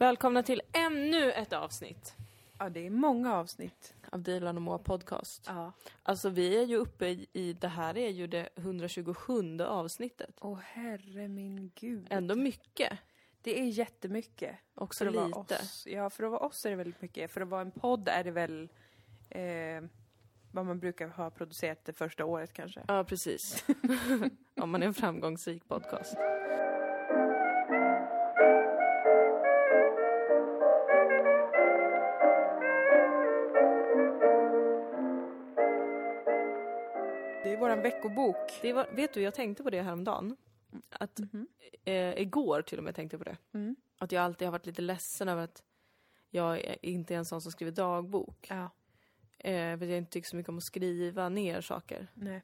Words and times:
Välkomna 0.00 0.42
till 0.42 0.62
ännu 0.72 1.32
ett 1.32 1.52
avsnitt 1.52 2.14
Ja, 2.58 2.68
det 2.68 2.86
är 2.86 2.90
många 2.90 3.34
avsnitt. 3.34 3.94
av 4.12 4.22
Dilan 4.22 4.56
och 4.56 4.62
Moa 4.62 4.78
podcast. 4.78 5.44
Ja. 5.46 5.72
Alltså 6.02 6.28
vi 6.28 6.58
är 6.58 6.66
ju 6.66 6.76
uppe 6.76 7.06
i, 7.08 7.26
i, 7.32 7.52
det 7.52 7.68
här 7.68 7.98
är 7.98 8.08
ju 8.08 8.26
det 8.26 8.48
127 8.56 9.60
avsnittet. 9.60 10.34
Åh 10.40 10.58
herre 10.58 11.28
min 11.28 11.72
gud. 11.74 12.06
Ändå 12.10 12.34
mycket. 12.34 12.92
Det 13.42 13.60
är 13.60 13.64
jättemycket. 13.64 14.56
Också 14.74 15.04
För 15.04 15.08
att 15.08 15.14
vara 15.14 15.26
lite. 15.26 15.56
oss. 15.56 15.86
Ja, 15.86 16.10
för 16.10 16.24
att 16.24 16.30
vara 16.30 16.40
oss 16.46 16.66
är 16.66 16.70
det 16.70 16.76
väldigt 16.76 17.02
mycket. 17.02 17.30
För 17.30 17.40
att 17.40 17.48
vara 17.48 17.60
en 17.60 17.70
podd 17.70 18.08
är 18.08 18.24
det 18.24 18.30
väl 18.30 18.68
eh, 19.30 19.82
vad 20.52 20.66
man 20.66 20.78
brukar 20.80 21.08
ha 21.08 21.30
producerat 21.30 21.84
det 21.84 21.92
första 21.92 22.24
året 22.24 22.52
kanske. 22.52 22.84
Ja, 22.88 23.04
precis. 23.04 23.64
Om 24.60 24.70
man 24.70 24.82
är 24.82 24.86
en 24.86 24.94
framgångsrik 24.94 25.68
podcast. 25.68 26.16
Veckobok. 38.08 38.58
Det 38.62 38.72
var, 38.72 38.86
vet 38.92 39.14
du, 39.14 39.22
jag 39.22 39.34
tänkte 39.34 39.62
på 39.62 39.70
det 39.70 39.82
häromdagen. 39.82 40.36
Att, 40.90 41.20
eh, 41.84 42.18
igår 42.20 42.62
till 42.62 42.78
och 42.78 42.84
med 42.84 42.94
tänkte 42.94 43.14
jag 43.16 43.24
på 43.24 43.30
det. 43.30 43.36
Mm. 43.58 43.76
Att 43.98 44.12
jag 44.12 44.22
alltid 44.24 44.46
har 44.46 44.52
varit 44.52 44.66
lite 44.66 44.82
ledsen 44.82 45.28
över 45.28 45.42
att 45.44 45.62
jag 46.30 46.76
inte 46.82 47.14
är 47.14 47.18
en 47.18 47.24
sån 47.24 47.40
som 47.40 47.52
skriver 47.52 47.72
dagbok. 47.72 48.46
Ja, 48.50 48.70
Eh, 49.44 49.78
för 49.78 49.86
jag 49.86 49.98
inte 49.98 50.10
tycker 50.12 50.28
så 50.28 50.36
mycket 50.36 50.48
om 50.48 50.56
att 50.58 50.64
skriva 50.64 51.28
ner 51.28 51.60
saker. 51.60 52.06
nej. 52.14 52.42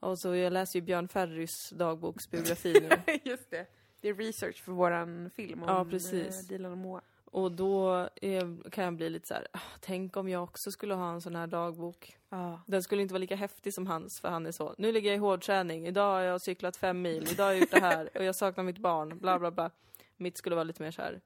Och 0.00 0.18
så 0.18 0.34
jag 0.34 0.52
läser 0.52 0.78
ju 0.78 0.84
Björn 0.84 1.08
Ferrys 1.08 1.70
dagboksbiografi 1.70 2.72
nu. 2.72 3.12
Just 3.24 3.50
det. 3.50 3.66
Det 4.00 4.08
är 4.08 4.14
research 4.14 4.62
för 4.62 4.72
våran 4.72 5.30
film 5.30 5.62
om 5.62 5.68
Ja, 5.68 5.84
precis. 5.84 6.42
eh, 6.42 6.48
Dilan 6.48 6.72
och 6.72 6.78
Moa. 6.78 7.00
Och 7.32 7.52
då 7.52 8.08
eh, 8.22 8.48
kan 8.70 8.84
jag 8.84 8.94
bli 8.96 9.10
lite 9.10 9.28
så 9.28 9.34
här, 9.34 9.46
"Ah, 9.52 9.60
tänk 9.80 10.16
om 10.16 10.28
jag 10.28 10.42
också 10.42 10.70
skulle 10.72 10.94
ha 10.94 11.12
en 11.12 11.20
sån 11.20 11.36
här 11.36 11.46
dagbok. 11.46 12.16
Ja. 12.28 12.60
Den 12.66 12.82
skulle 12.82 13.02
inte 13.02 13.14
vara 13.14 13.18
lika 13.20 13.36
häftig 13.36 13.74
som 13.74 13.86
hans, 13.86 14.20
för 14.20 14.28
han 14.28 14.46
är 14.46 14.52
så, 14.52 14.74
nu 14.78 14.92
ligger 14.92 15.10
jag 15.10 15.16
i 15.16 15.18
hårdträning, 15.20 15.86
idag 15.86 16.12
har 16.12 16.20
jag 16.20 16.40
cyklat 16.40 16.76
fem 16.76 17.02
mil, 17.02 17.28
idag 17.32 17.44
har 17.44 17.52
jag 17.52 17.60
gjort 17.60 17.70
det 17.70 17.80
här, 17.80 18.08
och 18.14 18.24
jag 18.24 18.34
saknar 18.34 18.64
mitt 18.64 18.78
barn, 18.78 19.18
bla 19.18 19.38
bla 19.38 19.50
bla. 19.50 19.70
Mitt 20.16 20.36
skulle 20.36 20.56
vara 20.56 20.64
lite 20.64 20.82
mer 20.82 20.90
så 20.90 21.02
här, 21.02 21.20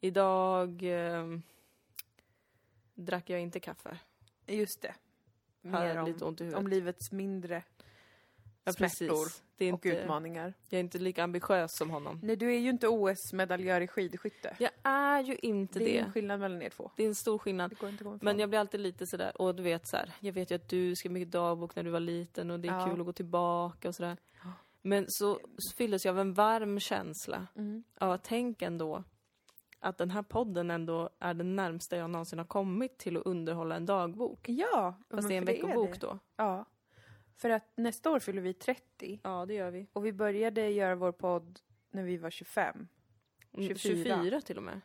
idag 0.00 0.82
eh, 0.82 1.38
drack 2.94 3.30
jag 3.30 3.40
inte 3.40 3.60
kaffe. 3.60 3.98
Just 4.46 4.82
det. 4.82 4.94
Mer 5.60 6.04
lite 6.06 6.24
om, 6.24 6.28
ont 6.28 6.40
i 6.40 6.44
huvudet. 6.44 6.60
om 6.60 6.68
livets 6.68 7.12
mindre 7.12 7.62
ja, 8.64 8.72
smärtor 8.72 9.26
och 9.56 9.62
inte, 9.62 9.88
utmaningar. 9.88 10.54
jag 10.68 10.76
är 10.78 10.80
inte 10.80 10.98
lika 10.98 11.24
ambitiös 11.24 11.70
som 11.78 11.90
honom. 11.90 12.20
Nej, 12.22 12.36
du 12.36 12.54
är 12.54 12.58
ju 12.58 12.70
inte 12.70 12.88
OS-medaljör 12.88 13.80
i 13.80 13.86
skidskytte. 13.88 14.56
Jag 14.58 14.70
är 14.82 15.20
ju 15.22 15.36
inte 15.42 15.78
det 15.78 15.84
det. 15.84 15.98
är 15.98 16.04
en 16.04 16.12
skillnad 16.12 16.40
mellan 16.40 16.62
er 16.62 16.70
två. 16.70 16.90
Det 16.96 17.02
är 17.02 17.08
en 17.08 17.14
stor 17.14 17.38
skillnad. 17.38 17.74
Men 18.20 18.38
jag 18.38 18.48
blir 18.48 18.58
alltid 18.58 18.80
lite 18.80 19.06
sådär, 19.06 19.40
och 19.42 19.54
du 19.54 19.62
vet 19.62 19.88
så 19.88 19.96
här, 19.96 20.12
jag 20.20 20.32
vet 20.32 20.50
ju 20.50 20.54
att 20.54 20.68
du 20.68 20.96
skrev 20.96 21.12
mycket 21.12 21.30
dagbok 21.32 21.76
när 21.76 21.82
du 21.82 21.90
var 21.90 22.00
liten 22.00 22.50
och 22.50 22.60
det 22.60 22.68
är 22.68 22.72
Ja. 22.80 22.86
kul 22.86 23.00
att 23.00 23.06
gå 23.06 23.12
tillbaka 23.12 23.88
och 23.88 23.94
sådär. 23.94 24.16
Men 24.82 25.04
så, 25.08 25.34
så 25.58 25.76
fylldes 25.76 26.04
jag 26.04 26.12
av 26.12 26.20
en 26.20 26.34
varm 26.34 26.80
känsla 26.80 27.46
Mm. 27.56 27.84
av 27.98 28.10
att 28.10 28.24
tänk 28.24 28.62
ändå 28.62 29.04
att 29.80 29.98
den 29.98 30.10
här 30.10 30.22
podden 30.22 30.70
ändå 30.70 31.10
är 31.18 31.34
den 31.34 31.56
närmsta 31.56 31.96
jag 31.96 32.10
någonsin 32.10 32.38
har 32.38 32.46
kommit 32.46 32.98
till 32.98 33.16
att 33.16 33.26
underhålla 33.26 33.76
en 33.76 33.86
dagbok. 33.86 34.48
Ja, 34.48 34.94
Fast 35.10 35.28
det 35.28 35.34
är 35.34 35.38
en 35.38 35.44
veckobok 35.44 35.92
det. 36.00 36.06
då. 36.06 36.18
Ja. 36.36 36.64
För 37.42 37.50
att 37.50 37.72
nästa 37.76 38.10
år 38.10 38.18
fyller 38.20 38.42
vi 38.42 38.54
30 38.54 39.20
Ja, 39.24 39.46
det 39.46 39.54
gör 39.54 39.70
vi. 39.70 39.86
och 39.92 40.06
vi 40.06 40.12
började 40.12 40.68
göra 40.68 40.94
vår 40.94 41.12
podd 41.12 41.60
när 41.90 42.02
vi 42.02 42.16
var 42.16 42.30
25. 42.30 42.88
Mm, 43.52 43.68
24. 43.76 44.14
24 44.16 44.40
till 44.40 44.56
och 44.56 44.62
med. 44.62 44.80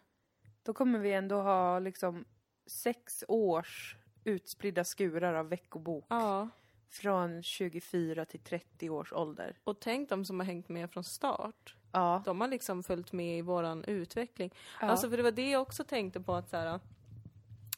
Då 0.64 0.74
kommer 0.74 1.00
vi 1.00 1.14
ändå 1.14 1.42
ha 1.42 1.80
liksom 1.80 2.26
sex 2.66 3.24
års 3.28 3.96
utspridda 4.24 4.84
skurar 4.84 5.34
av 5.34 5.50
veckobok 5.50 6.06
Ja, 6.10 6.50
från 6.90 7.44
24 7.44 8.26
till 8.26 8.40
30 8.40 8.90
års 8.90 9.14
ålder. 9.14 9.58
och 9.64 9.80
tänk 9.80 10.10
de 10.10 10.26
som 10.26 10.40
har 10.40 10.48
hängt 10.48 10.70
med 10.70 10.92
från 10.92 11.04
start. 11.04 11.76
Ja. 11.92 12.22
De 12.26 12.42
har 12.42 12.48
liksom 12.48 12.84
följt 12.84 13.12
med 13.14 13.38
i 13.38 13.42
våran 13.42 13.84
utveckling. 13.84 14.54
ja. 14.82 14.88
Alltså 14.88 15.10
för 15.10 15.18
det 15.18 15.24
var 15.24 15.32
det 15.32 15.50
jag 15.50 15.62
också 15.62 15.84
tänkte 15.84 16.22
på 16.22 16.34
att 16.34 16.50
så 16.50 16.58
här, 16.58 16.80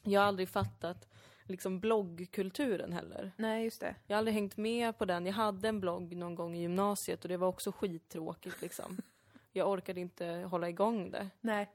jag 0.02 0.20
har 0.20 0.28
aldrig 0.28 0.48
fattat 0.48 1.08
liksom 1.50 1.80
bloggkulturen 1.80 2.92
heller. 2.92 3.32
Nej, 3.36 3.64
just 3.64 3.80
det. 3.80 3.94
Jag 4.06 4.16
har 4.16 4.18
aldrig 4.18 4.34
hängt 4.34 4.56
med 4.56 4.98
på 4.98 5.04
den. 5.04 5.26
Jag 5.26 5.32
hade 5.32 5.68
en 5.68 5.80
blogg 5.80 6.16
någon 6.16 6.34
gång 6.34 6.54
i 6.56 6.60
gymnasiet 6.60 7.22
och 7.22 7.28
det 7.28 7.36
var 7.36 7.48
också 7.48 7.72
skittråkigt 7.72 8.62
liksom. 8.62 8.96
Jag 9.52 9.68
orkade 9.68 10.00
inte 10.00 10.26
hålla 10.26 10.68
igång 10.68 11.10
det. 11.10 11.28
Nej. 11.40 11.70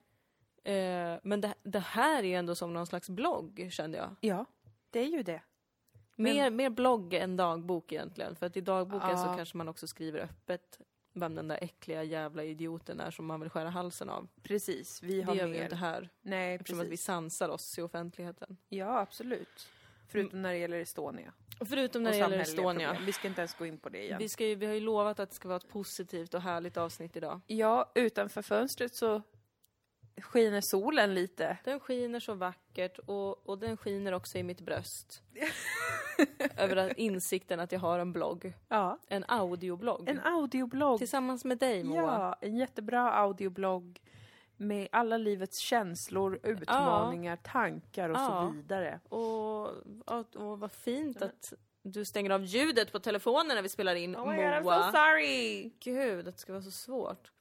Eh, 0.64 1.20
men 1.24 1.42
det, 1.42 1.54
det 1.64 1.80
här 1.80 2.24
är 2.24 2.40
ändå 2.40 2.56
som 2.56 2.74
någon 2.74 2.88
slags 2.88 3.10
blogg 3.10 3.68
kände 3.72 3.98
jag. 3.98 4.16
Ja, 4.22 4.46
det 4.90 5.00
är 5.00 5.08
ju 5.08 5.24
det. 5.24 5.42
Mer, 6.16 6.50
mer 6.50 6.70
blogg 6.70 7.14
än 7.14 7.38
dagbok 7.38 7.92
egentligen. 7.92 8.36
För 8.36 8.46
att 8.46 8.58
i 8.58 8.62
dagboken 8.62 9.10
Ja. 9.10 9.18
så 9.18 9.34
kanske 9.38 9.58
man 9.58 9.68
också 9.70 9.88
skriver 9.88 10.20
öppet 10.20 10.80
vem 11.16 11.36
den 11.36 11.48
där 11.48 11.60
äckliga 11.64 12.04
jävla 12.04 12.44
idioten 12.44 13.00
är 13.00 13.12
som 13.12 13.26
man 13.26 13.40
vill 13.40 13.50
skära 13.50 13.70
halsen 13.70 14.10
av. 14.10 14.28
Precis. 14.44 15.04
Vi 15.04 15.16
Det 15.16 15.22
har 15.22 15.36
gör 15.36 15.46
vi 15.48 15.52
mer. 15.54 15.64
inte 15.64 15.76
här. 15.76 16.10
Nej, 16.22 16.56
Eftersom 16.56 16.80
att 16.80 16.86
vi 16.86 16.90
precis. 16.90 17.06
sansar 17.06 17.50
oss 17.50 17.78
i 17.78 17.82
offentligheten. 17.82 18.58
Ja, 18.70 19.00
absolut. 19.00 19.70
Förutom 20.08 20.42
när 20.42 20.52
det 20.52 20.58
gäller 20.58 20.78
Estonia. 20.80 21.34
Förutom 21.66 22.04
när 22.04 22.12
det 22.12 22.18
gäller 22.18 22.26
samhälleliga 22.44 22.62
Estonia. 22.62 22.88
problem. 22.90 23.06
Vi 23.06 23.12
ska 23.14 23.28
inte 23.28 23.42
ens 23.42 23.54
gå 23.54 23.66
in 23.66 23.78
på 23.78 23.90
det 23.90 24.04
igen. 24.04 24.18
Vi, 24.20 24.30
ska 24.30 24.46
ju, 24.46 24.56
vi 24.56 24.66
har 24.66 24.74
ju 24.74 24.80
lovat 24.80 25.20
att 25.20 25.30
det 25.30 25.36
ska 25.36 25.48
vara 25.48 25.58
ett 25.58 25.70
positivt 25.70 26.34
och 26.34 26.42
härligt 26.42 26.78
avsnitt 26.78 27.16
idag. 27.18 27.42
Ja, 27.48 27.92
utanför 27.96 28.42
fönstret 28.42 28.96
så 28.96 29.22
skiner 30.22 30.62
solen 30.62 31.14
lite. 31.14 31.58
Den 31.64 31.80
skiner 31.80 32.20
så 32.20 32.34
vackert 32.34 32.98
och, 33.00 33.50
och 33.50 33.58
den 33.60 33.78
skiner 33.78 34.12
också 34.12 34.38
i 34.38 34.44
mitt 34.44 34.62
bröst. 34.62 35.24
Över 36.58 36.76
att- 36.76 36.98
insikten 36.98 37.60
att 37.60 37.72
jag 37.72 37.80
har 37.80 38.00
en 38.00 38.14
blogg. 38.14 38.54
Ja. 38.68 39.00
En 39.08 39.26
audioblogg. 39.28 40.10
En 40.10 40.20
audioblogg. 40.20 40.98
Tillsammans 40.98 41.46
med 41.46 41.58
dig 41.58 41.84
Moa. 41.84 42.02
Ja, 42.02 42.36
en 42.42 42.56
jättebra 42.58 43.12
audioblogg 43.12 44.02
med 44.58 44.88
alla 44.92 45.18
livets 45.18 45.58
känslor, 45.58 46.40
utmaningar, 46.44 47.36
tankar 47.36 48.10
och 48.10 48.16
Ja. 48.18 48.48
så 48.52 48.56
vidare. 48.58 49.00
Och, 49.10 49.62
och, 50.20 50.36
och 50.36 50.60
vad 50.60 50.72
fint 50.72 51.22
att 51.22 51.54
du 51.84 52.06
stänger 52.06 52.30
av 52.30 52.44
ljudet 52.44 52.92
på 52.92 53.00
telefonen 53.00 53.56
när 53.56 53.62
vi 53.62 53.70
spelar 53.70 53.96
in 53.96 54.16
Oh 54.16 54.30
my 54.30 54.36
God, 54.36 54.46
I'm 54.46 54.64
Moa. 54.64 54.84
so 54.92 54.92
sorry! 54.98 55.72
Gud, 55.80 56.28
att 56.28 56.36
det 56.36 56.42
ska 56.42 56.54
vara 56.54 56.64
så 56.64 56.72
svårt. 56.72 57.32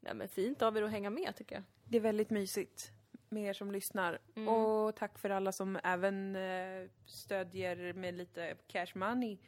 Nej 0.00 0.14
men 0.14 0.28
fint 0.28 0.62
av 0.62 0.76
er 0.76 0.82
att 0.82 0.90
hänga 0.90 1.10
med 1.10 1.36
tycker 1.36 1.54
jag. 1.54 1.64
Det 1.84 1.96
är 1.96 2.00
väldigt 2.00 2.30
mysigt 2.30 2.90
med 3.30 3.48
er 3.48 3.52
som 3.52 3.70
lyssnar. 3.70 4.18
Mm. 4.36 4.48
Och 4.48 4.96
tack 4.96 5.18
för 5.18 5.30
alla 5.30 5.52
som 5.52 5.78
även 5.84 6.36
eh, 6.36 6.88
stödjer 7.06 7.92
med 7.92 8.14
lite 8.14 8.56
cash 8.66 8.94
money 8.94 9.38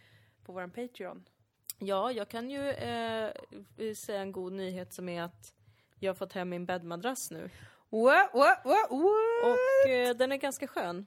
på 0.44 0.52
vår 0.52 0.66
Patreon. 0.66 1.24
Ja, 1.78 2.12
jag 2.12 2.28
kan 2.28 2.50
ju 2.50 2.70
eh, 2.70 3.32
säga 3.96 4.20
en 4.20 4.32
god 4.32 4.52
nyhet 4.52 4.92
som 4.92 5.08
är 5.08 5.22
att 5.22 5.54
jag 5.98 6.10
har 6.10 6.14
fått 6.14 6.32
hem 6.32 6.48
min 6.48 6.66
bäddmadrass 6.66 7.30
nu. 7.30 7.50
What, 7.90 8.34
what, 8.34 8.60
what, 8.64 8.90
what? 8.90 9.44
Och 9.44 9.90
eh, 9.90 10.16
den 10.16 10.32
är 10.32 10.36
ganska 10.36 10.66
skön. 10.66 11.06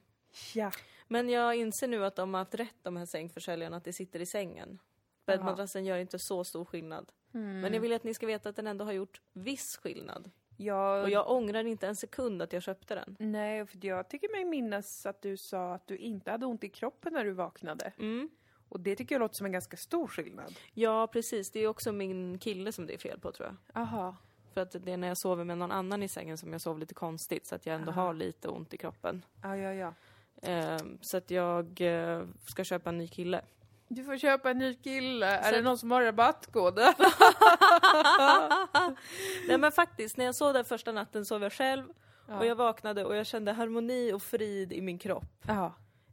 Ja. 0.54 0.70
Men 1.08 1.28
jag 1.28 1.56
inser 1.56 1.88
nu 1.88 2.04
att 2.04 2.16
de 2.16 2.34
har 2.34 2.38
haft 2.38 2.54
rätt 2.54 2.76
de 2.82 2.96
här 2.96 3.06
sängförsäljarna, 3.06 3.76
att 3.76 3.84
det 3.84 3.92
sitter 3.92 4.20
i 4.20 4.26
sängen. 4.26 4.78
Bäddmadrassen 5.26 5.84
gör 5.84 5.98
inte 5.98 6.18
så 6.18 6.44
stor 6.44 6.64
skillnad. 6.64 7.12
Mm. 7.34 7.60
Men 7.60 7.74
jag 7.74 7.80
vill 7.80 7.92
att 7.92 8.04
ni 8.04 8.14
ska 8.14 8.26
veta 8.26 8.48
att 8.48 8.56
den 8.56 8.66
ändå 8.66 8.84
har 8.84 8.92
gjort 8.92 9.20
viss 9.32 9.76
skillnad. 9.76 10.30
Jag, 10.56 11.02
Och 11.02 11.10
jag 11.10 11.30
ångrar 11.30 11.64
inte 11.64 11.86
en 11.86 11.96
sekund 11.96 12.42
att 12.42 12.52
jag 12.52 12.62
köpte 12.62 12.94
den. 12.94 13.16
Nej, 13.18 13.66
för 13.66 13.86
jag 13.86 14.08
tycker 14.08 14.32
mig 14.32 14.44
minnas 14.44 15.06
att 15.06 15.22
du 15.22 15.36
sa 15.36 15.74
att 15.74 15.86
du 15.86 15.96
inte 15.96 16.30
hade 16.30 16.46
ont 16.46 16.64
i 16.64 16.68
kroppen 16.68 17.12
när 17.12 17.24
du 17.24 17.32
vaknade. 17.32 17.92
Mm. 17.98 18.30
Och 18.68 18.80
det 18.80 18.96
tycker 18.96 19.14
jag 19.14 19.20
låter 19.20 19.34
som 19.34 19.46
en 19.46 19.52
ganska 19.52 19.76
stor 19.76 20.06
skillnad. 20.06 20.54
Ja, 20.74 21.06
precis. 21.06 21.50
Det 21.50 21.60
är 21.60 21.68
också 21.68 21.92
min 21.92 22.38
kille 22.38 22.72
som 22.72 22.86
det 22.86 22.94
är 22.94 22.98
fel 22.98 23.20
på 23.20 23.32
tror 23.32 23.48
jag. 23.48 23.82
Aha. 23.82 24.16
För 24.54 24.60
att 24.60 24.72
det 24.84 24.92
är 24.92 24.96
när 24.96 25.08
jag 25.08 25.18
sover 25.18 25.44
med 25.44 25.58
någon 25.58 25.72
annan 25.72 26.02
i 26.02 26.08
sängen 26.08 26.38
som 26.38 26.52
jag 26.52 26.60
sover 26.60 26.80
lite 26.80 26.94
konstigt 26.94 27.46
så 27.46 27.54
att 27.54 27.66
jag 27.66 27.74
ändå 27.76 27.90
Aha. 27.90 28.02
har 28.02 28.14
lite 28.14 28.48
ont 28.48 28.74
i 28.74 28.76
kroppen. 28.76 29.24
Ja, 29.42 29.56
ja, 29.56 29.72
ja. 29.72 29.94
Ehm, 30.42 30.98
så 31.00 31.16
att 31.16 31.30
jag 31.30 31.80
eh, 31.80 32.24
ska 32.46 32.64
köpa 32.64 32.90
en 32.90 32.98
ny 32.98 33.08
kille. 33.08 33.42
Du 33.88 34.04
får 34.04 34.18
köpa 34.18 34.50
en 34.50 34.58
ny 34.58 34.74
kille. 34.74 35.26
Är 35.26 35.50
Så- 35.50 35.56
det 35.56 35.62
någon 35.62 35.78
som 35.78 35.90
har 35.90 36.02
rabattkod? 36.02 36.78
Nej 39.48 39.58
men 39.58 39.72
faktiskt, 39.72 40.16
när 40.16 40.24
jag 40.24 40.34
sov 40.34 40.52
där 40.52 40.62
första 40.62 40.92
natten 40.92 41.24
sov 41.24 41.42
jag 41.42 41.52
själv 41.52 41.84
Ja. 42.28 42.38
och 42.38 42.46
jag 42.46 42.56
vaknade 42.56 43.04
och 43.04 43.16
jag 43.16 43.26
kände 43.26 43.52
harmoni 43.52 44.12
och 44.12 44.22
frid 44.22 44.72
i 44.72 44.80
min 44.80 44.98
kropp. 44.98 45.48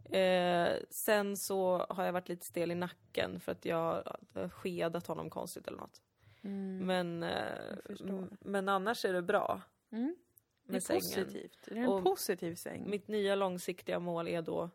Eh, 0.09 0.67
sen 0.89 1.37
så 1.37 1.85
har 1.89 2.03
jag 2.05 2.13
varit 2.13 2.29
lite 2.29 2.45
stel 2.45 2.71
i 2.71 2.75
nacken 2.75 3.39
för 3.39 3.51
att 3.51 3.65
jag 3.65 4.03
har 4.33 4.49
skedat 4.49 5.07
honom 5.07 5.29
konstigt 5.29 5.67
eller 5.67 5.77
något. 5.77 6.01
Mm. 6.43 6.77
Men, 6.85 7.23
eh, 7.23 8.27
men 8.39 8.69
annars 8.69 9.05
är 9.05 9.13
det 9.13 9.21
bra 9.21 9.61
Mm. 9.91 10.15
Det 10.65 10.71
är 10.71 10.73
med 10.73 10.83
sängen. 10.83 11.01
positivt. 11.01 11.57
Det 11.65 11.71
är 11.71 11.75
en 11.83 11.87
Och 11.87 12.03
positiv 12.03 12.55
säng. 12.55 12.89
Mitt 12.89 13.07
nya 13.07 13.35
långsiktiga 13.35 13.99
mål 13.99 14.27
är 14.27 14.41
då 14.41 14.69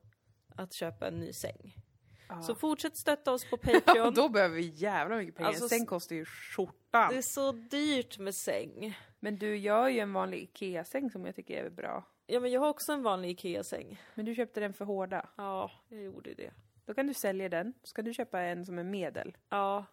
att 0.56 0.72
köpa 0.72 1.08
en 1.08 1.14
ny 1.20 1.32
säng. 1.32 1.74
Ja. 2.28 2.42
Så 2.42 2.54
fortsätt 2.54 2.96
stötta 2.96 3.32
oss 3.32 3.50
på 3.50 3.58
Ja, 3.62 3.80
Patreon. 3.86 4.14
då 4.14 4.28
behöver 4.28 4.56
vi 4.56 4.62
jävla 4.74 5.16
mycket 5.16 5.34
pengar. 5.34 5.48
Alltså, 5.48 5.68
Sen 5.68 5.86
kostar 5.86 6.16
ju 6.16 6.24
skjortan. 6.24 7.10
Det 7.12 7.18
är 7.18 7.22
så 7.22 7.52
dyrt 7.52 8.18
med 8.18 8.34
säng. 8.34 8.98
Men 9.20 9.36
du, 9.38 9.70
har 9.70 9.88
ju 9.88 9.98
en 9.98 10.12
vanlig 10.12 10.38
IKEA-säng 10.42 11.10
som 11.10 11.26
jag 11.26 11.34
tycker 11.34 11.64
är 11.64 11.70
bra. 11.70 12.04
Ja, 12.26 12.40
men 12.40 12.50
jag 12.50 12.60
har 12.60 12.68
också 12.68 12.92
en 12.92 13.02
vanlig 13.02 13.30
IKEA-säng. 13.30 14.02
Men 14.14 14.24
du 14.24 14.34
köpte 14.34 14.60
den 14.60 14.72
för 14.74 14.84
hårda. 14.84 15.28
Ja, 15.36 15.70
jag 15.88 16.02
gjorde 16.02 16.34
det. 16.34 16.50
Då 16.84 16.94
kan 16.94 17.06
du 17.06 17.14
sälja 17.14 17.48
den. 17.48 17.74
Ska 17.82 18.02
du 18.02 18.14
köpa 18.14 18.40
en 18.40 18.66
som 18.66 18.78
är 18.78 18.84
medel. 18.84 19.36
Ja, 19.48 19.84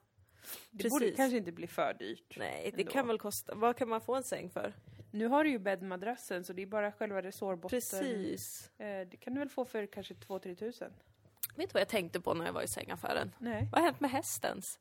Det 0.72 0.90
borde 0.90 1.06
Precis. 1.06 1.16
kanske 1.18 1.38
inte 1.38 1.52
bli 1.52 1.68
för 1.68 1.94
dyrt. 1.94 2.36
nej, 2.38 2.72
det 2.76 2.82
Ändå. 2.82 2.92
kan 2.92 3.08
väl 3.08 3.20
kosta. 3.20 3.56
Vad 3.56 3.78
kan 3.78 3.90
man 3.90 4.02
få 4.02 4.16
en 4.16 4.24
säng 4.24 4.50
för? 4.50 4.74
Nu 5.12 5.28
har 5.28 5.44
du 5.44 5.50
ju 5.50 5.60
bäddmadrassen 5.60 6.44
så 6.44 6.54
det 6.54 6.62
är 6.62 6.66
bara 6.66 6.92
själva 6.92 7.22
resårbotten. 7.22 7.78
Precis. 7.78 8.72
Eh, 8.78 9.08
det 9.08 9.18
kan 9.18 9.34
du 9.34 9.40
väl 9.40 9.50
få 9.50 9.66
för 9.66 9.86
kanske 9.86 10.14
2-3 10.14 10.56
tusen? 10.56 10.94
Vet 11.56 11.70
du 11.70 11.74
vad 11.74 11.82
jag 11.82 11.88
tänkte 11.90 12.22
på 12.22 12.34
när 12.34 12.46
jag 12.46 12.54
var 12.54 12.62
i 12.62 12.68
sängaffären? 12.68 13.32
Nej. 13.40 13.68
Vad 13.72 13.82
har 13.82 13.86
hänt 13.88 14.00
med 14.00 14.12
hästens? 14.12 14.80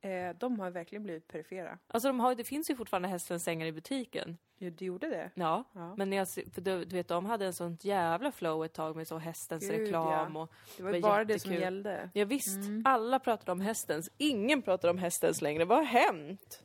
Eh, 0.00 0.36
de 0.38 0.60
har 0.60 0.70
verkligen 0.70 1.02
blivit 1.02 1.28
perifera. 1.28 1.78
Alltså 1.88 2.08
de 2.08 2.20
har, 2.20 2.34
det 2.34 2.44
finns 2.44 2.70
ju 2.70 2.76
fortfarande 2.76 3.08
hästens 3.08 3.44
sängar 3.44 3.66
i 3.66 3.72
butiken. 3.72 4.38
Jo, 4.58 4.70
du 4.70 4.84
gjorde 4.84 5.08
det? 5.08 5.30
Ja. 5.34 5.64
Ja. 5.72 5.94
Men 5.96 6.12
jag, 6.12 6.28
för 6.28 6.60
du, 6.60 6.84
du 6.84 6.96
vet, 6.96 7.08
de 7.08 7.26
hade 7.26 7.46
en 7.46 7.52
sånt 7.52 7.84
jävla 7.84 8.32
flow 8.32 8.64
ett 8.64 8.72
tag 8.72 8.96
med 8.96 9.08
så 9.08 9.18
hästens 9.18 9.68
Gud, 9.68 9.80
reklam 9.80 10.34
ja. 10.36 10.42
och... 10.42 10.52
Det 10.76 10.82
var 10.82 10.92
ju 10.94 11.00
bara 11.00 11.24
det 11.24 11.38
som 11.38 11.50
jättekul. 11.50 11.62
gällde. 11.62 12.10
Ja, 12.14 12.24
visst, 12.24 12.56
Mm. 12.56 12.82
alla 12.86 13.18
pratade 13.18 13.52
om 13.52 13.60
hästens. 13.60 14.10
Ingen 14.16 14.62
pratar 14.62 14.88
om 14.88 14.98
hästens 14.98 15.42
längre. 15.42 15.64
Vad 15.64 15.78
har 15.78 15.84
hänt? 15.84 16.62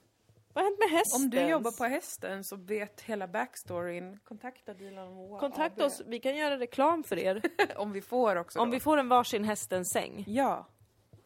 Vad 0.54 0.64
har 0.64 0.72
hänt 0.72 0.80
med 0.80 0.90
hästens? 0.90 1.24
Om 1.24 1.30
du 1.30 1.42
jobbar 1.42 1.72
på 1.72 1.84
hästen 1.84 2.44
så 2.44 2.56
vet 2.56 3.02
hela 3.02 3.28
backstoryn. 3.28 4.20
Kontakta 4.24 4.74
Dilan 4.74 5.08
och 5.08 5.14
Moa 5.14 5.40
Kontakta 5.40 5.84
AB. 5.84 5.88
oss, 5.88 6.02
vi 6.06 6.20
kan 6.20 6.36
göra 6.36 6.60
reklam 6.60 7.04
för 7.04 7.18
er. 7.20 7.42
Om 7.76 7.92
vi 7.92 8.02
får 8.02 8.36
också 8.36 8.60
om 8.60 8.70
då. 8.70 8.74
vi 8.74 8.80
får 8.80 8.98
en 8.98 9.10
varsin 9.10 9.44
hästens 9.44 9.90
säng. 9.90 10.24
Ja. 10.28 10.68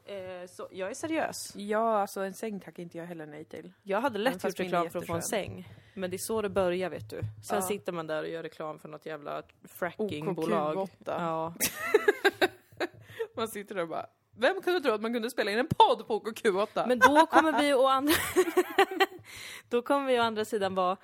Eh, 0.05 0.47
så 0.49 0.67
jag 0.71 0.89
är 0.89 0.93
seriös. 0.93 1.53
Ja, 1.55 1.99
alltså 2.01 2.21
en 2.21 2.33
säng 2.33 2.59
tackar 2.59 2.83
inte 2.83 2.97
jag 2.97 3.05
heller 3.05 3.25
nej 3.25 3.45
till. 3.45 3.73
Jag 3.83 4.01
hade 4.01 4.19
lätt 4.19 4.43
gjort 4.43 4.59
reklam 4.59 4.89
för 4.89 4.99
att 4.99 5.07
få 5.07 5.13
en 5.13 5.21
säng. 5.21 5.69
Men 5.93 6.09
det 6.09 6.15
är 6.15 6.17
så 6.19 6.41
det 6.41 6.49
börjar 6.49 6.89
vet 6.89 7.09
du. 7.09 7.19
Sen 7.43 7.55
Ja. 7.55 7.61
sitter 7.61 7.91
man 7.91 8.07
där 8.07 8.23
och 8.23 8.29
gör 8.29 8.43
reklam 8.43 8.79
för 8.79 8.89
något 8.89 9.05
jävla 9.05 9.43
frackingbolag. 9.63 10.75
OKQ8. 10.77 10.89
Ja. 11.05 11.53
Man 13.35 13.47
sitter 13.47 13.75
där 13.75 13.81
och 13.81 13.87
bara, 13.87 14.05
vem 14.37 14.61
kunde 14.61 14.79
tro 14.81 14.91
att 14.93 15.01
man 15.01 15.13
kunde 15.13 15.29
spela 15.29 15.51
in 15.51 15.59
en 15.59 15.67
podd 15.67 16.07
på 16.07 16.19
OKQ8? 16.19 16.87
Men 16.87 16.99
då 16.99 17.25
kommer 17.25 17.61
vi 17.61 17.73
å 17.73 17.87
andra... 17.87 18.13
då 19.69 19.81
kommer 19.81 20.07
vi 20.07 20.19
å 20.19 20.23
andra 20.23 20.45
sidan 20.45 20.75
vara 20.75 20.97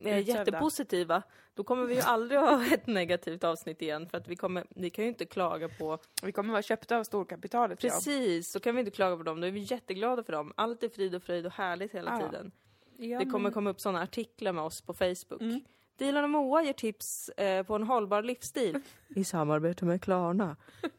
eh, 0.00 0.28
jättepositiva. 0.28 1.22
Då 1.54 1.64
kommer 1.64 1.86
vi 1.86 1.94
ju 1.94 2.00
aldrig 2.00 2.40
ha 2.40 2.66
ett 2.74 2.86
negativt 2.86 3.44
avsnitt 3.44 3.82
igen 3.82 4.08
för 4.08 4.18
att 4.18 4.28
vi 4.28 4.36
kommer, 4.36 4.64
vi 4.70 4.90
kan 4.90 5.04
ju 5.04 5.08
inte 5.10 5.24
klaga 5.24 5.68
på... 5.68 5.98
Vi 6.22 6.32
kommer 6.32 6.52
vara 6.52 6.62
köpta 6.62 6.96
av 6.98 7.04
storkapitalet. 7.04 7.84
Ja. 7.84 7.90
Precis, 7.90 8.50
så 8.52 8.60
kan 8.60 8.74
vi 8.74 8.80
inte 8.80 8.90
klaga 8.90 9.16
på 9.16 9.22
dem. 9.22 9.40
Då 9.40 9.46
är 9.46 9.50
vi 9.50 9.60
jätteglada 9.60 10.22
för 10.24 10.32
dem. 10.32 10.52
Allt 10.56 10.82
är 10.82 10.88
frid 10.88 11.14
och 11.14 11.22
fröjd 11.22 11.46
och 11.46 11.52
härligt 11.52 11.92
hela 11.94 12.10
Ja. 12.20 12.26
tiden. 12.26 12.52
Ja, 12.96 13.18
Det 13.18 13.24
kommer 13.24 13.38
men- 13.38 13.52
komma 13.52 13.70
upp 13.70 13.80
sådana 13.80 14.02
artiklar 14.02 14.52
med 14.52 14.64
oss 14.64 14.80
på 14.80 14.94
Facebook. 14.94 15.40
Mm. 15.40 15.60
Dilan 15.98 16.24
och 16.24 16.30
Moa 16.30 16.62
ger 16.62 16.72
tips 16.72 17.28
eh, 17.28 17.62
på 17.66 17.74
en 17.74 17.82
hållbar 17.82 18.22
livsstil 18.22 18.78
i 19.16 19.24
samarbete 19.24 19.84
med 19.84 20.02
Klarna. 20.02 20.56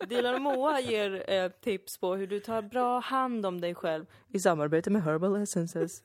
Dilan 0.08 0.36
och 0.36 0.42
Moa 0.42 0.80
ger 0.80 1.30
eh, 1.32 1.50
tips 1.52 1.98
på 1.98 2.16
hur 2.16 2.28
du 2.28 2.40
tar 2.40 2.62
bra 2.62 3.00
hand 3.00 3.46
om 3.46 3.62
dig 3.62 3.76
själv 3.76 4.06
i 4.30 4.40
samarbete 4.40 4.90
med 4.90 5.04
Herbal 5.04 5.36
Essences. 5.36 6.04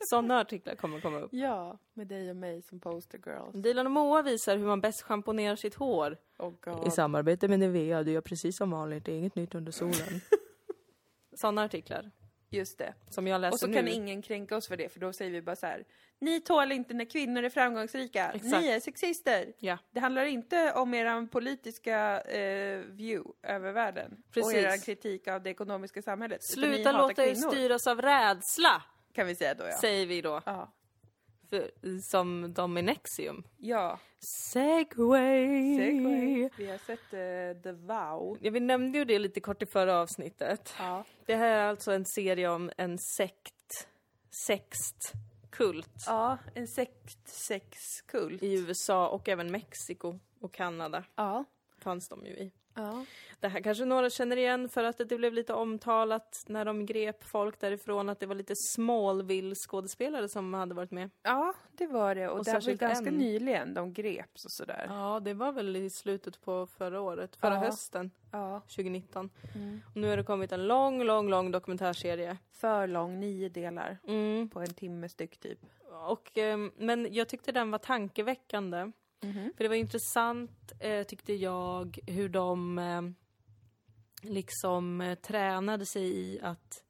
Sådana 0.00 0.40
artiklar 0.40 0.74
kommer 0.74 1.00
komma 1.00 1.18
upp. 1.20 1.30
Ja, 1.32 1.78
med 1.94 2.06
dig 2.06 2.30
och 2.30 2.36
mig 2.36 2.62
som 2.62 2.80
poster 2.80 3.18
girls. 3.26 3.62
Dilan 3.62 3.86
och 3.86 3.92
Moa 3.92 4.22
visar 4.22 4.56
hur 4.56 4.66
man 4.66 4.80
bäst 4.80 5.02
schamponerar 5.02 5.56
sitt 5.56 5.74
hår 5.74 6.16
Oh 6.38 6.52
God. 6.60 6.86
i 6.88 6.90
samarbete 6.90 7.48
med 7.48 7.58
Nivea. 7.60 8.02
Du 8.02 8.12
gör 8.12 8.20
precis 8.20 8.56
som 8.56 8.70
vanligt, 8.70 9.04
det 9.04 9.12
är 9.12 9.16
inget 9.18 9.34
nytt 9.34 9.54
under 9.54 9.72
solen. 9.72 10.20
Sådana 11.36 11.62
artiklar 11.64 12.10
Just 12.50 12.78
det. 12.78 12.94
som 13.10 13.26
jag 13.26 13.40
läser 13.40 13.52
Och 13.54 13.60
så 13.60 13.66
nu. 13.66 13.74
kan 13.74 13.88
ingen 13.88 14.22
kränka 14.22 14.56
oss 14.56 14.68
för 14.68 14.76
det, 14.76 14.88
för 14.88 15.00
då 15.00 15.12
säger 15.12 15.30
vi 15.30 15.42
bara 15.42 15.56
så 15.56 15.66
här. 15.66 15.84
Ni 16.20 16.40
tål 16.40 16.72
inte 16.72 16.94
när 16.94 17.04
kvinnor 17.04 17.42
är 17.42 17.50
framgångsrika. 17.50 18.30
Exakt. 18.30 18.62
Ni 18.62 18.68
är 18.68 18.80
sexister. 18.80 19.52
Ja. 19.58 19.78
Det 19.90 20.00
handlar 20.00 20.24
inte 20.24 20.72
om 20.72 20.94
er 20.94 21.26
politiska 21.26 22.20
eh, 22.20 22.78
view 22.78 23.30
över 23.42 23.72
världen. 23.72 24.12
Och 24.26 24.32
Precis. 24.34 24.54
er 24.54 24.84
kritik 24.84 25.28
av 25.28 25.42
det 25.42 25.50
ekonomiska 25.50 26.02
samhället. 26.02 26.44
Sluta 26.44 26.92
låta 26.92 27.26
er 27.26 27.34
styras 27.34 27.86
av 27.86 28.02
rädsla, 28.02 28.82
Kan 29.18 29.26
vi 29.26 29.34
säga 29.34 29.54
då 29.54 29.64
ja. 29.64 29.78
säger 29.80 30.06
vi 30.06 30.20
då. 30.20 30.42
Ja. 30.46 30.72
För, 31.50 31.70
som 32.10 32.54
de 32.54 32.78
i 32.78 32.82
Nexium. 32.82 33.44
Ja, 33.56 33.98
Segway. 34.52 35.76
segway. 35.78 36.50
Vi 36.58 36.70
har 36.70 36.78
sett 36.78 37.12
eh, 37.12 37.62
The 37.62 37.72
Vow. 37.72 38.38
Ja, 38.40 38.50
vi 38.50 38.60
nämnde 38.60 38.98
ju 38.98 39.04
det 39.04 39.18
lite 39.18 39.40
kort 39.40 39.62
i 39.62 39.66
förra 39.66 40.00
avsnittet. 40.00 40.74
Ja. 40.78 41.04
Det 41.26 41.34
här 41.36 41.46
är 41.56 41.62
alltså 41.68 41.92
en 41.92 42.04
serie 42.04 42.48
om 42.48 42.70
en 42.76 42.98
sekt, 42.98 43.88
sextkult 44.46 46.04
Ja, 46.06 46.38
en 46.54 46.66
sekt 46.68 47.28
sexkult. 47.28 48.42
i 48.42 48.54
USA 48.54 49.08
och 49.08 49.28
även 49.28 49.50
Mexiko 49.50 50.18
och 50.40 50.52
Kanada 50.54 51.04
Ja. 51.16 51.44
fanns 51.78 52.08
de 52.08 52.26
ju 52.26 52.32
i. 52.32 52.52
Ja. 52.74 53.04
Det 53.40 53.48
här 53.48 53.60
kanske 53.60 53.84
några 53.84 54.10
känner 54.10 54.36
igen 54.36 54.68
för 54.68 54.84
att 54.84 54.98
det 54.98 55.16
blev 55.16 55.32
lite 55.32 55.54
omtalat 55.54 56.44
när 56.46 56.64
de 56.64 56.86
grep 56.86 57.24
folk 57.24 57.60
därifrån 57.60 58.08
att 58.08 58.20
det 58.20 58.26
var 58.26 58.34
lite 58.34 58.54
Smallville-skådespelare 58.56 60.28
som 60.28 60.54
hade 60.54 60.74
varit 60.74 60.90
med. 60.90 61.10
ja, 61.22 61.54
det 61.72 61.86
var 61.86 62.14
det. 62.14 62.28
Och, 62.28 62.38
Och 62.38 62.44
det 62.44 62.52
var 62.52 62.72
ganska 62.74 63.08
en. 63.08 63.14
nyligen 63.14 63.74
de 63.74 63.92
greps 63.92 64.44
och 64.44 64.50
sådär. 64.52 64.86
Ja, 64.88 65.20
det 65.20 65.34
var 65.34 65.52
väl 65.52 65.76
i 65.76 65.90
slutet 65.90 66.40
på 66.40 66.66
förra 66.66 67.00
året, 67.00 67.36
förra 67.36 67.54
Ja. 67.54 67.60
hösten 67.60 68.10
Ja. 68.32 68.60
2019. 68.60 69.30
Mm. 69.54 69.80
Och 69.90 69.96
nu 69.96 70.08
har 70.08 70.16
det 70.16 70.22
kommit 70.22 70.52
en 70.52 70.66
lång, 70.66 71.02
lång, 71.04 71.28
lång 71.28 71.50
dokumentärserie. 71.50 72.36
För 72.52 72.86
lång, 72.86 73.20
nio 73.20 73.48
delar. 73.48 73.98
Mm. 74.06 74.48
På 74.50 74.60
en 74.60 74.74
timme 74.74 75.08
styck 75.08 75.38
typ. 75.40 75.58
Och, 76.08 76.38
ehm, 76.38 76.72
men 76.76 77.14
jag 77.14 77.28
tyckte 77.28 77.52
den 77.52 77.70
var 77.70 77.78
tankeväckande. 77.78 78.92
Mhm. 79.22 79.52
För 79.56 79.64
det 79.64 79.68
var 79.68 79.74
intressant, 79.76 80.72
eh, 80.80 81.02
tyckte 81.06 81.32
jag, 81.34 81.98
hur 82.06 82.28
de 82.28 82.78
eh, 82.78 83.02
liksom 84.22 85.00
eh, 85.00 85.14
tränade 85.18 85.86
sig 85.86 86.02
i 86.18 86.40
att 86.42 86.82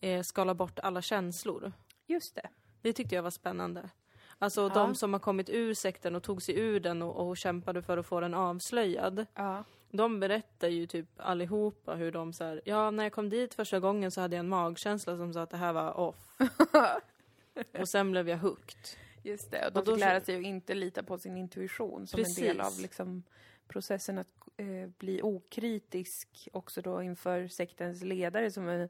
eh, 0.00 0.22
skala 0.22 0.54
bort 0.54 0.78
alla 0.78 1.02
känslor. 1.02 1.72
Just 2.06 2.34
det. 2.34 2.48
Det 2.82 2.92
tyckte 2.92 3.14
jag 3.14 3.22
var 3.22 3.30
spännande. 3.30 3.90
Alltså 4.38 4.60
Ja. 4.62 4.68
de 4.68 4.94
som 4.94 5.12
har 5.12 5.20
kommit 5.20 5.50
ur 5.50 5.74
sekten 5.74 6.16
och 6.16 6.22
tog 6.22 6.42
sig 6.42 6.58
ur 6.58 6.80
den 6.80 7.02
och, 7.02 7.28
och 7.28 7.36
kämpade 7.36 7.82
för 7.82 7.98
att 7.98 8.06
få 8.06 8.20
den 8.20 8.34
avslöjad. 8.34 9.26
Ja. 9.34 9.64
De 9.90 10.20
berättar 10.20 10.68
ju 10.68 10.86
typ 10.86 11.08
allihopa 11.16 11.94
hur 11.94 12.12
de 12.12 12.32
så 12.32 12.44
här, 12.44 12.60
ja 12.64 12.90
när 12.90 13.04
jag 13.04 13.12
kom 13.12 13.28
dit 13.30 13.54
första 13.54 13.80
gången 13.80 14.10
så 14.10 14.20
hade 14.20 14.36
jag 14.36 14.40
en 14.40 14.48
magkänsla 14.48 15.16
som 15.16 15.32
sa 15.32 15.42
att 15.42 15.50
det 15.50 15.56
här 15.56 15.72
var 15.72 15.92
off. 16.00 16.16
och 17.80 17.88
sen 17.88 18.10
blev 18.10 18.28
jag 18.28 18.38
hooked. 18.38 18.78
Just 19.22 19.50
det. 19.50 19.66
Och 19.66 19.72
de 19.72 19.78
Och 19.78 19.84
då 19.84 19.92
fick 19.94 20.00
lära 20.00 20.20
sig 20.20 20.36
att 20.36 20.42
inte 20.42 20.74
lita 20.74 21.02
på 21.02 21.18
sin 21.18 21.36
intuition 21.36 22.06
som 22.06 22.20
en 22.20 22.24
del 22.24 22.56
Precis. 22.56 22.76
av 22.76 22.82
liksom, 22.82 23.22
processen 23.68 24.18
att 24.18 24.28
eh, 24.56 24.88
bli 24.98 25.22
okritisk 25.22 26.48
också 26.52 26.82
då 26.82 27.02
inför 27.02 27.48
sektens 27.48 28.02
ledare 28.02 28.50
som 28.50 28.68
är 28.68 28.88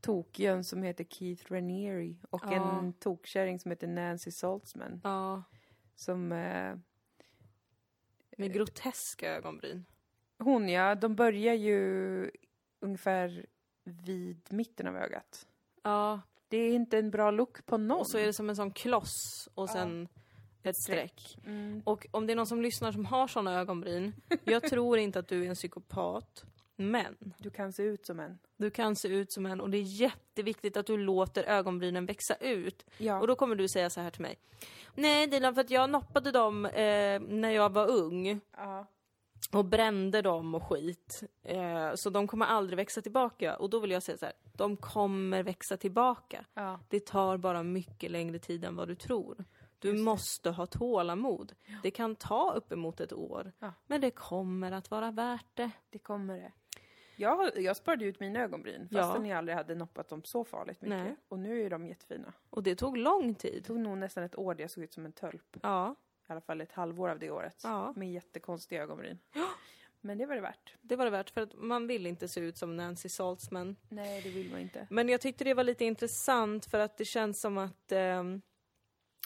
tokjön 0.00 0.64
som 0.64 0.82
heter 0.82 1.04
Keith 1.04 1.52
Raniere 1.52 2.14
och 2.30 2.42
Ja. 2.44 2.52
en 2.52 2.92
tokkärring 2.92 3.58
som 3.58 3.70
heter 3.70 3.86
Nancy 3.86 4.30
Saltzman 4.30 5.00
Ja, 5.04 5.42
som 5.94 6.32
eh, 6.32 6.74
med 8.36 8.52
groteska 8.52 9.30
ögonbryn. 9.36 9.84
hon 10.38 10.68
ja, 10.68 10.94
de 10.94 11.14
börjar 11.16 11.54
ju 11.54 12.30
ungefär 12.80 13.46
vid 13.84 14.46
mitten 14.52 14.86
av 14.86 14.96
ögat. 14.96 15.46
Ja, 15.82 16.20
Det 16.48 16.56
är 16.56 16.74
inte 16.74 16.98
en 16.98 17.10
bra 17.10 17.30
look 17.30 17.66
på 17.66 17.76
någon. 17.78 17.98
och 18.00 18.06
så 18.06 18.18
är 18.18 18.26
det 18.26 18.32
som 18.32 18.50
en 18.50 18.56
sån 18.56 18.70
kloss 18.72 19.48
och 19.54 19.70
sen 19.70 20.08
ett 20.62 20.76
streck. 20.76 21.38
Mm. 21.46 21.82
Och 21.84 22.06
om 22.10 22.26
det 22.26 22.32
är 22.32 22.36
någon 22.36 22.46
som 22.46 22.62
lyssnar 22.62 22.92
som 22.92 23.04
har 23.06 23.26
såna 23.28 23.60
ögonbryn, 23.60 24.12
jag 24.44 24.62
tror 24.62 24.98
inte 24.98 25.18
att 25.18 25.28
du 25.28 25.44
är 25.44 25.48
en 25.48 25.54
psykopat, 25.54 26.44
men 26.76 27.34
Du 27.38 27.50
kan 27.50 27.72
se 27.72 27.82
ut 27.82 28.06
som 28.06 28.20
en. 28.20 28.38
du 28.56 28.70
kan 28.70 28.96
se 28.96 29.08
ut 29.08 29.32
som 29.32 29.46
en 29.46 29.60
och 29.60 29.70
det 29.70 29.78
är 29.78 29.82
jätteviktigt 29.82 30.76
att 30.76 30.86
du 30.86 30.96
låter 30.96 31.44
ögonbrynen 31.44 32.06
växa 32.06 32.34
ut. 32.34 32.86
Ja. 32.98 33.20
Och 33.20 33.26
då 33.26 33.34
kommer 33.34 33.56
du 33.56 33.68
säga 33.68 33.90
så 33.90 34.00
här 34.00 34.10
till 34.10 34.22
mig. 34.22 34.38
Nej 34.94 35.26
Dilan, 35.26 35.54
för 35.54 35.60
att 35.60 35.70
jag 35.70 35.90
noppade 35.90 36.30
dem 36.30 36.66
eh, 36.66 37.20
när 37.20 37.50
jag 37.50 37.72
var 37.72 37.90
ung 37.90 38.40
ja. 38.56 38.86
och 39.52 39.64
brände 39.64 40.22
dem 40.22 40.54
och 40.54 40.62
skit. 40.62 41.22
Eh, 41.42 41.94
så 41.94 42.10
de 42.10 42.26
kommer 42.26 42.46
aldrig 42.46 42.76
växa 42.76 43.02
tillbaka. 43.02 43.56
Och 43.56 43.70
då 43.70 43.78
vill 43.80 43.90
jag 43.90 44.02
säga 44.02 44.18
så 44.18 44.24
här, 44.24 44.34
de 44.56 44.76
kommer 44.76 45.42
växa 45.42 45.76
tillbaka. 45.76 46.44
ja. 46.54 46.80
Det 46.88 47.06
tar 47.06 47.36
bara 47.36 47.62
mycket 47.62 48.10
längre 48.10 48.38
tid 48.38 48.64
än 48.64 48.76
vad 48.76 48.88
du 48.88 48.94
tror. 48.94 49.44
Du 49.82 49.92
det. 49.92 49.98
måste 50.02 50.50
ha 50.50 50.66
tålamod. 50.66 51.54
Det 51.82 51.90
kan 51.90 52.16
ta 52.16 52.52
uppemot 52.52 53.00
ett 53.00 53.12
år, 53.12 53.52
Ja. 53.58 53.72
men 53.86 54.00
det 54.00 54.10
kommer 54.10 54.72
att 54.72 54.90
vara 54.90 55.10
värt 55.10 55.46
det. 55.54 55.70
Det 55.90 55.98
kommer 55.98 56.36
det. 56.36 56.52
Jag, 57.16 57.58
jag 57.60 57.76
sparade 57.76 58.04
ut 58.04 58.20
mina 58.20 58.40
ögonbryn 58.40 58.88
fastän 58.88 59.24
Ja. 59.24 59.30
jag 59.30 59.38
aldrig 59.38 59.56
hade 59.56 59.74
noppat 59.74 60.08
dem 60.08 60.22
så 60.24 60.44
farligt 60.44 60.80
mycket. 60.80 60.98
Nej. 60.98 61.16
Och 61.28 61.38
nu 61.38 61.62
är 61.66 61.70
de 61.70 61.86
jättefina. 61.86 62.32
Och 62.50 62.62
det 62.62 62.74
tog 62.76 62.96
lång 62.96 63.32
Det 63.32 63.38
tid. 63.38 63.64
tog 63.64 63.78
nog 63.80 63.98
nästan 63.98 64.24
ett 64.24 64.38
år 64.38 64.54
där 64.54 64.64
jag 64.64 64.70
såg 64.70 64.84
ut 64.84 64.92
som 64.92 65.04
en 65.06 65.12
tölp. 65.12 65.56
Ja, 65.62 65.94
I 66.28 66.32
alla 66.32 66.40
fall 66.40 66.60
ett 66.60 66.72
halvår 66.72 67.08
av 67.08 67.18
det 67.18 67.30
året. 67.30 67.60
ja. 67.64 67.92
Med 67.96 68.12
jättekonstiga 68.12 68.82
ögonbryn. 68.82 69.18
Men 70.00 70.18
det 70.18 70.26
var 70.26 70.34
det 70.34 70.40
värt. 70.40 70.74
Det 70.80 70.96
var 70.96 71.04
det 71.04 71.10
värt, 71.10 71.30
för 71.30 71.40
att 71.40 71.54
man 71.54 71.86
vill 71.86 72.06
inte 72.06 72.28
se 72.28 72.40
ut 72.40 72.56
som 72.56 72.76
Nancy 72.76 73.08
Saltzman. 73.08 73.76
Nej, 73.88 74.22
det 74.22 74.30
vill 74.30 74.50
man 74.50 74.60
inte. 74.60 74.86
Men 74.90 75.08
jag 75.08 75.20
tyckte 75.20 75.44
det 75.44 75.54
var 75.54 75.64
lite 75.64 75.84
intressant 75.84 76.66
för 76.66 76.78
att 76.78 76.96
det 76.96 77.04
känns 77.04 77.40
som 77.40 77.58
att 77.58 77.92
ehm, 77.92 78.42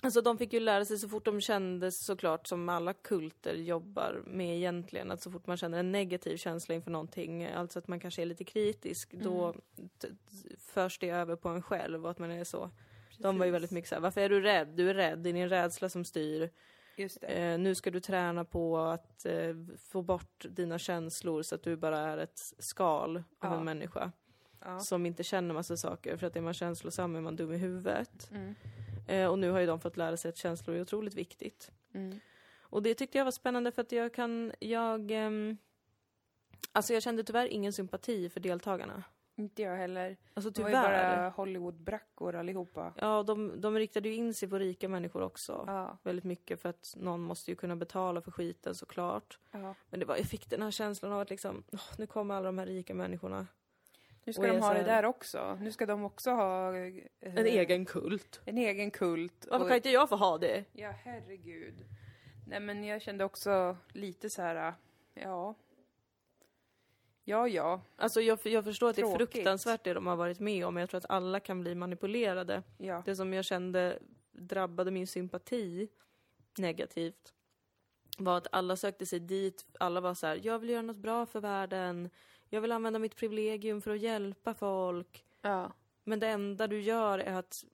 Alltså 0.03 0.21
de 0.21 0.39
fick 0.39 0.53
ju 0.53 0.61
lära 0.61 0.85
sig 0.85 0.99
så 0.99 1.09
fort 1.09 1.25
de 1.25 1.41
kände 1.41 1.93
såklart 1.93 2.47
som 2.47 2.69
alla 2.69 2.93
kulter 2.93 3.55
jobbar 3.55 4.23
med 4.27 4.57
egentligen, 4.57 5.11
att 5.11 5.23
så 5.23 5.31
fort 5.31 5.47
man 5.47 5.57
känner 5.57 5.79
en 5.79 5.93
negativ 5.93 6.37
känsla 6.37 6.75
inför 6.75 6.91
någonting, 6.91 7.45
alltså 7.47 7.79
att 7.79 7.89
man 7.89 8.01
kanske 8.01 8.23
är 8.23 8.27
lite 8.27 8.45
kritisk, 8.45 9.13
då 9.13 9.53
t- 10.01 10.09
förs 10.59 10.99
det 10.99 11.11
över 11.11 11.37
på 11.37 11.49
en 11.49 11.63
själv 11.63 12.05
och 12.05 12.11
att 12.11 12.19
man 12.19 12.31
är 12.31 12.45
så. 12.45 12.71
De 13.19 13.39
var 13.39 13.47
ju 13.47 13.53
väldigt 13.53 13.71
mycket 13.71 13.89
så 13.89 13.95
här, 13.95 14.03
varför 14.03 14.21
är 14.21 14.29
du 14.29 14.41
rädd? 14.41 14.69
Du 14.69 14.91
är 14.91 14.95
rädd, 14.95 15.19
det 15.19 15.29
är 15.29 15.33
din 15.33 15.49
rädsla 15.49 15.89
som 15.89 16.05
styr. 16.05 16.51
Eh, 17.23 17.59
nu 17.59 17.75
ska 17.75 17.91
du 17.91 18.01
träna 18.01 18.45
på 18.45 18.79
att 18.79 19.27
eh, 19.27 19.55
få 19.79 20.03
bort 20.03 20.45
dina 20.51 20.79
känslor 20.79 21.43
så 21.43 21.55
att 21.55 21.63
du 21.63 21.77
bara 21.77 21.99
är 21.99 22.19
ett 22.19 22.39
skal 22.59 23.17
av 23.17 23.23
Ja. 23.41 23.59
en 23.59 23.65
människa 23.65 24.13
Ja. 24.65 24.81
som 24.81 25.07
inte 25.07 25.23
känner 25.25 25.55
massa 25.55 25.77
saker 25.77 26.17
för 26.17 26.27
att 26.27 26.37
är 26.37 26.41
man 26.41 26.55
känslosam 26.55 27.17
är 27.17 27.21
man 27.21 27.37
dum 27.37 27.53
i 27.53 27.57
huvudet. 27.57 28.31
Mm. 28.31 28.55
Eh, 29.07 29.27
och 29.27 29.39
nu 29.39 29.51
har 29.51 29.61
ju 29.61 29.67
de 29.67 29.81
fått 29.81 29.97
lära 29.97 30.17
sig 30.17 30.29
att 30.29 30.37
känslor 30.37 30.77
är 30.77 30.81
otroligt 30.81 31.15
viktigt. 31.15 31.71
Mm. 31.95 32.21
Och 32.61 32.83
det 32.83 32.95
tyckte 32.95 33.19
jag 33.19 33.25
var 33.25 33.33
spännande 33.33 33.73
för 33.73 33.83
att 33.83 33.93
jag 33.93 34.15
kan, 34.15 34.53
jag... 34.59 35.11
ehm, 35.11 35.57
alltså 36.73 36.93
jag 36.95 37.03
kände 37.03 37.25
tyvärr 37.25 37.47
ingen 37.47 37.73
sympati 37.73 38.29
för 38.31 38.41
deltagarna. 38.41 39.03
Inte 39.39 39.63
jag 39.63 39.77
heller. 39.77 40.17
Alltså 40.35 40.51
De 40.51 40.63
var 40.63 40.69
ju 40.71 40.75
tyvärr. 40.77 41.17
bara 41.17 41.31
Hollywood-brackor 41.31 42.37
allihopa. 42.37 42.93
Ja, 42.97 43.23
de, 43.23 43.61
de 43.61 43.75
riktade 43.79 44.09
ju 44.09 44.15
in 44.15 44.35
sig 44.35 44.49
på 44.49 44.59
rika 44.59 44.89
människor 44.89 45.23
också. 45.23 45.65
Ja. 45.67 45.99
Väldigt 46.03 46.25
mycket 46.25 46.61
för 46.61 46.69
att 46.69 46.95
någon 46.97 47.21
måste 47.21 47.51
ju 47.51 47.55
kunna 47.57 47.77
betala 47.77 48.21
för 48.21 48.31
skiten 48.31 48.75
såklart. 48.75 49.39
ja. 49.51 49.75
Men 49.91 50.01
det 50.01 50.07
var, 50.07 50.17
jag 50.17 50.27
fick 50.27 50.51
den 50.51 50.63
här 50.63 50.71
känslan 50.71 51.13
av 51.13 51.21
att 51.21 51.31
liksom, 51.31 51.65
åh, 51.73 51.81
nu 51.99 52.07
kommer 52.07 52.35
alla 52.35 52.47
de 52.47 52.59
här 52.59 52.67
rika 52.67 52.95
människorna. 52.95 53.47
Nu 54.27 54.33
ska 54.33 54.47
de 54.47 54.61
ha 54.61 54.75
det 54.75 54.83
där 54.83 55.05
också. 55.05 55.59
Nu 55.61 55.73
ska 55.73 55.87
de 55.87 56.05
också 56.05 56.31
ha... 56.31 56.77
eh, 56.77 57.05
En 57.21 57.47
egen 57.47 57.85
kult. 57.85 58.41
En 58.45 58.59
egen 58.59 58.91
kult. 58.91 59.47
Varför 59.51 59.65
Och- 59.65 59.69
kan 59.69 59.77
inte 59.77 59.91
jag 59.91 60.09
få 60.09 60.17
ha 60.17 60.39
det? 60.39 60.65
Ja, 60.73 60.91
herregud. 61.05 61.85
Nej, 62.47 62.61
men 62.61 62.85
jag 62.85 63.03
kände 63.03 63.25
också 63.25 63.77
lite 63.93 64.31
så 64.31 64.43
här, 64.43 64.75
ja. 65.15 65.55
Ja, 67.25 67.49
ja. 67.49 67.81
Alltså 67.97 68.21
jag, 68.21 68.39
jag 68.45 68.65
förstår 68.65 68.91
att 68.91 68.97
det 68.97 69.03
är 69.03 69.17
Tråkigt. 69.17 69.33
fruktansvärt 69.33 69.85
det 69.85 69.95
de 69.95 70.07
har 70.07 70.17
varit 70.17 70.41
med 70.41 70.67
om, 70.67 70.75
men 70.75 70.81
jag 70.81 70.91
tror 70.91 70.99
att 70.99 71.11
alla 71.11 71.41
kan 71.41 71.61
bli 71.61 71.75
manipulerade. 71.75 72.63
Ja. 72.79 73.03
Det 73.07 73.17
som 73.17 73.33
jag 73.33 73.45
kände 73.45 73.99
drabbade 74.33 74.91
min 74.91 75.07
sympati 75.07 75.89
negativt 76.59 77.33
var 78.19 78.37
att 78.37 78.47
alla 78.53 78.77
sökte 78.77 79.07
sig 79.07 79.21
dit, 79.21 79.67
alla 79.81 80.01
var 80.01 80.15
så 80.15 80.27
här, 80.27 80.41
jag 80.43 80.59
vill 80.59 80.71
göra 80.71 80.83
något 80.83 80.97
bra 80.97 81.27
för 81.27 81.41
världen, 81.41 82.11
jag 82.51 82.61
vill 82.61 82.73
använda 82.73 82.99
mitt 82.99 83.17
privilegium 83.17 83.81
för 83.81 83.91
att 83.91 84.01
hjälpa 84.01 84.55
folk. 84.55 85.25
Ja. 85.43 85.73
Men 86.05 86.21
det 86.21 86.29
enda 86.29 86.67
du 86.67 86.81
gör 86.81 87.19
är 87.19 87.33
att 87.33 87.65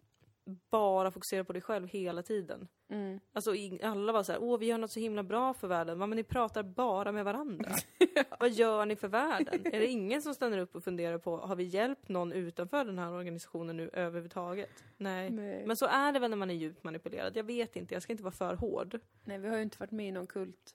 bara 0.70 1.10
fokusera 1.10 1.44
på 1.44 1.52
dig 1.52 1.62
själv 1.62 1.88
hela 1.88 2.22
tiden. 2.22 2.68
Mm. 2.88 3.20
Alltså 3.32 3.52
alla 3.82 4.12
var 4.12 4.22
så 4.22 4.32
här, 4.32 4.42
åh 4.42 4.58
vi 4.58 4.66
gör 4.66 4.78
något 4.78 4.90
så 4.90 5.00
himla 5.00 5.22
bra 5.22 5.54
för 5.54 5.68
världen. 5.68 5.98
Men 5.98 6.10
ni 6.10 6.22
pratar 6.22 6.62
bara 6.62 7.12
med 7.12 7.24
varandra. 7.24 7.70
Vad 8.40 8.50
gör 8.50 8.86
ni 8.86 8.96
för 8.96 9.08
världen? 9.08 9.60
Är 9.64 9.80
det 9.80 9.86
ingen 9.86 10.22
som 10.22 10.34
stannar 10.34 10.58
upp 10.58 10.76
och 10.76 10.84
funderar 10.84 11.18
på, 11.18 11.36
har 11.36 11.56
vi 11.56 11.64
hjälpt 11.64 12.08
någon 12.08 12.32
utanför 12.32 12.84
den 12.84 12.98
här 12.98 13.12
organisationen 13.12 13.76
nu 13.76 13.90
överhuvudtaget? 13.92 14.84
Nej. 14.96 15.30
Nej. 15.30 15.66
Men 15.66 15.76
så 15.76 15.86
är 15.86 16.12
det 16.12 16.18
väl 16.18 16.30
när 16.30 16.36
man 16.36 16.50
är 16.50 16.54
djupt 16.54 16.84
manipulerad. 16.84 17.36
Jag 17.36 17.44
vet 17.44 17.76
inte, 17.76 17.94
jag 17.94 18.02
ska 18.02 18.12
inte 18.12 18.24
vara 18.24 18.32
för 18.32 18.54
hård. 18.54 19.00
Nej, 19.24 19.38
vi 19.38 19.48
har 19.48 19.56
ju 19.56 19.62
inte 19.62 19.78
varit 19.78 19.90
med 19.90 20.08
i 20.08 20.12
någon 20.12 20.26
kult. 20.26 20.74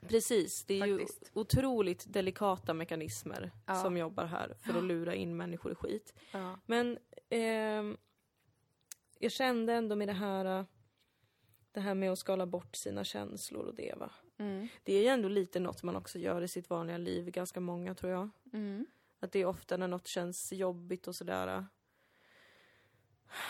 Precis, 0.00 0.64
det 0.64 0.80
är 0.80 0.98
Faktiskt. 0.98 1.22
ju 1.34 1.40
otroligt 1.40 2.04
delikata 2.12 2.74
mekanismer 2.74 3.50
Ja. 3.66 3.74
som 3.74 3.96
jobbar 3.96 4.24
här 4.24 4.54
för 4.60 4.78
att 4.78 4.84
lura 4.84 5.14
in 5.14 5.36
människor 5.36 5.72
i 5.72 5.74
skit. 5.74 6.14
Ja. 6.32 6.58
Men 6.66 6.98
ehm, 7.28 7.96
jag 9.18 9.32
kände 9.32 9.72
ändå 9.72 9.96
med 9.96 10.08
det 10.08 10.12
här, 10.12 10.58
äh, 10.60 10.64
det 11.72 11.80
här 11.80 11.94
med 11.94 12.12
att 12.12 12.18
skala 12.18 12.46
bort 12.46 12.76
sina 12.76 13.04
känslor 13.04 13.64
och 13.66 13.74
det 13.74 13.94
va. 13.98 14.10
Mm. 14.38 14.68
Det 14.82 14.92
är 14.94 15.02
ju 15.02 15.08
ändå 15.08 15.28
lite 15.28 15.60
något 15.60 15.82
man 15.82 15.96
också 15.96 16.18
gör 16.18 16.42
i 16.42 16.48
sitt 16.48 16.70
vanliga 16.70 16.98
liv, 16.98 17.30
ganska 17.30 17.60
många 17.60 17.94
tror 17.94 18.12
jag. 18.12 18.28
Mm. 18.52 18.86
Att 19.20 19.32
det 19.32 19.38
är 19.38 19.46
ofta 19.46 19.76
när 19.76 19.88
något 19.88 20.06
känns 20.06 20.52
jobbigt 20.52 21.08
och 21.08 21.14
sådär. 21.16 21.56
äh, 21.56 21.62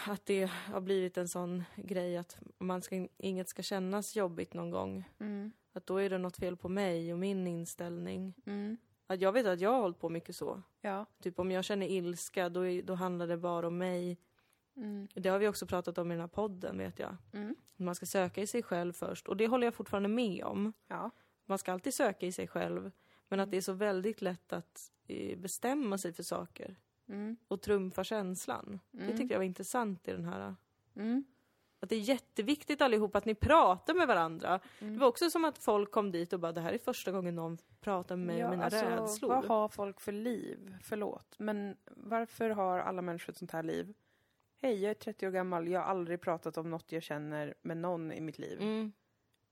Att 0.06 0.26
det 0.26 0.44
har 0.50 0.80
blivit 0.80 1.16
en 1.18 1.28
sån 1.28 1.64
grej 1.76 2.16
att 2.16 2.38
man 2.58 2.82
ska, 2.82 3.06
inget 3.16 3.48
ska 3.48 3.62
kännas 3.62 4.16
jobbigt 4.16 4.54
någon 4.54 4.70
gång. 4.70 5.04
Mm. 5.20 5.52
Att 5.72 5.86
då 5.86 5.96
är 5.96 6.10
det 6.10 6.18
något 6.18 6.36
fel 6.36 6.56
på 6.56 6.68
mig 6.68 7.12
och 7.12 7.18
min 7.18 7.46
inställning. 7.46 8.34
Mm. 8.46 8.76
Att 9.06 9.20
jag 9.20 9.32
vet 9.32 9.46
att 9.46 9.60
jag 9.60 9.70
har 9.70 9.80
hållit 9.80 9.98
på 9.98 10.08
mycket 10.08 10.36
så. 10.36 10.62
Ja. 10.80 11.06
Typ 11.22 11.38
om 11.38 11.50
jag 11.50 11.64
känner 11.64 11.86
ilska, 11.86 12.48
då, 12.48 12.60
är, 12.66 12.82
då 12.82 12.94
handlar 12.94 13.26
det 13.26 13.36
bara 13.36 13.66
om 13.66 13.78
mig. 13.78 14.18
Mm. 14.76 15.08
Det 15.14 15.28
har 15.28 15.38
vi 15.38 15.48
också 15.48 15.66
pratat 15.66 15.98
om 15.98 16.10
i 16.10 16.14
den 16.14 16.20
här 16.20 16.28
podden, 16.28 16.78
vet 16.78 16.98
jag. 16.98 17.16
Mm. 17.32 17.56
Man 17.76 17.94
ska 17.94 18.06
söka 18.06 18.42
i 18.42 18.46
sig 18.46 18.62
själv 18.62 18.92
först. 18.92 19.28
Och 19.28 19.36
det 19.36 19.46
håller 19.46 19.66
jag 19.66 19.74
fortfarande 19.74 20.08
med 20.08 20.44
om. 20.44 20.72
Ja. 20.86 21.10
Man 21.46 21.58
ska 21.58 21.72
alltid 21.72 21.94
söka 21.94 22.26
i 22.26 22.32
sig 22.32 22.48
själv. 22.48 22.90
Men 23.28 23.40
att 23.40 23.50
det 23.50 23.56
är 23.56 23.60
så 23.60 23.72
väldigt 23.72 24.22
lätt 24.22 24.52
att 24.52 24.92
eh, 25.06 25.38
bestämma 25.38 25.98
sig 25.98 26.12
för 26.12 26.22
saker. 26.22 26.76
Mm. 27.08 27.36
Och 27.48 27.60
trumfa 27.62 28.04
känslan. 28.04 28.80
Det 28.90 29.02
Mm. 29.02 29.16
tyckte 29.16 29.34
jag 29.34 29.38
var 29.38 29.44
intressant 29.44 30.08
i 30.08 30.12
den 30.12 30.24
här. 30.24 30.54
Mm. 30.96 31.24
Att 31.80 31.88
det 31.88 31.96
är 31.96 32.00
jätteviktigt 32.00 32.80
allihop 32.80 33.16
att 33.16 33.24
ni 33.24 33.34
pratar 33.34 33.94
med 33.94 34.06
varandra. 34.08 34.60
Mm. 34.78 34.94
Det 34.94 35.00
var 35.00 35.08
också 35.08 35.30
som 35.30 35.44
att 35.44 35.58
folk 35.58 35.90
kom 35.90 36.10
dit 36.12 36.32
och 36.32 36.40
bara, 36.40 36.52
det 36.52 36.60
här 36.60 36.72
är 36.72 36.78
första 36.78 37.12
gången 37.12 37.34
någon 37.34 37.58
pratar 37.80 38.16
med 38.16 38.26
mig 38.26 38.44
om 38.44 38.50
mina 38.50 38.64
alltså, 38.64 38.84
rädslor. 38.84 39.28
Vad 39.28 39.44
har 39.44 39.68
folk 39.68 40.00
för 40.00 40.12
liv? 40.12 40.76
Förlåt, 40.82 41.34
men 41.38 41.76
varför 41.86 42.50
har 42.50 42.78
alla 42.78 43.02
människor 43.02 43.32
ett 43.32 43.38
sånt 43.38 43.50
här 43.50 43.62
liv? 43.62 43.94
Hej, 44.62 44.82
jag 44.82 44.90
är 44.90 44.94
30 44.94 45.26
år 45.26 45.30
gammal, 45.30 45.68
jag 45.68 45.80
har 45.80 45.86
aldrig 45.86 46.20
pratat 46.20 46.56
om 46.56 46.70
något 46.70 46.92
jag 46.92 47.02
känner 47.02 47.54
med 47.62 47.76
någon 47.76 48.12
i 48.12 48.20
mitt 48.20 48.38
liv. 48.38 48.60
Mm, 48.60 48.92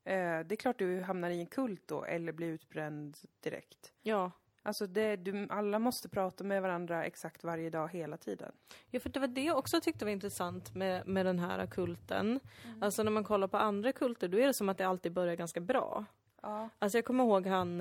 Eh, 0.06 0.40
det 0.46 0.54
är 0.54 0.56
klart 0.56 0.78
du 0.78 1.00
hamnar 1.00 1.30
i 1.30 1.40
en 1.40 1.46
kult 1.46 1.88
då, 1.88 2.04
eller 2.04 2.32
blir 2.32 2.48
utbränd 2.48 3.16
direkt. 3.40 3.92
ja. 4.02 4.30
Alltså, 4.66 4.86
det, 4.86 5.16
du, 5.16 5.46
alla 5.50 5.78
måste 5.78 6.08
prata 6.08 6.44
med 6.44 6.62
varandra 6.62 7.04
exakt 7.04 7.44
varje 7.44 7.70
dag, 7.70 7.88
hela 7.92 8.16
tiden. 8.16 8.52
Ja, 8.90 9.00
för 9.00 9.08
det 9.10 9.20
var 9.20 9.26
det 9.26 9.44
jag 9.44 9.58
också 9.58 9.80
tyckte 9.80 10.04
var 10.04 10.12
intressant 10.12 10.74
med, 10.74 11.06
med 11.08 11.26
den 11.26 11.38
här 11.38 11.66
kulten. 11.66 12.40
Mm. 12.64 12.82
Alltså 12.82 13.02
när 13.02 13.10
man 13.10 13.24
kollar 13.24 13.48
på 13.48 13.56
andra 13.56 13.92
kulter, 13.92 14.28
då 14.28 14.38
är 14.38 14.46
det 14.46 14.54
som 14.54 14.68
att 14.68 14.78
det 14.78 14.86
alltid 14.86 15.12
börjar 15.12 15.34
ganska 15.34 15.60
bra. 15.60 16.04
Ja, 16.42 16.68
Alltså 16.78 16.98
jag 16.98 17.04
kommer 17.04 17.24
ihåg 17.24 17.46
han, 17.46 17.80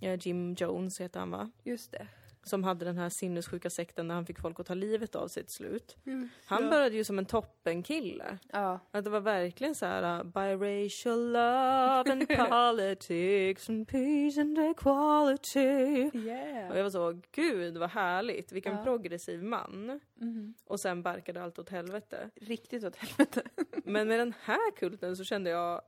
eh, 0.00 0.18
Jim 0.20 0.54
Jones 0.54 1.00
heter 1.00 1.20
han 1.20 1.30
va? 1.30 1.50
just 1.64 1.92
det. 1.92 2.06
Som 2.44 2.64
hade 2.64 2.84
den 2.84 2.98
här 2.98 3.08
sinnessjuka 3.08 3.70
sekten 3.70 4.08
där 4.08 4.14
han 4.14 4.26
fick 4.26 4.38
folk 4.38 4.60
att 4.60 4.66
ta 4.66 4.74
livet 4.74 5.14
av 5.14 5.28
sig 5.28 5.44
till 5.44 5.54
slut. 5.54 5.96
Mm. 6.06 6.28
Han 6.46 6.70
började 6.70 6.96
ju 6.96 7.04
som 7.04 7.18
en 7.18 7.26
toppenkille. 7.26 8.38
Ja, 8.52 8.80
Att 8.90 9.04
det 9.04 9.10
var 9.10 9.20
verkligen 9.20 9.74
så 9.74 9.86
här 9.86 10.18
uh, 10.18 10.24
biracial 10.24 11.32
love 11.32 12.12
and 12.12 12.28
politics 12.50 13.68
and 13.68 13.88
peace 13.88 14.40
and 14.40 14.58
equality. 14.58 16.08
Och 16.08 16.14
yeah. 16.14 16.76
jag 16.76 16.82
var 16.82 16.90
så, 16.90 17.20
gud 17.32 17.76
vad 17.76 17.90
härligt, 17.90 18.52
vilken 18.52 18.76
Ja. 18.76 18.84
progressiv 18.84 19.42
man. 19.42 20.00
Mm. 20.20 20.54
Och 20.64 20.80
sen 20.80 21.02
barkade 21.02 21.42
allt 21.42 21.58
åt 21.58 21.68
helvete. 21.68 22.30
Riktigt 22.34 22.84
åt 22.84 22.96
helvete. 22.96 23.42
Men 23.84 24.08
med 24.08 24.18
den 24.18 24.34
här 24.42 24.76
kulten 24.76 25.16
så 25.16 25.24
kände 25.24 25.50
jag, 25.50 25.80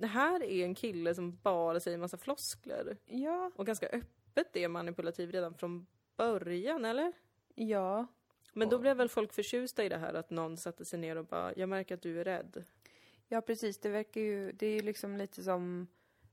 det 0.00 0.06
här 0.06 0.42
är 0.42 0.64
en 0.64 0.74
kille 0.74 1.14
som 1.14 1.36
bara 1.42 1.80
säger 1.80 1.98
massa 1.98 2.16
floskler. 2.16 2.96
Ja, 3.06 3.50
Och 3.56 3.66
ganska 3.66 3.88
öppet 4.36 4.56
är 4.56 4.68
manipulativ 4.68 5.30
redan 5.30 5.54
från 5.54 5.86
början, 6.16 6.84
eller? 6.84 7.12
ja. 7.54 8.06
Men 8.52 8.68
då 8.68 8.78
blev 8.78 8.96
väl 8.96 9.08
folk 9.08 9.32
förtjusta 9.32 9.84
i 9.84 9.88
det 9.88 9.98
här 9.98 10.14
att 10.14 10.30
någon 10.30 10.56
satte 10.56 10.84
sig 10.84 10.98
ner 10.98 11.16
och 11.16 11.24
bara, 11.24 11.54
jag 11.56 11.68
märker 11.68 11.94
att 11.94 12.02
du 12.02 12.20
är 12.20 12.24
rädd. 12.24 12.64
Ja, 13.28 13.40
precis. 13.40 13.78
Det 13.78 13.88
verkar 13.88 14.20
ju, 14.20 14.52
det 14.52 14.66
är 14.66 14.74
ju 14.74 14.82
liksom 14.82 15.16
lite 15.16 15.42
som 15.42 15.86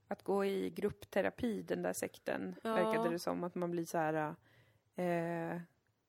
att 0.08 0.24
gå 0.24 0.46
i 0.46 0.70
gruppterapi, 0.70 1.62
den 1.62 1.82
där 1.82 1.94
sekten. 1.94 2.56
Ja. 2.64 2.74
Verkade 2.74 3.10
det 3.10 3.20
som 3.20 3.44
att 3.44 3.56
man 3.56 3.72
blir 3.72 3.86
så 3.86 3.98
här 3.98 4.36
eh, 4.96 5.62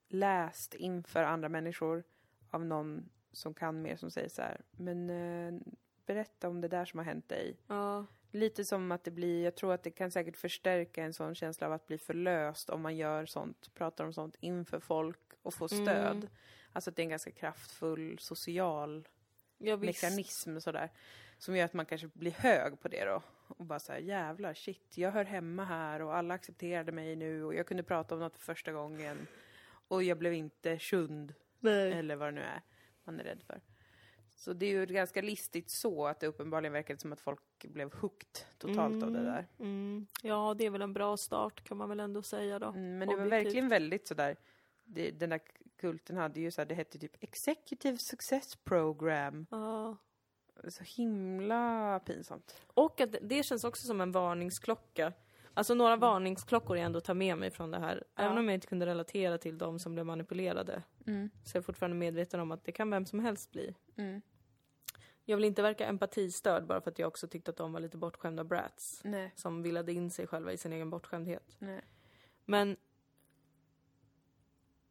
läst 0.08 0.74
inför 0.74 1.22
andra 1.22 1.48
människor 1.48 2.04
av 2.50 2.64
någon 2.64 3.08
som 3.32 3.54
kan 3.54 3.82
mer, 3.82 3.96
som 3.96 4.10
säger 4.10 4.28
så 4.28 4.42
här, 4.42 4.60
men 4.70 5.10
eh, 5.10 5.60
berätta 6.06 6.48
om 6.48 6.60
det 6.60 6.68
där 6.68 6.84
som 6.84 6.98
har 6.98 7.04
hänt 7.04 7.28
dig. 7.28 7.56
Ja. 7.66 8.06
Lite 8.34 8.64
som 8.64 8.92
att 8.92 9.04
det 9.04 9.10
blir, 9.10 9.44
jag 9.44 9.54
tror 9.54 9.72
att 9.72 9.82
det 9.82 9.90
kan 9.90 10.10
säkert 10.10 10.36
förstärka 10.36 11.04
en 11.04 11.12
sån 11.12 11.34
känsla 11.34 11.66
av 11.66 11.72
att 11.72 11.86
bli 11.86 11.98
förlöst 11.98 12.70
om 12.70 12.82
man 12.82 12.96
gör 12.96 13.26
sånt, 13.26 13.74
pratar 13.74 14.04
om 14.04 14.12
sånt 14.12 14.36
inför 14.40 14.80
folk 14.80 15.20
och 15.42 15.54
får 15.54 15.68
stöd. 15.68 16.16
Mm. 16.16 16.28
Alltså 16.72 16.90
att 16.90 16.96
det 16.96 17.02
är 17.02 17.04
en 17.04 17.10
ganska 17.10 17.30
kraftfull 17.30 18.18
social 18.18 19.08
Ja, 19.58 19.76
mekanism 19.76 20.60
sådär. 20.60 20.90
Som 21.38 21.56
gör 21.56 21.64
att 21.64 21.72
man 21.72 21.86
kanske 21.86 22.08
blir 22.12 22.30
hög 22.30 22.80
på 22.80 22.88
det 22.88 23.04
då. 23.04 23.22
Och 23.48 23.64
bara 23.64 23.78
såhär, 23.78 24.00
jävlar, 24.00 24.54
shit, 24.54 24.98
jag 24.98 25.10
hör 25.10 25.24
hemma 25.24 25.64
här 25.64 26.02
och 26.02 26.16
alla 26.16 26.34
accepterade 26.34 26.92
mig 26.92 27.16
nu 27.16 27.44
och 27.44 27.54
jag 27.54 27.66
kunde 27.66 27.82
prata 27.82 28.14
om 28.14 28.20
något 28.20 28.36
för 28.36 28.44
första 28.44 28.72
gången. 28.72 29.26
Och 29.88 30.02
jag 30.02 30.18
blev 30.18 30.32
inte 30.32 30.78
sjund, 30.78 31.34
Nej. 31.60 31.92
eller 31.92 32.16
vad 32.16 32.28
det 32.28 32.32
nu 32.32 32.40
är 32.40 32.62
man 33.04 33.20
är 33.20 33.24
rädd 33.24 33.42
för. 33.46 33.60
Så 34.36 34.52
det 34.52 34.66
är 34.66 34.70
ju 34.70 34.86
ganska 34.86 35.22
listigt 35.22 35.70
så 35.70 36.06
att 36.06 36.20
det 36.20 36.26
uppenbarligen 36.26 36.72
verkade 36.72 37.00
som 37.00 37.12
att 37.12 37.20
folk 37.20 37.64
blev 37.64 37.94
hooked 37.94 38.38
totalt 38.58 39.02
av 39.02 39.12
det 39.12 39.24
där. 39.24 39.46
Mm. 39.58 40.06
Ja, 40.22 40.54
det 40.58 40.66
är 40.66 40.70
väl 40.70 40.82
en 40.82 40.92
bra 40.92 41.16
start 41.16 41.64
kan 41.64 41.76
man 41.76 41.88
väl 41.88 42.00
ändå 42.00 42.22
säga 42.22 42.58
då. 42.58 42.66
Mm, 42.66 42.98
men 42.98 43.08
det 43.08 43.16
var 43.16 43.26
verkligen 43.26 43.68
väldigt 43.68 44.08
sådär, 44.08 44.36
det, 44.84 45.10
den 45.10 45.30
där 45.30 45.40
kulten 45.76 46.16
hade 46.16 46.40
ju 46.40 46.50
såhär, 46.50 46.66
det 46.66 46.74
hette 46.74 46.98
typ 46.98 47.16
Executive 47.20 47.98
Success 47.98 48.56
Program. 48.56 49.46
Ja. 49.50 49.96
Så 50.68 50.84
himla 50.84 52.00
pinsamt. 52.06 52.54
Och 52.66 53.00
att 53.00 53.14
det 53.22 53.42
känns 53.42 53.64
också 53.64 53.86
som 53.86 54.00
en 54.00 54.12
varningsklocka. 54.12 55.12
Alltså 55.56 55.74
några 55.74 55.96
varningsklockor 55.96 56.76
jag 56.76 56.86
ändå 56.86 57.00
tar 57.00 57.14
med 57.14 57.38
mig 57.38 57.50
från 57.50 57.70
det 57.70 57.78
här. 57.78 58.04
Ja. 58.14 58.22
Även 58.22 58.38
om 58.38 58.44
jag 58.44 58.54
inte 58.54 58.66
kunde 58.66 58.86
relatera 58.86 59.38
till 59.38 59.58
de 59.58 59.78
som 59.78 59.92
blev 59.94 60.06
manipulerade. 60.06 60.82
Mm. 61.06 61.30
Så 61.44 61.56
är 61.56 61.58
jag 61.58 61.64
fortfarande 61.64 61.96
medveten 61.96 62.40
om 62.40 62.52
att 62.52 62.64
det 62.64 62.72
kan 62.72 62.90
vem 62.90 63.06
som 63.06 63.20
helst 63.20 63.50
bli. 63.52 63.74
Mm. 63.96 64.22
Jag 65.24 65.36
vill 65.36 65.44
inte 65.44 65.62
verka 65.62 65.86
empatistörd 65.86 66.66
bara 66.66 66.80
för 66.80 66.90
att 66.90 66.98
jag 66.98 67.08
också 67.08 67.28
tyckte 67.28 67.50
att 67.50 67.56
de 67.56 67.72
var 67.72 67.80
lite 67.80 67.96
bortskämda 67.96 68.44
brats. 68.44 69.00
Nej, 69.04 69.32
Som 69.36 69.62
villade 69.62 69.92
in 69.92 70.10
sig 70.10 70.26
själva 70.26 70.52
i 70.52 70.56
sin 70.56 70.72
egen 70.72 70.90
bortskämdhet. 70.90 71.56
nej. 71.58 71.80
Men 72.44 72.76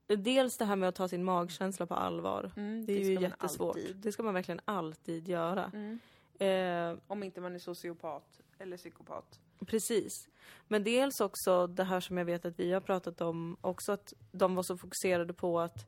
dels 0.08 0.58
det 0.58 0.66
här 0.66 0.76
med 0.76 0.90
att 0.90 0.96
ta 0.96 1.08
sin 1.08 1.24
magkänsla 1.24 1.86
på 1.86 1.94
allvar. 1.96 2.52
Mm, 2.58 2.86
Det 2.86 2.94
är 2.94 3.00
ju 3.06 3.20
jättesvårt. 3.22 3.76
alltid. 3.76 3.96
Det 3.96 4.12
ska 4.12 4.24
man 4.24 4.34
verkligen 4.34 4.62
alltid 4.66 5.28
göra. 5.28 5.72
Mm. 5.74 6.00
Eh, 6.40 7.00
Om 7.08 7.24
inte 7.24 7.42
man 7.42 7.56
är 7.56 7.60
sociopat 7.60 8.42
eller 8.60 8.78
psykopat. 8.78 9.40
Precis. 9.66 10.28
Men 10.68 10.84
dels 10.84 11.22
också 11.22 11.68
det 11.68 11.84
här 11.84 12.00
som 12.00 12.18
jag 12.18 12.26
vet 12.26 12.46
att 12.46 12.60
vi 12.60 12.72
har 12.74 12.82
pratat 12.82 13.22
om 13.22 13.58
också 13.62 13.92
att 13.92 14.14
de 14.32 14.56
var 14.56 14.64
så 14.64 14.78
fokuserade 14.78 15.34
på 15.34 15.60
att 15.60 15.88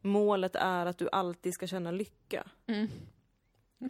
målet 0.00 0.56
är 0.56 0.86
att 0.86 0.98
du 0.98 1.08
alltid 1.12 1.54
ska 1.54 1.66
känna 1.66 1.90
lycka. 1.90 2.46
Mm. 2.66 2.88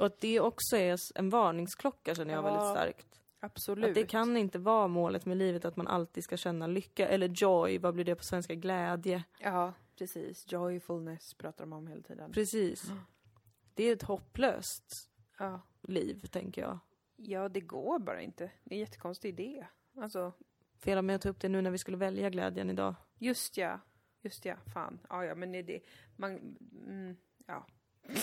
Och 0.00 0.06
att 0.06 0.20
det 0.20 0.40
också 0.40 0.76
är 0.76 0.99
en 1.14 1.30
varningsklocka 1.30 2.14
känner 2.14 2.35
jag 2.35 2.44
Ja, 2.44 2.50
väldigt 2.50 2.70
starkt. 2.78 3.20
Absolut. 3.40 3.88
Att 3.88 3.94
det 3.94 4.06
kan 4.06 4.37
inte 4.37 4.58
vara 4.58 4.88
målet 4.88 5.26
med 5.26 5.37
livet 5.37 5.64
att 5.64 5.76
man 5.76 5.87
alltid 5.87 6.25
ska 6.25 6.37
känna 6.37 6.66
lycka 6.66 7.08
eller 7.08 7.28
joy, 7.28 7.78
vad 7.78 7.94
blir 7.94 8.04
det 8.04 8.14
på 8.14 8.25
svenska? 8.25 8.54
Glädje. 8.54 9.25
Ja, 9.38 9.73
precis. 9.99 10.52
Joyfulness 10.52 11.35
pratar 11.35 11.64
de 11.64 11.73
om 11.73 11.87
hela 11.87 12.02
tiden. 12.02 12.32
Precis. 12.32 12.85
Det 13.75 13.85
är 13.85 13.92
ett 13.92 14.02
hopplöst 14.02 15.11
Ja. 15.38 15.61
liv, 15.82 16.26
tänker 16.30 16.62
jag. 16.62 16.78
Ja, 17.16 17.49
det 17.49 17.61
går 17.61 17.99
bara 17.99 18.20
inte. 18.23 18.50
Det 18.64 18.75
är 18.75 18.76
en 18.76 18.80
jättekonstig 18.80 19.28
idé. 19.28 19.66
Alltså, 19.96 20.32
Fel 20.78 20.99
av 20.99 21.04
mig 21.04 21.16
att 21.16 21.23
ta 21.23 21.28
upp 21.28 21.40
det 21.40 21.49
nu 21.49 21.62
när 21.62 21.70
vi 21.70 21.78
skulle 21.78 21.96
välja 21.96 22.30
glädjen 22.30 22.70
idag. 22.70 22.94
just 23.18 23.56
ja. 23.56 23.80
Just 24.23 24.44
ja, 24.44 24.56
fan. 24.75 24.99
Ja, 25.08 25.25
ja, 25.25 25.35
men 25.35 25.52
det 25.52 25.58
är 25.58 25.62
det. 25.62 25.80
Man, 26.16 26.56
mm, 26.87 27.16
ja. 27.46 27.66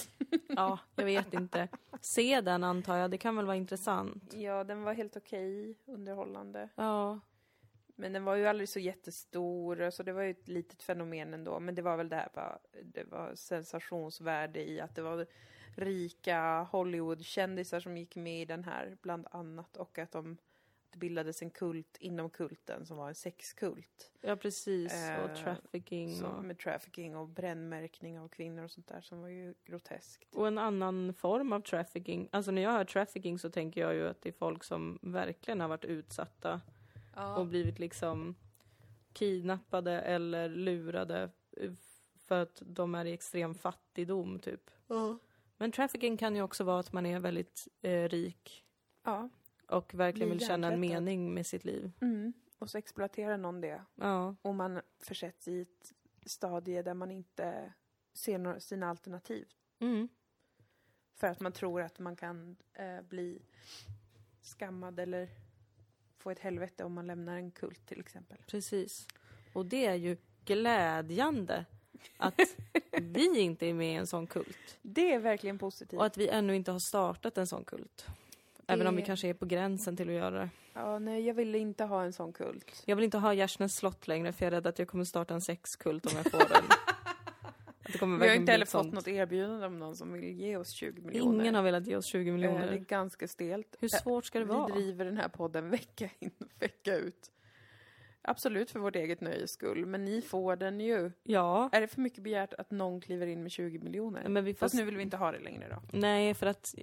Ja, 0.47 0.79
jag 0.95 1.05
vet 1.05 1.33
inte. 1.33 1.67
Se 2.01 2.41
den 2.41 2.63
antar 2.63 2.97
jag, 2.97 3.11
det 3.11 3.17
kan 3.17 3.35
väl 3.35 3.45
vara 3.45 3.55
intressant. 3.57 4.33
ja, 4.33 4.63
den 4.63 4.83
var 4.83 4.93
helt 4.93 5.17
okej, 5.17 5.77
underhållande. 5.85 6.69
Ja, 6.75 7.19
Men 7.95 8.13
den 8.13 8.23
var 8.23 8.35
ju 8.35 8.45
aldrig 8.45 8.69
så 8.69 8.79
jättestor, 8.79 9.89
så 9.89 10.03
det 10.03 10.13
var 10.13 10.21
ju 10.21 10.31
ett 10.31 10.47
litet 10.47 10.83
fenomen 10.83 11.33
ändå. 11.33 11.59
Men 11.59 11.75
det 11.75 11.81
var 11.81 11.97
väl 11.97 12.09
det 12.09 12.15
här 12.15 12.29
bara, 12.33 12.59
det 12.83 13.03
var 13.03 13.35
sensationsvärde 13.35 14.69
i 14.69 14.79
att 14.81 14.95
det 14.95 15.01
var 15.01 15.25
rika 15.75 16.67
Hollywoodkändisar 16.71 17.79
som 17.79 17.97
gick 17.97 18.15
med 18.15 18.41
i 18.41 18.45
den 18.45 18.63
här, 18.63 18.97
bland 19.01 19.27
annat. 19.31 19.77
Och 19.77 19.99
att 19.99 20.11
de 20.11 20.37
det 20.93 20.99
bildades 20.99 21.41
en 21.41 21.49
kult 21.49 21.97
inom 21.99 22.29
kulten 22.29 22.85
som 22.85 22.97
var 22.97 23.07
en 23.07 23.15
sexkult. 23.15 24.11
ja 24.21 24.35
precis. 24.35 24.93
och 24.93 25.29
Eh, 25.29 25.43
trafficking. 25.43 26.15
Så, 26.15 26.27
Och, 26.27 26.43
med 26.43 26.59
trafficking 26.59 27.15
och 27.15 27.27
brännmärkning 27.27 28.19
av 28.19 28.27
kvinnor 28.27 28.63
och 28.63 28.71
sånt 28.71 28.87
där 28.87 29.01
som 29.01 29.21
var 29.21 29.27
ju 29.27 29.53
groteskt. 29.65 30.35
och 30.35 30.47
en 30.47 30.57
annan 30.57 31.13
form 31.13 31.53
av 31.53 31.59
trafficking. 31.59 32.29
Alltså 32.31 32.51
när 32.51 32.61
jag 32.61 32.71
hör 32.71 32.85
trafficking 32.85 33.39
så 33.39 33.49
tänker 33.49 33.81
jag 33.81 33.93
ju 33.95 34.07
att 34.07 34.21
det 34.21 34.29
är 34.29 34.33
folk 34.33 34.63
som 34.63 34.99
verkligen 35.01 35.61
har 35.61 35.67
varit 35.67 35.85
utsatta 35.85 36.61
och 37.37 37.47
blivit 37.47 37.79
liksom 37.79 38.35
kidnappade 39.13 40.01
eller 40.01 40.49
lurade 40.49 41.29
eh, 41.57 41.71
för 42.17 42.41
att 42.41 42.61
de 42.65 42.95
är 42.95 43.05
i 43.05 43.13
extrem 43.13 43.55
fattigdom 43.55 44.39
typ. 44.39 44.71
Men 45.63 45.71
trafficking 45.71 46.17
kan 46.17 46.35
ju 46.35 46.41
också 46.41 46.63
vara 46.63 46.79
att 46.79 46.93
man 46.93 47.05
är 47.05 47.19
väldigt 47.19 47.67
eh, 47.81 48.09
rik 48.09 48.65
ja. 49.03 49.29
och 49.67 49.93
verkligen 49.93 50.29
Blir 50.29 50.39
vill 50.39 50.47
känna 50.47 50.67
en 50.67 50.73
hjärntvättad. 50.83 51.03
mening 51.03 51.33
med 51.33 51.45
sitt 51.45 51.65
liv. 51.65 51.91
Mm. 52.01 52.33
Och 52.59 52.69
så 52.69 52.77
exploaterar 52.77 53.37
någon 53.37 53.61
det. 53.61 53.81
Ja, 53.95 54.35
Och 54.41 54.55
man 54.55 54.81
försätts 54.99 55.47
i 55.47 55.61
ett 55.61 55.93
stadie 56.25 56.81
där 56.81 56.93
man 56.93 57.11
inte 57.11 57.73
ser 58.13 58.37
några, 58.37 58.59
sina 58.59 58.89
alternativ. 58.89 59.47
mm. 59.79 60.07
För 61.15 61.27
att 61.27 61.39
man 61.39 61.51
tror 61.51 61.81
att 61.81 61.99
man 61.99 62.15
kan 62.15 62.55
eh, 62.73 63.01
bli 63.01 63.41
skammad 64.41 64.99
eller 64.99 65.29
få 66.17 66.31
ett 66.31 66.39
helvete 66.39 66.83
om 66.83 66.93
man 66.93 67.07
lämnar 67.07 67.37
en 67.37 67.51
kult 67.51 67.85
till 67.85 67.99
exempel. 67.99 68.37
precis. 68.47 69.07
Och 69.53 69.65
det 69.65 69.85
är 69.85 69.95
ju 69.95 70.17
glädjande 70.45 71.65
att 72.17 72.39
vi 73.01 73.39
inte 73.39 73.65
är 73.67 73.73
med 73.73 73.91
i 73.91 73.95
en 73.95 74.07
sån 74.07 74.27
kult. 74.27 74.77
Det 74.81 75.13
är 75.13 75.19
verkligen 75.19 75.57
positivt. 75.59 75.99
Och 75.99 76.05
att 76.05 76.17
vi 76.17 76.27
ännu 76.29 76.55
inte 76.55 76.71
har 76.71 76.79
startat 76.79 77.37
en 77.37 77.47
sån 77.47 77.63
kult. 77.63 78.05
Även 78.67 78.87
om 78.87 78.95
vi 78.95 79.01
Det- 79.01 79.05
kanske 79.05 79.27
är 79.27 79.33
på 79.33 79.45
gränsen 79.45 79.97
till 79.97 80.09
att 80.09 80.15
göra 80.15 80.39
det. 80.39 80.49
Ja, 80.73 80.99
nej, 80.99 81.21
jag 81.27 81.33
ville 81.33 81.57
inte 81.57 81.83
ha 81.83 82.03
en 82.03 82.13
sån 82.13 82.33
kult. 82.33 82.83
Jag 82.85 82.95
vill 82.95 83.05
inte 83.05 83.17
ha 83.17 83.33
Gärsnäs 83.33 83.75
slott 83.75 84.07
längre 84.07 84.33
för 84.33 84.45
jag 84.45 84.47
är 84.53 84.55
rädd 84.55 84.67
att 84.67 84.79
jag 84.79 84.87
kommer 84.87 85.03
starta 85.03 85.33
en 85.33 85.41
sexkult 85.41 86.05
om 86.05 86.11
jag 86.15 86.31
får 86.31 86.49
den. 86.49 86.63
Det 87.91 87.97
kommer 87.97 88.19
Vi 88.19 88.27
har 88.29 88.35
inte 88.35 88.51
heller 88.51 88.65
fått 88.65 88.91
något 88.93 89.07
erbjudande 89.07 89.65
om 89.67 89.79
någon 89.79 89.95
som 89.95 90.13
vill 90.13 90.23
ge 90.39 90.57
oss 90.57 90.69
20 90.69 91.01
miljoner. 91.01 91.41
Ingen 91.41 91.55
har 91.55 91.61
velat 91.63 91.87
ge 91.87 91.95
oss 91.95 92.05
20 92.05 92.29
Eh, 92.29 92.33
miljoner. 92.33 92.67
Det 92.67 92.73
är 92.73 92.77
ganska 92.79 93.27
stelt. 93.27 93.75
Hur 93.79 93.87
svårt 93.87 94.25
ska 94.25 94.39
det 94.39 94.45
Vi 94.45 94.51
vara? 94.53 94.73
driver 94.73 95.05
den 95.05 95.17
här 95.17 95.27
podden 95.29 95.69
vecka 95.69 96.09
in 96.19 96.31
och 96.39 96.61
vecka 96.61 96.95
ut. 96.95 97.31
Absolut 98.25 98.71
för 98.71 98.79
vårt 98.79 98.95
eget 98.95 99.21
nöjes 99.21 99.51
skull, 99.51 99.85
men 99.85 100.05
ni 100.05 100.21
får 100.21 100.55
den 100.55 100.79
ju. 100.79 101.11
Ja, 101.23 101.69
Är 101.71 101.81
det 101.81 101.87
för 101.87 102.01
mycket 102.01 102.23
begärt 102.23 102.53
att 102.53 102.71
någon 102.71 103.01
kliver 103.01 103.27
in 103.27 103.43
med 103.43 103.51
20 103.51 103.79
miljoner? 103.79 104.27
men 104.29 104.43
vi 104.45 104.53
får... 104.53 104.59
Fast 104.59 104.75
nu 104.75 104.83
vill 104.85 104.97
vi 104.97 105.03
inte 105.03 105.17
ha 105.17 105.31
det 105.31 105.39
längre 105.39 105.67
då. 105.69 105.97
Nej, 105.99 106.33
för 106.33 106.47
att... 106.47 106.75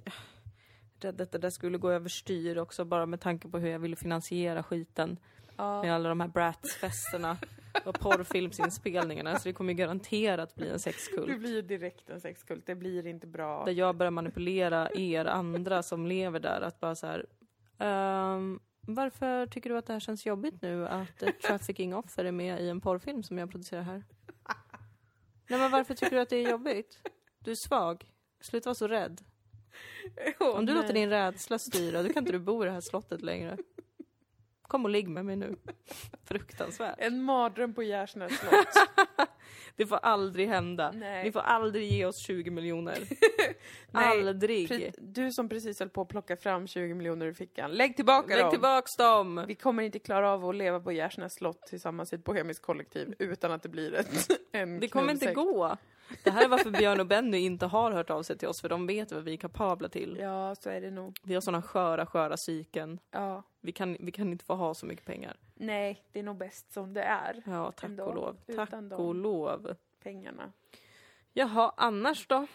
Rädd 0.99 1.21
att 1.21 1.31
det 1.31 1.37
där 1.37 1.49
skulle 1.49 1.77
gå 1.77 1.91
överstyr 1.91 2.57
också 2.57 2.85
bara 2.85 3.05
med 3.05 3.21
tanke 3.21 3.47
på 3.49 3.57
hur 3.59 3.69
jag 3.69 3.79
ville 3.79 3.95
finansiera 3.95 4.63
skiten 4.63 5.17
Ja. 5.57 5.81
med 5.83 5.93
alla 5.95 6.09
de 6.09 6.19
här 6.19 6.27
Bratz-festerna 6.27 7.37
och 7.85 7.99
porrfilmsinspelningarna. 7.99 9.39
Så 9.39 9.49
det 9.49 9.53
kommer 9.53 9.73
ju 9.73 9.77
garanterat 9.77 10.55
bli 10.55 10.67
en 10.67 10.73
Det 10.73 10.79
sexkult. 10.79 11.39
blir 11.39 11.55
ju 11.55 11.61
direkt 11.61 12.09
en 12.09 12.21
sexkult, 12.21 12.65
det 12.65 12.75
blir 12.75 13.07
inte 13.07 13.27
bra. 13.27 13.65
Där 13.65 13.71
jag 13.71 13.95
börjar 13.95 14.11
manipulera 14.11 14.89
er 14.95 15.25
andra 15.25 15.83
som 15.83 16.05
lever 16.07 16.39
där 16.39 16.61
att 16.61 16.79
bara 16.79 16.95
så 16.95 17.07
här. 17.07 17.25
ehm, 17.79 18.59
varför 18.81 19.45
tycker 19.45 19.69
du 19.69 19.77
att 19.77 19.85
det 19.85 19.93
här 19.93 19.99
känns 19.99 20.25
jobbigt 20.25 20.61
nu 20.61 20.87
att 20.87 21.23
ett 21.23 21.39
trafficking 21.47 21.95
offer 21.95 22.25
är 22.25 22.31
med 22.31 22.61
i 22.61 22.69
en 22.69 22.81
porrfilm 22.81 23.23
som 23.23 23.37
jag 23.37 23.51
producerar 23.51 23.81
här? 23.81 24.03
Nej 25.49 25.59
men 25.59 25.71
varför 25.71 25.93
tycker 25.93 26.15
du 26.15 26.21
att 26.21 26.29
det 26.29 26.35
är 26.37 26.49
jobbigt? 26.49 26.99
Du 27.39 27.51
är 27.51 27.55
svag. 27.55 28.11
Sluta 28.41 28.69
vara 28.69 28.75
så 28.75 28.87
rädd. 28.87 29.21
Åh, 30.39 30.57
Om 30.57 30.65
du 30.65 30.73
nej. 30.73 30.81
låter 30.81 30.93
din 30.93 31.09
rädsla 31.09 31.59
styra, 31.59 32.03
då 32.03 32.13
kan 32.13 32.23
inte 32.23 32.31
du 32.31 32.39
bo 32.39 32.63
i 32.63 32.65
det 32.65 32.71
här 32.71 32.81
slottet 32.81 33.21
längre. 33.21 33.57
Kom 34.61 34.83
och 34.85 34.89
ligg 34.91 35.07
med 35.07 35.25
mig 35.25 35.35
nu. 35.35 35.55
Fruktansvärt. 36.23 36.95
En 36.97 37.23
mardröm 37.23 37.73
på 37.73 37.83
Gärsnäs 37.83 38.39
slott. 38.39 38.87
Det 39.75 39.85
får 39.85 39.95
aldrig 39.97 40.47
hända. 40.47 40.91
Nej. 40.91 41.23
Ni 41.23 41.31
får 41.31 41.39
aldrig 41.39 41.91
ge 41.91 42.05
oss 42.05 42.25
20 42.27 42.51
miljoner. 42.51 42.97
Aldrig. 43.91 44.69
Pre- 44.69 44.91
Du 44.97 45.31
som 45.31 45.49
precis 45.49 45.79
höll 45.79 45.89
på 45.89 46.01
att 46.01 46.07
plocka 46.07 46.37
fram 46.37 46.67
20 46.67 46.93
miljoner 46.93 47.25
ur 47.25 47.33
fickan, 47.33 47.71
lägg 47.71 47.95
tillbaka 47.95 48.27
Lägg 48.35 48.39
dem! 48.43 48.51
tillbaks 48.51 48.95
dem! 48.97 49.43
Vi 49.47 49.55
kommer 49.55 49.83
inte 49.83 49.99
klara 49.99 50.31
av 50.31 50.45
att 50.49 50.55
leva 50.55 50.79
på 50.79 50.91
Gärsnäs 50.91 51.33
slott 51.33 51.61
tillsammans 51.67 52.13
i 52.13 52.15
ett 52.15 52.23
bohemiskt 52.23 52.65
kollektiv 52.65 53.15
utan 53.19 53.51
att 53.51 53.63
det 53.63 53.69
blir 53.69 53.93
ett, 53.93 54.27
en 54.51 54.79
Det 54.79 54.87
kommer 54.87 55.13
inte 55.13 55.25
knullsekt. 55.25 55.35
gå. 55.55 55.77
Det 56.23 56.31
här 56.31 56.43
är 56.43 56.47
varför 56.47 56.71
Björn 56.71 56.99
och 56.99 57.07
Benny 57.07 57.37
inte 57.37 57.65
har 57.65 57.91
hört 57.91 58.09
av 58.09 58.23
sig 58.23 58.37
till 58.37 58.47
oss, 58.47 58.61
för 58.61 58.69
de 58.69 58.87
vet 58.87 59.11
vad 59.11 59.23
vi 59.23 59.33
är 59.33 59.37
kapabla 59.37 59.89
till. 59.89 60.17
Ja, 60.19 60.55
så 60.55 60.69
är 60.69 60.81
det 60.81 60.91
nog. 60.91 61.17
Vi 61.23 61.33
har 61.33 61.41
såna 61.41 61.61
sköra, 61.61 62.05
sköra 62.05 62.35
psyken. 62.37 62.99
Ja. 63.11 63.43
Vi 63.61 63.71
kan, 63.71 63.97
vi 63.99 64.11
kan 64.11 64.31
inte 64.31 64.45
få 64.45 64.55
ha 64.55 64.73
så 64.73 64.85
mycket 64.85 65.05
pengar. 65.05 65.37
Nej, 65.61 66.03
det 66.11 66.19
är 66.19 66.23
nog 66.23 66.37
bäst 66.37 66.71
som 66.73 66.93
det 66.93 67.01
är. 67.03 67.43
Ja, 67.45 67.71
tack 67.71 67.83
Ändå, 67.89 68.03
och 68.03 68.15
lov. 68.15 68.37
Tack 68.55 68.73
och 68.91 69.15
lov. 69.15 69.75
Pengarna. 70.03 70.51
Jaha, 71.33 71.73
annars 71.77 72.27
då? 72.27 72.47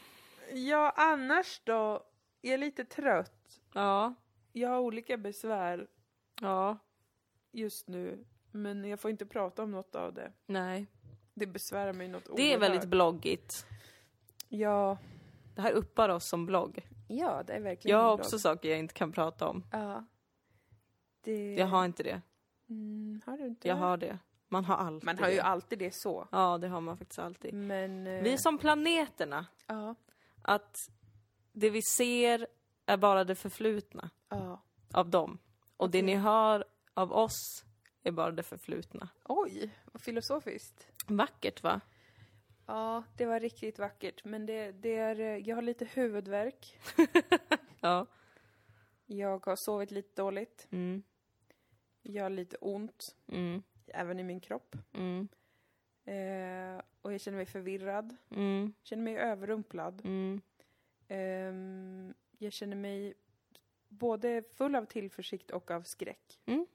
Ja, 0.54 0.94
annars 0.96 1.60
då? 1.64 2.02
Jag 2.40 2.54
är 2.54 2.58
lite 2.58 2.84
trött. 2.84 3.60
Ja, 3.72 4.14
Jag 4.52 4.68
har 4.68 4.78
olika 4.78 5.16
besvär 5.16 5.86
ja, 6.40 6.78
just 7.52 7.88
nu. 7.88 8.24
Men 8.50 8.84
jag 8.84 9.00
får 9.00 9.10
inte 9.10 9.26
prata 9.26 9.62
om 9.62 9.70
något 9.70 9.94
av 9.94 10.14
det. 10.14 10.32
nej. 10.46 10.86
Det 11.34 11.46
besvärar 11.46 11.92
mig 11.92 12.08
något 12.08 12.36
Det 12.36 12.54
är 12.54 12.58
väldigt 12.58 12.78
oerhört. 12.78 12.90
bloggigt. 12.90 13.66
Ja, 14.48 14.98
Det 15.54 15.62
här 15.62 15.72
uppar 15.72 16.08
oss 16.08 16.24
som 16.26 16.46
blogg. 16.46 16.88
ja, 17.08 17.42
det 17.46 17.52
är 17.52 17.60
verkligen 17.60 17.96
Jag 17.96 18.04
har 18.04 18.12
också 18.12 18.30
blogg. 18.30 18.40
saker 18.40 18.68
jag 18.70 18.78
inte 18.78 18.94
kan 18.94 19.12
prata 19.12 19.48
om. 19.48 19.64
Ja. 19.72 20.04
Det... 21.20 21.54
Jag 21.54 21.66
har 21.66 21.84
inte 21.84 22.02
det. 22.02 22.20
Mm, 22.68 23.20
har 23.26 23.38
du 23.38 23.46
inte? 23.46 23.68
Jag 23.68 23.76
har 23.76 23.96
det. 23.96 24.18
Man 24.48 24.64
har 24.64 24.76
alltid 24.76 25.04
Man 25.06 25.18
har 25.18 25.28
ju 25.28 25.36
det. 25.36 25.42
alltid 25.42 25.78
det 25.78 25.94
så. 25.94 26.28
Ja, 26.32 26.58
det 26.58 26.68
har 26.68 26.80
man 26.80 26.96
faktiskt 26.98 27.18
alltid. 27.18 27.54
Men... 27.54 28.06
eh, 28.06 28.22
Vi 28.22 28.32
är 28.32 28.36
som 28.36 28.58
planeterna. 28.58 29.46
Ja. 29.66 29.94
Att 30.42 30.76
det 31.52 31.70
vi 31.70 31.82
ser 31.82 32.46
är 32.86 32.96
bara 32.96 33.24
det 33.24 33.34
förflutna 33.34 34.10
Ja. 34.28 34.62
av 34.92 35.10
dem. 35.10 35.38
Och 35.76 35.90
det 35.90 35.98
Okej. 35.98 36.06
ni 36.06 36.14
hör 36.14 36.64
av 36.94 37.12
oss 37.12 37.64
är 38.02 38.10
bara 38.12 38.30
det 38.30 38.42
förflutna. 38.42 39.08
Oj, 39.24 39.70
vad 39.92 40.02
filosofiskt. 40.02 40.88
Vackert 41.06 41.62
va? 41.62 41.80
Ja, 42.66 43.02
det 43.16 43.26
var 43.26 43.40
riktigt 43.40 43.78
vackert. 43.78 44.24
Men 44.24 44.46
det, 44.46 44.72
det 44.72 44.96
är, 44.96 45.20
eh, 45.20 45.36
jag 45.48 45.54
har 45.56 45.62
lite 45.62 45.84
huvudvärk. 45.84 46.78
Ja. 47.80 48.06
Jag 49.06 49.46
har 49.46 49.56
sovit 49.56 49.90
lite 49.90 50.22
dåligt. 50.22 50.68
Mm. 50.70 51.02
Jag 52.12 52.22
har 52.22 52.30
lite 52.30 52.56
ont, 52.56 53.16
Mm. 53.28 53.62
även 53.86 54.20
i 54.20 54.22
min 54.24 54.40
kropp. 54.40 54.76
Mm. 54.92 55.28
Eh, 56.04 56.82
och 57.02 57.12
jag 57.12 57.20
känner 57.20 57.36
mig 57.36 57.46
förvirrad. 57.46 58.16
Mm. 58.30 58.72
känner 58.82 59.02
mig 59.02 59.16
överrumplad. 59.16 60.02
Mm. 60.04 60.40
Ehm, 61.08 62.14
jag 62.38 62.52
känner 62.52 62.76
mig 62.76 63.14
både 63.88 64.42
full 64.54 64.74
av 64.76 64.84
tillförsikt 64.84 65.50
och 65.50 65.70
av 65.70 65.82
skräck. 65.82 66.40
Mm. 66.46 66.66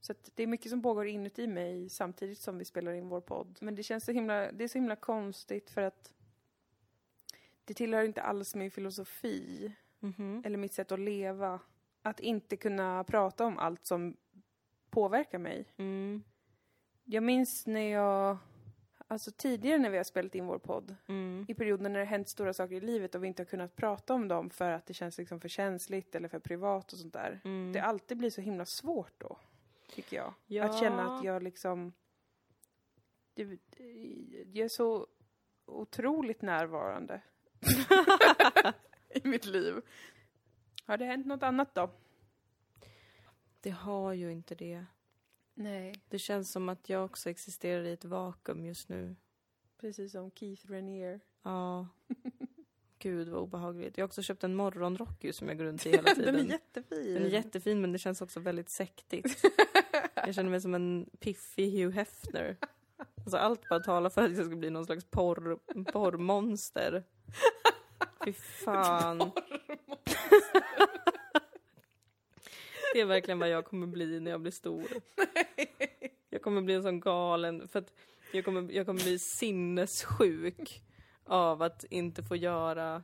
Så 0.00 0.14
det 0.34 0.42
är 0.42 0.46
mycket 0.46 0.70
som 0.70 0.82
pågår 0.82 1.06
inuti 1.06 1.46
mig 1.46 1.88
samtidigt 1.88 2.38
som 2.38 2.58
vi 2.58 2.64
spelar 2.64 2.92
in 2.92 3.08
vår 3.08 3.20
podd. 3.20 3.58
Men 3.60 3.74
det 3.74 3.82
känns 3.82 4.04
så 4.04 4.12
himla, 4.12 4.52
det 4.52 4.64
är 4.64 4.68
så 4.68 4.78
himla 4.78 4.96
konstigt 4.96 5.70
för 5.70 5.82
att 5.82 6.12
det 7.64 7.74
tillhör 7.74 8.02
inte 8.04 8.22
alls 8.22 8.54
min 8.54 8.70
filosofi 8.70 9.72
Mhm. 10.00 10.42
eller 10.44 10.56
mitt 10.58 10.72
sätt 10.72 10.92
att 10.92 11.00
leva. 11.00 11.60
Att 12.02 12.20
inte 12.20 12.56
kunna 12.56 13.04
prata 13.04 13.44
om 13.46 13.58
allt 13.58 13.84
som 13.86 14.16
påverkar 14.90 15.38
mig. 15.38 15.64
Mm. 15.76 16.22
Jag 17.04 17.22
minns 17.22 17.66
när 17.66 17.90
jag, 17.92 18.38
alltså 19.08 19.30
tidigare 19.30 19.78
när 19.78 19.90
vi 19.90 19.96
har 19.96 20.04
spelat 20.04 20.34
in 20.34 20.46
vår 20.46 20.58
podd, 20.58 20.96
Mm. 21.06 21.44
i 21.48 21.54
perioder 21.54 21.88
när 21.90 21.98
det 22.00 22.04
hänt 22.06 22.28
stora 22.28 22.52
saker 22.52 22.74
i 22.76 22.80
livet 22.80 23.14
och 23.14 23.22
vi 23.24 23.28
inte 23.28 23.42
har 23.42 23.46
kunnat 23.46 23.76
prata 23.76 24.14
om 24.14 24.28
dem 24.28 24.50
för 24.50 24.70
att 24.70 24.86
det 24.86 24.94
känns 24.94 25.18
liksom 25.18 25.40
för 25.40 25.48
känsligt 25.48 26.14
eller 26.14 26.28
för 26.28 26.38
privat 26.38 26.92
och 26.92 26.98
sånt 26.98 27.12
där. 27.12 27.40
Mm. 27.44 27.72
Det 27.72 27.80
alltid 27.80 28.16
blir 28.18 28.30
så 28.30 28.40
himla 28.40 28.64
svårt 28.64 29.12
då, 29.18 29.38
tycker 29.94 30.16
jag. 30.16 30.34
Ja. 30.46 30.64
Att 30.64 30.78
känna 30.80 31.16
att 31.16 31.24
jag 31.24 31.42
liksom... 31.42 31.92
Det, 33.34 33.58
jag 34.52 34.64
är 34.64 34.68
så 34.68 35.06
otroligt 35.66 36.42
närvarande 36.42 37.20
i 39.10 39.28
mitt 39.28 39.44
liv. 39.44 39.80
Har 40.86 40.96
det 40.96 41.04
hänt 41.04 41.26
något 41.26 41.42
annat 41.42 41.74
då? 41.74 41.90
Det 43.60 43.70
har 43.70 44.12
ju 44.12 44.32
inte 44.32 44.54
det. 44.54 44.84
Nej. 45.54 45.94
Det 46.08 46.18
känns 46.18 46.52
som 46.52 46.68
att 46.68 46.88
jag 46.88 47.04
också 47.04 47.30
existerar 47.30 47.84
i 47.84 47.92
ett 47.92 48.04
vakuum 48.04 48.64
just 48.64 48.88
nu. 48.88 49.16
Precis 49.80 50.12
som 50.12 50.30
Keith 50.30 50.66
Renier. 50.66 51.20
Ja. 51.42 51.88
Gud 52.98 53.28
vad 53.28 53.42
obehagligt. 53.42 53.98
Jag 53.98 54.02
har 54.02 54.08
också 54.08 54.22
köpt 54.22 54.44
en 54.44 54.54
morgonrock 54.54 55.24
ju 55.24 55.32
som 55.32 55.48
jag 55.48 55.58
går 55.58 55.64
runt 55.64 55.86
i 55.86 55.90
hela 55.96 56.14
tiden. 56.14 56.34
Den 56.34 56.46
är 56.46 56.50
jättefin. 56.50 57.14
Den 57.14 57.22
är 57.22 57.28
jättefin 57.28 57.80
men 57.80 57.92
det 57.92 57.98
känns 57.98 58.22
också 58.22 58.40
väldigt 58.40 58.68
sektigt. 58.68 59.44
Jag 60.14 60.34
känner 60.34 60.50
mig 60.50 60.60
som 60.60 60.74
en 60.74 61.10
piffig 61.20 61.70
Hugh 61.70 61.96
Hefner. 61.96 62.56
Alltså 63.16 63.36
allt 63.36 63.68
bara 63.68 63.80
talar 63.80 64.10
för 64.10 64.22
att 64.22 64.36
jag 64.36 64.46
ska 64.46 64.56
bli 64.56 64.70
någon 64.70 64.86
slags 64.86 65.04
porr, 65.04 65.58
porrmonster. 65.92 67.04
Fy 68.24 68.32
fan. 68.32 69.30
Det 72.92 73.00
är 73.00 73.04
verkligen 73.04 73.38
vad 73.38 73.48
jag 73.48 73.64
kommer 73.64 73.86
bli 73.86 74.20
när 74.20 74.30
jag 74.30 74.40
blir 74.40 74.52
stor. 74.52 74.86
Jag 76.30 76.42
kommer 76.42 76.62
bli 76.62 76.74
en 76.74 76.82
sån 76.82 77.00
galen, 77.00 77.68
för 77.68 77.78
att 77.78 77.92
jag 78.32 78.44
kommer, 78.44 78.72
jag 78.72 78.86
kommer 78.86 79.02
bli 79.02 79.18
sinnessjuk 79.18 80.82
av 81.24 81.62
att 81.62 81.84
inte 81.84 82.22
få 82.22 82.36
göra 82.36 83.02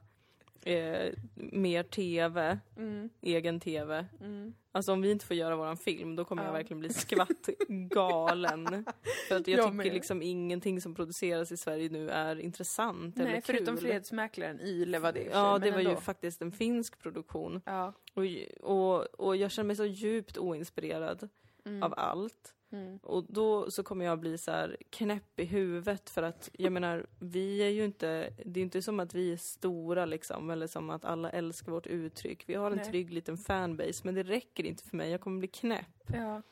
eh, 0.66 1.12
mer 1.35 1.83
TV, 1.83 2.59
Mm, 2.77 3.11
egen 3.20 3.61
TV. 3.61 4.07
mm. 4.20 4.55
Alltså 4.72 4.92
om 4.92 5.03
vi 5.03 5.11
inte 5.11 5.27
får 5.27 5.37
göra 5.37 5.57
våran 5.57 5.77
film, 5.77 6.16
då 6.16 6.24
kommer 6.24 6.42
Ja. 6.42 6.48
jag 6.48 6.53
verkligen 6.53 6.81
bli 6.81 6.92
skvatt 6.92 7.48
galen. 7.90 8.66
För 9.29 9.37
att 9.37 9.48
jag, 9.48 9.59
Jag 9.59 9.64
tycker 9.64 9.70
med. 9.72 9.87
liksom 9.92 10.22
ingenting 10.22 10.81
som 10.81 10.94
produceras 10.94 11.53
i 11.53 11.57
Sverige 11.57 11.88
nu 11.88 12.11
är 12.11 12.40
intressant 12.40 13.16
eller 13.18 13.31
Nej, 13.31 13.42
kul. 13.42 13.57
förutom 13.57 13.77
Fredsmäklaren, 13.79 14.61
i 14.61 14.85
för 14.85 15.38
Ja, 15.38 15.59
det 15.59 15.70
var 15.70 15.81
ju 15.81 15.88
ändå. 15.88 16.00
faktiskt 16.00 16.42
en 16.42 16.53
finsk 16.53 16.98
produktion. 16.98 17.61
Ja. 17.66 17.92
Och, 18.14 18.24
och, 18.61 19.00
och 19.20 19.37
jag 19.37 19.50
känner 19.50 19.66
mig 19.66 19.77
så 19.77 19.85
djupt 19.87 20.38
oinspirerad 20.38 21.29
Mm. 21.66 21.83
av 21.83 21.94
allt. 21.96 22.55
Mm. 22.75 22.99
Och 23.03 23.25
då 23.29 23.71
så 23.71 23.83
kommer 23.83 24.05
jag 24.05 24.19
bli 24.21 24.39
så 24.39 24.51
här 24.51 24.77
knäpp 24.91 25.41
i 25.41 25.45
huvudet 25.45 26.11
för 26.11 26.23
att 26.23 26.51
jag 26.53 26.73
menar, 26.73 27.07
vi 27.19 27.63
är 27.63 27.69
ju 27.69 27.85
inte, 27.85 28.33
det 28.45 28.61
är 28.61 28.65
inte 28.65 28.83
som 28.83 29.01
att 29.01 29.15
vi 29.15 29.33
är 29.33 29.37
stora 29.37 30.07
liksom, 30.07 30.51
eller 30.51 30.67
som 30.67 30.91
att 30.91 31.05
alla 31.05 31.31
älskar 31.31 31.73
vårt 31.73 31.87
uttryck. 31.87 32.49
Vi 32.49 32.55
har 32.55 32.71
en 32.71 32.77
Nej. 32.77 32.87
trygg 32.87 33.13
liten 33.13 33.37
fanbase, 33.37 34.01
men 34.05 34.15
det 34.15 34.23
räcker 34.23 34.65
inte 34.65 34.85
för 34.85 34.97
mig. 34.97 35.11
Jag 35.11 35.21
kommer 35.21 35.39
bli 35.39 35.49
knäpp. 35.49 36.03
Ja. 36.07 36.43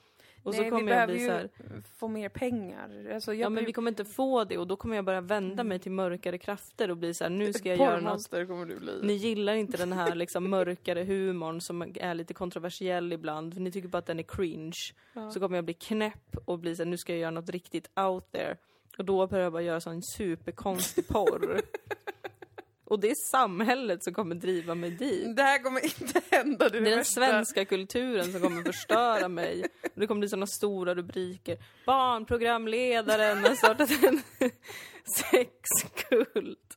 Och 0.43 0.53
Nej, 0.53 0.59
så 0.59 0.65
vi 0.65 0.71
kommer 0.71 0.81
jag 0.81 0.89
behöver 0.89 1.13
bli 1.13 1.23
ju 1.23 1.29
så 1.29 1.33
här, 1.33 1.51
få 1.99 2.09
mer 2.09 2.29
pengar. 2.29 3.11
Alltså, 3.15 3.35
jag 3.35 3.41
ja 3.41 3.49
men 3.49 3.65
vi 3.65 3.73
kommer 3.73 3.91
inte 3.91 4.05
få 4.05 4.45
det 4.45 4.59
och 4.59 4.67
då 4.67 4.77
kommer 4.77 4.97
jag 4.97 5.05
börja 5.05 5.21
vända 5.21 5.65
mig 5.65 5.79
till 5.79 5.93
mörkare 5.93 6.39
krafter 6.39 6.91
och 6.91 6.97
bli 6.97 7.15
så 7.15 7.25
här, 7.25 7.31
nu 7.31 7.53
ska 7.53 7.69
jag 7.69 7.79
göra 7.79 8.01
något 8.01 8.31
kommer 8.31 8.67
du 8.67 8.79
bli. 8.79 9.01
Ni 9.03 9.13
gillar 9.13 9.55
inte 9.55 9.77
den 9.77 9.93
här 9.93 10.15
liksom 10.15 10.51
mörkare 10.51 11.05
humorn 11.05 11.61
som 11.61 11.83
är 11.83 12.15
lite 12.15 12.35
kontroversiell 12.35 13.13
ibland. 13.13 13.61
Ni 13.61 13.73
tycker 13.73 13.89
bara 13.89 13.99
att 13.99 14.07
den 14.07 14.19
är 14.19 14.23
cringe. 14.23 14.79
Ja. 15.13 15.31
Så 15.31 15.41
kommer 15.41 15.57
jag 15.57 15.65
bli 15.65 15.75
knäpp 15.75 16.37
och 16.45 16.59
bli 16.59 16.77
så 16.77 16.83
här, 16.83 16.91
nu 16.91 16.97
ska 16.97 17.13
jag 17.13 17.21
göra 17.21 17.31
något 17.31 17.51
riktigt 17.51 17.91
out 17.99 18.33
there. 18.33 18.57
Och 18.99 19.05
då 19.05 19.27
börjar 19.27 19.45
jag 19.45 19.53
bara 19.53 19.63
göra 19.63 19.81
sån 19.81 20.03
superkonstig 20.03 21.09
porr. 21.09 21.61
och 22.93 23.01
det 23.01 23.11
är 23.11 23.15
samhället 23.15 24.05
som 24.05 24.15
kommer 24.15 24.35
driva 24.35 24.75
mig 24.75 24.91
dit. 24.91 25.37
Det 25.37 25.43
här 25.43 25.59
kommer 25.59 25.85
inte 25.85 26.23
hända. 26.31 26.69
Det 26.69 26.79
är, 26.79 26.83
Det 26.83 26.93
är 26.93 26.97
den 26.97 27.05
svenska 27.05 27.65
kulturen 27.65 28.33
som 28.33 28.41
kommer 28.41 28.63
förstöra 28.63 29.29
mig. 29.43 29.65
Och 29.83 30.01
det 30.01 30.07
kommer 30.07 30.19
bli 30.19 30.29
såna 30.29 30.47
stora 30.47 30.95
rubriker. 30.95 31.59
Barnprogramledaren 31.87 33.39
har 33.39 33.55
startat 33.55 33.91
en 34.03 34.23
sexkult. 35.17 36.77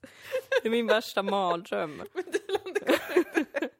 Det 0.62 0.68
är 0.68 0.70
min 0.70 0.88
värsta 0.88 1.24
mardröm. 1.24 2.02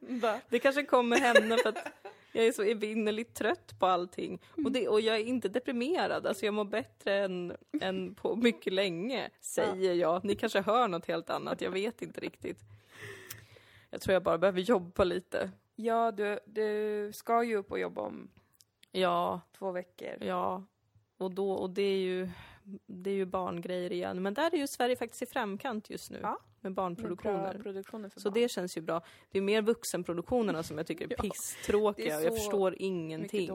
Va? 0.00 0.40
Det 0.48 0.58
kanske 0.58 0.82
kommer 0.84 1.16
hända 1.16 1.56
för 1.56 1.68
att 1.68 1.92
jag 2.36 2.46
är 2.46 2.52
så 2.52 2.62
evinnerligt 2.62 3.34
trött 3.34 3.78
på 3.78 3.86
allting. 3.86 4.40
Och, 4.64 4.72
det, 4.72 4.88
och 4.88 5.00
jag 5.00 5.16
är 5.16 5.24
inte 5.24 5.48
deprimerad, 5.48 6.26
alltså 6.26 6.44
jag 6.44 6.54
mår 6.54 6.64
bättre 6.64 7.14
än, 7.24 7.56
än 7.80 8.14
på 8.14 8.36
mycket 8.36 8.72
länge, 8.72 9.30
säger 9.40 9.94
jag. 9.94 10.24
Ni 10.24 10.34
kanske 10.34 10.60
hör 10.60 10.88
något 10.88 11.06
helt 11.06 11.30
annat, 11.30 11.60
jag 11.60 11.70
vet 11.70 12.02
inte 12.02 12.20
riktigt. 12.20 12.58
Jag 13.90 14.00
tror 14.00 14.12
jag 14.12 14.22
bara 14.22 14.38
behöver 14.38 14.60
jobba 14.60 15.04
lite. 15.04 15.50
Ja, 15.76 16.10
du, 16.12 16.38
du 16.46 17.10
ska 17.14 17.42
ju 17.44 17.56
upp 17.56 17.70
och 17.72 17.78
jobba 17.78 18.00
om 18.02 18.30
Ja, 18.92 19.40
två 19.58 19.70
veckor. 19.72 20.16
ja. 20.20 20.64
Och, 21.18 21.30
då, 21.34 21.52
och 21.52 21.70
det 21.70 21.82
är 21.82 21.98
ju 21.98 22.28
det 22.86 23.10
är 23.10 23.14
ju 23.14 23.24
barngrejer 23.24 23.92
igen. 23.92 24.22
Men 24.22 24.34
där 24.34 24.54
är 24.54 24.58
ju 24.58 24.66
Sverige 24.66 24.96
faktiskt 24.96 25.22
i 25.22 25.26
framkant 25.26 25.90
just 25.90 26.10
nu. 26.10 26.18
Ja. 26.22 26.38
Med 26.70 26.70
Med 26.70 26.96
barnproduktioner. 27.36 28.08
för 28.08 28.20
Så 28.20 28.30
barn. 28.30 28.42
det 28.42 28.48
känns 28.48 28.76
ju 28.76 28.80
bra. 28.80 29.02
Det 29.30 29.38
är 29.38 29.42
mer 29.42 29.62
vuxenproduktionerna 29.62 30.62
som 30.62 30.78
jag 30.78 30.86
tycker 30.86 31.04
är 31.04 31.14
Ja, 31.18 31.22
pisstråkiga. 31.22 32.16
det 32.16 32.16
och 32.16 32.24
jag 32.26 32.34
förstår 32.36 32.74
ingenting. 32.78 33.50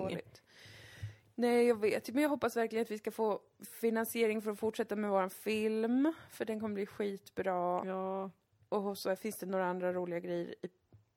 Nej, 1.36 1.68
jag 1.68 1.80
vet. 1.80 2.14
Men 2.14 2.24
jag 2.24 2.30
hoppas 2.30 2.58
verkligen 2.58 2.82
att 2.84 2.92
vi 2.92 2.98
ska 2.98 3.12
få 3.12 3.40
finansiering 3.82 4.42
för 4.42 4.52
att 4.52 4.60
fortsätta 4.60 4.96
med 4.96 5.10
våran 5.10 5.30
film. 5.30 6.14
För 6.30 6.46
den 6.46 6.60
kommer 6.60 6.76
bli 6.76 6.86
skitbra. 6.86 7.82
Ja. 7.86 8.32
Och 8.70 8.98
så 8.98 9.16
finns 9.16 9.38
det 9.38 9.46
några 9.46 9.66
andra 9.66 9.94
roliga 9.94 10.20
grejer 10.20 10.56
i 10.62 10.68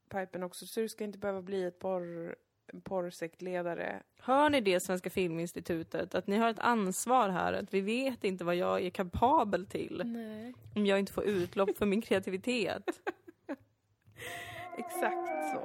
pipen 0.09 0.43
också. 0.43 0.67
Så 0.67 0.81
du 0.81 0.89
ska 0.89 1.05
inte 1.05 1.19
behöva 1.19 1.43
bli 1.43 1.65
ett 1.65 1.79
porr, 1.79 2.37
en 2.73 2.81
porrsektledare. 2.81 4.03
Hör 4.21 4.51
ni 4.51 4.61
det, 4.61 4.81
Svenska 4.81 5.11
Filminstitutet? 5.11 6.15
Att 6.15 6.27
ni 6.27 6.37
har 6.37 6.51
ett 6.51 6.59
ansvar 6.59 7.29
här. 7.29 7.53
Att 7.53 7.75
vi 7.75 7.81
vet 7.81 8.25
inte 8.25 8.45
vad 8.45 8.57
jag 8.57 8.83
är 8.83 8.91
kapabel 8.91 9.67
till. 9.67 10.03
Nej. 10.05 10.55
Om 10.75 10.87
jag 10.87 10.99
inte 10.99 11.13
får 11.13 11.25
utlopp 11.25 11.79
för 11.79 11.87
min 11.87 12.03
kreativitet. 12.03 12.85
Exakt 14.79 15.29
så. 15.53 15.61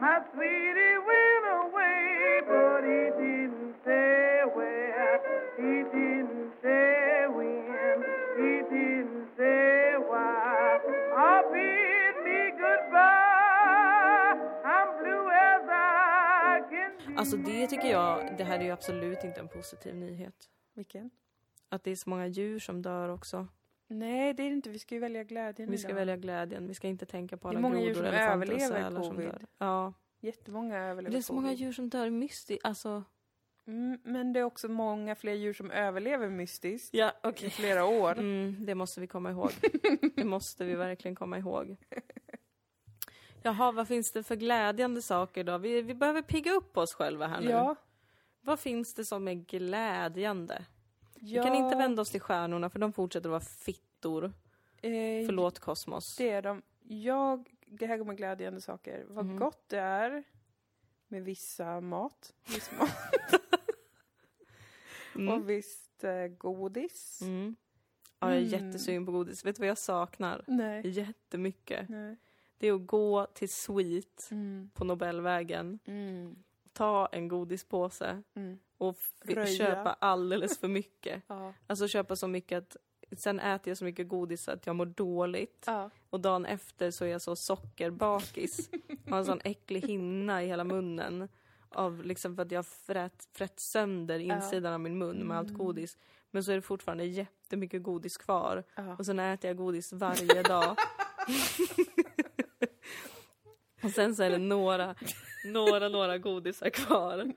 My 0.00 0.20
sweetie 0.32 0.98
went 1.08 1.46
away, 1.60 2.40
but 2.46 2.84
he 2.84 3.02
didn't 3.22 3.74
say 3.84 4.44
where. 4.56 5.20
He 5.56 5.82
didn't 5.84 6.03
Alltså 17.24 17.36
det 17.36 17.66
tycker 17.66 17.88
jag, 17.90 18.36
det 18.38 18.44
här 18.44 18.58
är 18.58 18.64
ju 18.64 18.70
absolut 18.70 19.24
inte 19.24 19.40
en 19.40 19.48
positiv 19.48 19.94
nyhet. 19.96 20.34
Vilken? 20.74 21.10
Att 21.68 21.84
det 21.84 21.90
är 21.90 21.96
så 21.96 22.10
många 22.10 22.26
djur 22.26 22.58
som 22.58 22.82
dör 22.82 23.08
också. 23.08 23.48
Nej, 23.86 24.34
det 24.34 24.42
är 24.42 24.48
det 24.50 24.54
inte. 24.56 24.70
Vi 24.70 24.78
ska 24.78 24.94
ju 24.94 25.00
välja 25.00 25.24
glädjen 25.24 25.70
Vi 25.70 25.78
ska 25.78 25.88
idag. 25.88 25.96
välja 25.96 26.16
glädjen, 26.16 26.66
vi 26.66 26.74
ska 26.74 26.88
inte 26.88 27.06
tänka 27.06 27.36
på 27.36 27.48
Det 27.48 27.52
är 27.54 27.58
alla 27.58 27.60
många 27.68 27.80
djur 27.80 27.94
grodor, 27.94 28.08
som 28.08 28.14
elefanter 28.14 28.52
och 28.54 28.60
överlever 28.60 28.84
sälar 28.90 29.02
som 29.02 29.14
covid. 29.16 29.28
dör. 29.30 29.46
Ja. 29.58 29.92
Jättemånga 30.20 30.78
överlever 30.78 31.12
Det 31.12 31.18
är 31.18 31.22
så 31.22 31.32
många 31.32 31.48
covid. 31.48 31.58
djur 31.60 31.72
som 31.72 31.88
dör 31.88 32.10
mystiskt. 32.10 32.64
Alltså, 32.64 33.04
Mm, 33.66 33.98
men 34.04 34.32
det 34.32 34.40
är 34.40 34.44
också 34.44 34.68
många 34.68 35.14
fler 35.14 35.32
djur 35.32 35.52
som 35.52 35.70
överlever 35.70 36.28
mystiskt 36.30 36.94
ja 36.94 37.08
i 37.10 37.12
okej. 37.22 37.50
flera 37.50 37.84
år. 37.84 38.12
Mm, 38.18 38.56
det 38.66 38.74
måste 38.74 39.00
vi 39.00 39.06
komma 39.06 39.30
ihåg. 39.30 39.50
Det 40.16 40.24
måste 40.24 40.64
vi 40.64 40.74
verkligen 40.74 41.14
komma 41.14 41.38
ihåg. 41.38 41.76
Jaha, 43.46 43.72
vad 43.72 43.88
finns 43.88 44.12
det 44.12 44.22
för 44.22 44.36
glädjande 44.36 45.02
saker 45.02 45.44
då? 45.44 45.58
Vi, 45.58 45.82
vi 45.82 45.94
behöver 45.94 46.22
pigga 46.22 46.52
upp 46.52 46.76
oss 46.76 46.94
själva 46.94 47.26
här 47.26 47.40
nu. 47.40 47.50
Ja. 47.50 47.76
Vad 48.40 48.60
finns 48.60 48.94
det 48.94 49.04
som 49.04 49.28
är 49.28 49.34
glädjande? 49.34 50.64
ja. 51.14 51.42
Vi 51.42 51.48
kan 51.48 51.54
inte 51.64 51.76
vända 51.76 52.02
oss 52.02 52.10
till 52.10 52.20
stjärnorna 52.20 52.70
för 52.70 52.78
de 52.78 52.92
fortsätter 52.92 53.28
vara 53.28 53.40
fittor. 53.40 54.24
Eh, 54.24 55.26
Förlåt 55.26 55.58
kosmos. 55.58 56.16
Det 56.16 56.30
är 56.30 56.42
de. 56.42 56.62
Jag, 56.82 57.50
det 57.66 57.86
här 57.86 57.96
går 57.98 58.04
med 58.04 58.16
glädjande 58.16 58.60
saker. 58.60 59.04
Vad 59.08 59.24
Mhm. 59.24 59.36
gott 59.38 59.68
det 59.68 59.78
är 59.78 60.24
med 61.08 61.24
vissa 61.24 61.80
mat. 61.80 62.32
Viss 62.54 62.70
mat. 62.78 62.90
Mm. 65.14 65.34
Och 65.34 65.50
visst 65.50 66.04
eh, 66.04 66.26
godis. 66.26 67.20
Mm. 67.22 67.56
Ja, 68.20 68.28
jag 68.34 68.42
är 68.42 68.54
Mm. 68.54 68.66
jättesugen 68.66 69.06
på 69.06 69.12
godis. 69.12 69.44
Vet 69.44 69.56
du 69.56 69.60
vad 69.60 69.68
jag 69.68 69.78
saknar? 69.78 70.44
Nej. 70.46 70.88
Jättemycket. 70.88 71.88
Nej. 71.88 72.16
Det 72.58 72.68
är 72.68 72.72
att 72.72 72.86
gå 72.86 73.26
till 73.34 73.48
Sweet 73.48 74.28
Mm. 74.30 74.70
på 74.74 74.84
Nobelvägen, 74.84 75.78
Mm. 75.84 76.36
ta 76.72 77.06
en 77.12 77.28
godispåse 77.28 78.22
Mm. 78.34 78.58
och 78.78 78.96
köpa 79.58 79.92
alldeles 79.98 80.58
för 80.58 80.68
mycket. 80.68 81.22
Ja. 81.28 81.52
Alltså 81.66 81.88
köpa 81.88 82.16
så 82.16 82.28
mycket 82.28 82.58
att 82.58 82.76
sen 83.20 83.40
äter 83.40 83.70
jag 83.70 83.78
så 83.78 83.84
mycket 83.84 84.08
godis 84.08 84.48
att 84.48 84.66
jag 84.66 84.76
mår 84.76 84.86
dåligt. 84.86 85.64
Ja. 85.66 85.90
Och 86.10 86.20
dagen 86.20 86.46
efter 86.46 86.90
så 86.90 87.04
är 87.04 87.08
jag 87.08 87.22
så 87.22 87.36
sockerbakis. 87.36 88.70
Har 89.08 89.18
en 89.18 89.24
sån 89.24 89.40
äcklig 89.44 89.80
hinna 89.86 90.42
i 90.42 90.46
hela 90.46 90.64
munnen. 90.64 91.28
Av 91.68 92.02
liksom 92.04 92.36
för 92.36 92.42
att 92.42 92.50
jag 92.50 92.66
frätt, 92.66 93.28
frätt 93.32 93.60
sönder 93.60 94.18
insidan 94.18 94.72
av 94.74 94.80
min 94.80 94.98
mun 94.98 95.16
med 95.26 95.38
allt 95.38 95.50
godis. 95.54 95.98
Men 96.30 96.44
så 96.44 96.50
är 96.52 96.56
det 96.56 96.62
fortfarande 96.62 97.04
jättemycket 97.04 97.82
godis 97.82 98.16
kvar. 98.16 98.64
Ja. 98.74 98.96
Och 98.98 99.06
sen 99.06 99.18
äter 99.18 99.48
jag 99.50 99.56
godis 99.56 99.92
varje 99.92 100.42
dag. 100.42 100.76
och 103.84 103.90
sen 103.90 104.16
så 104.16 104.22
är 104.22 104.30
det 104.30 104.38
några, 104.38 104.94
några, 105.44 105.88
några 105.88 106.18
godisar 106.18 106.70
kvar. 106.70 107.32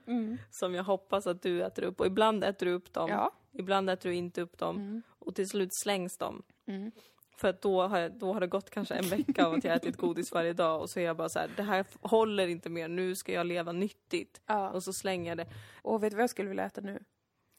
Som 0.50 0.74
jag 0.74 0.84
hoppas 0.84 1.26
att 1.26 1.42
du 1.42 1.62
äter 1.62 1.82
upp. 1.82 2.00
Och 2.00 2.06
ibland 2.06 2.44
äter 2.44 2.66
du 2.66 2.72
upp 2.72 2.92
dem. 2.92 3.10
Ja. 3.10 3.32
Ibland 3.52 3.90
äter 3.90 4.08
du 4.08 4.14
inte 4.14 4.40
upp 4.40 4.58
dem. 4.58 5.02
Och 5.18 5.34
till 5.34 5.48
slut 5.48 5.70
slängs 5.72 6.16
de. 6.16 6.42
Mm. 6.66 6.90
För 7.36 7.48
att 7.48 7.62
då 7.62 7.82
har, 7.82 7.98
jag, 7.98 8.12
då 8.12 8.32
har 8.32 8.40
det 8.40 8.46
gått 8.46 8.70
kanske 8.70 8.94
en 8.94 9.08
vecka 9.08 9.46
av 9.46 9.54
att 9.54 9.64
jag 9.64 9.76
ätit 9.76 9.96
godis 9.96 10.32
varje 10.32 10.52
dag 10.52 10.80
och 10.80 10.90
så 10.90 11.00
är 11.00 11.04
jag 11.04 11.16
bara 11.16 11.28
så 11.28 11.38
här, 11.38 11.50
det 11.56 11.62
här 11.62 11.86
håller 12.00 12.48
inte 12.48 12.70
mer, 12.70 12.88
nu 12.88 13.14
ska 13.14 13.32
jag 13.32 13.46
leva 13.46 13.72
nyttigt. 13.72 14.40
Ja. 14.46 14.70
Och 14.70 14.82
så 14.82 14.92
slänger 14.92 15.30
jag 15.30 15.38
det. 15.38 15.46
Och 15.82 16.02
vet 16.02 16.10
du 16.10 16.16
vad 16.16 16.22
jag 16.22 16.30
skulle 16.30 16.48
vilja 16.48 16.64
äta 16.64 16.80
nu? 16.80 16.98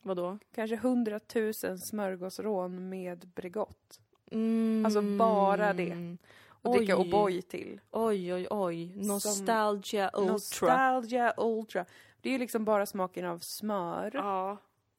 Vadå? 0.01 0.37
Kanske 0.55 0.75
hundratusen 0.75 1.79
smörgåsrån 1.79 2.89
med 2.89 3.27
Bregott. 3.35 3.99
Mm. 4.31 4.85
Alltså 4.85 5.01
bara 5.01 5.73
det. 5.73 6.17
Och 6.61 6.75
dricka. 6.77 6.95
O'boy 6.95 7.41
till. 7.41 7.79
Oj, 7.91 8.33
oj, 8.33 8.47
oj. 8.49 8.93
Nostalgia 9.07 10.11
ultra. 10.13 10.31
Nostalgia 10.31 11.33
Ultra. 11.37 11.85
Det 12.21 12.29
är 12.29 12.33
ju 12.33 12.39
liksom 12.39 12.65
bara 12.65 12.85
smaken 12.85 13.25
av 13.25 13.39
smör, 13.39 14.11
Ja, 14.13 14.57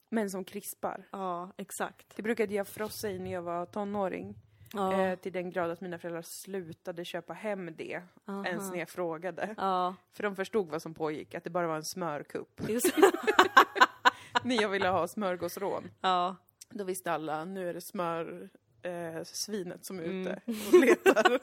men 0.08 0.30
som 0.30 0.44
krispar. 0.44 1.08
ja, 1.12 1.50
exakt. 1.56 2.16
Det 2.16 2.22
brukade 2.22 2.54
jag 2.54 2.68
frossa 2.68 3.10
i 3.10 3.18
när 3.18 3.32
jag 3.32 3.42
var 3.42 3.66
tonåring. 3.66 4.34
Ja. 4.72 5.00
Eh, 5.02 5.18
till 5.18 5.32
den 5.32 5.50
grad 5.50 5.70
att 5.70 5.80
mina 5.80 5.98
föräldrar 5.98 6.22
slutade 6.22 7.04
köpa 7.04 7.32
hem 7.32 7.74
det. 7.76 8.02
Aha. 8.28 8.46
Ens 8.46 8.70
när 8.70 8.78
jag 8.78 8.88
frågade. 8.88 9.54
Ja, 9.56 9.94
För 10.12 10.22
de 10.22 10.36
förstod 10.36 10.68
vad 10.68 10.82
som 10.82 10.94
pågick, 10.94 11.34
att 11.34 11.44
det 11.44 11.50
bara 11.50 11.66
var 11.66 11.76
en 11.76 11.84
smörkupp. 11.84 12.60
när 14.42 14.62
jag 14.62 14.68
ville 14.68 14.88
ha 14.88 15.08
smörgåsrån. 15.08 15.90
Ja, 16.00 16.36
Då 16.70 16.84
visste 16.84 17.12
alla, 17.12 17.44
nu 17.44 17.68
är 17.68 17.74
det 17.74 17.80
smör 17.80 18.50
eh, 18.82 19.22
svinet 19.24 19.84
som 19.84 19.98
är 19.98 20.02
Mm. 20.04 20.20
ute 20.26 20.40
och 20.46 20.74
letar. 20.84 21.40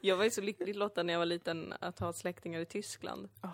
jag 0.00 0.16
var 0.16 0.24
ju 0.24 0.30
så 0.30 0.40
lyckligt 0.40 0.76
lottad 0.76 1.02
när 1.02 1.12
jag 1.14 1.18
var 1.18 1.26
liten 1.26 1.74
att 1.80 1.98
ha 1.98 2.12
släktingar 2.12 2.60
i 2.60 2.66
Tyskland. 2.66 3.28
Ah. 3.40 3.48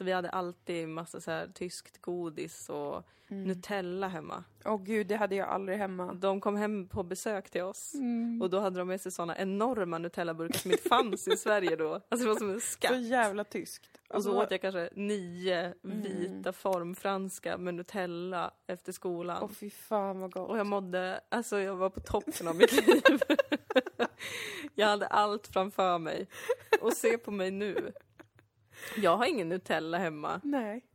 Så 0.00 0.04
vi 0.04 0.12
hade 0.12 0.30
alltid 0.30 0.88
massa 0.88 1.20
så 1.20 1.30
här 1.30 1.46
tyskt 1.54 2.00
godis 2.02 2.68
och 2.68 3.04
Mm. 3.32 3.44
Nutella 3.44 4.08
hemma. 4.08 4.44
Åh 4.64 4.82
gud, 4.82 5.06
det 5.06 5.16
hade 5.16 5.34
jag 5.34 5.48
aldrig 5.48 5.78
hemma. 5.78 6.12
De 6.14 6.40
kom 6.40 6.56
hem 6.56 6.88
på 6.88 7.02
besök 7.02 7.50
till 7.50 7.62
oss. 7.62 7.94
Mm. 7.94 8.42
Och 8.42 8.50
då 8.50 8.60
hade 8.60 8.78
de 8.78 8.88
med 8.88 9.00
sig 9.00 9.12
såna 9.12 9.38
enorma 9.38 9.98
Nutella-burkar 9.98 10.58
som 10.58 10.70
inte 10.70 10.88
fanns 10.88 11.28
i 11.28 11.36
Sverige 11.36 11.76
då. 11.76 11.94
Alltså 11.94 12.16
det 12.26 12.32
var 12.32 12.36
som 12.38 12.50
en 12.50 12.60
Så 12.60 12.66
skatt. 12.66 13.02
jävla 13.02 13.44
tyskt. 13.44 13.90
Och 13.94 14.08
så 14.08 14.14
Alltså, 14.14 14.30
åt 14.44 14.50
jag 14.50 14.60
kanske 14.60 14.90
nio 14.94 15.74
Mm. 15.84 16.02
vita 16.02 16.52
formfranska 16.52 17.58
med 17.58 17.74
Nutella 17.74 18.50
efter 18.66 18.92
skolan. 18.92 19.38
Åh 19.42 19.48
fy 19.50 19.70
fan 19.70 20.20
vad 20.20 20.32
gott. 20.32 20.48
Och 20.50 20.58
jag 20.58 20.66
mådde, 20.66 21.20
alltså 21.28 21.58
jag 21.60 21.76
var 21.76 21.90
på 21.90 22.00
toppen 22.00 22.48
av 22.48 22.56
mitt 22.56 22.72
liv. 22.86 23.02
jag 24.74 24.86
hade 24.86 25.06
allt 25.06 25.46
framför 25.46 25.98
mig. 25.98 26.28
Och 26.80 26.92
se 26.92 27.18
på 27.18 27.30
mig 27.30 27.50
nu. 27.50 27.92
Jag 28.96 29.16
har 29.16 29.26
ingen 29.26 29.48
Nutella 29.48 29.98
hemma. 29.98 30.40
Nej. 30.44 30.86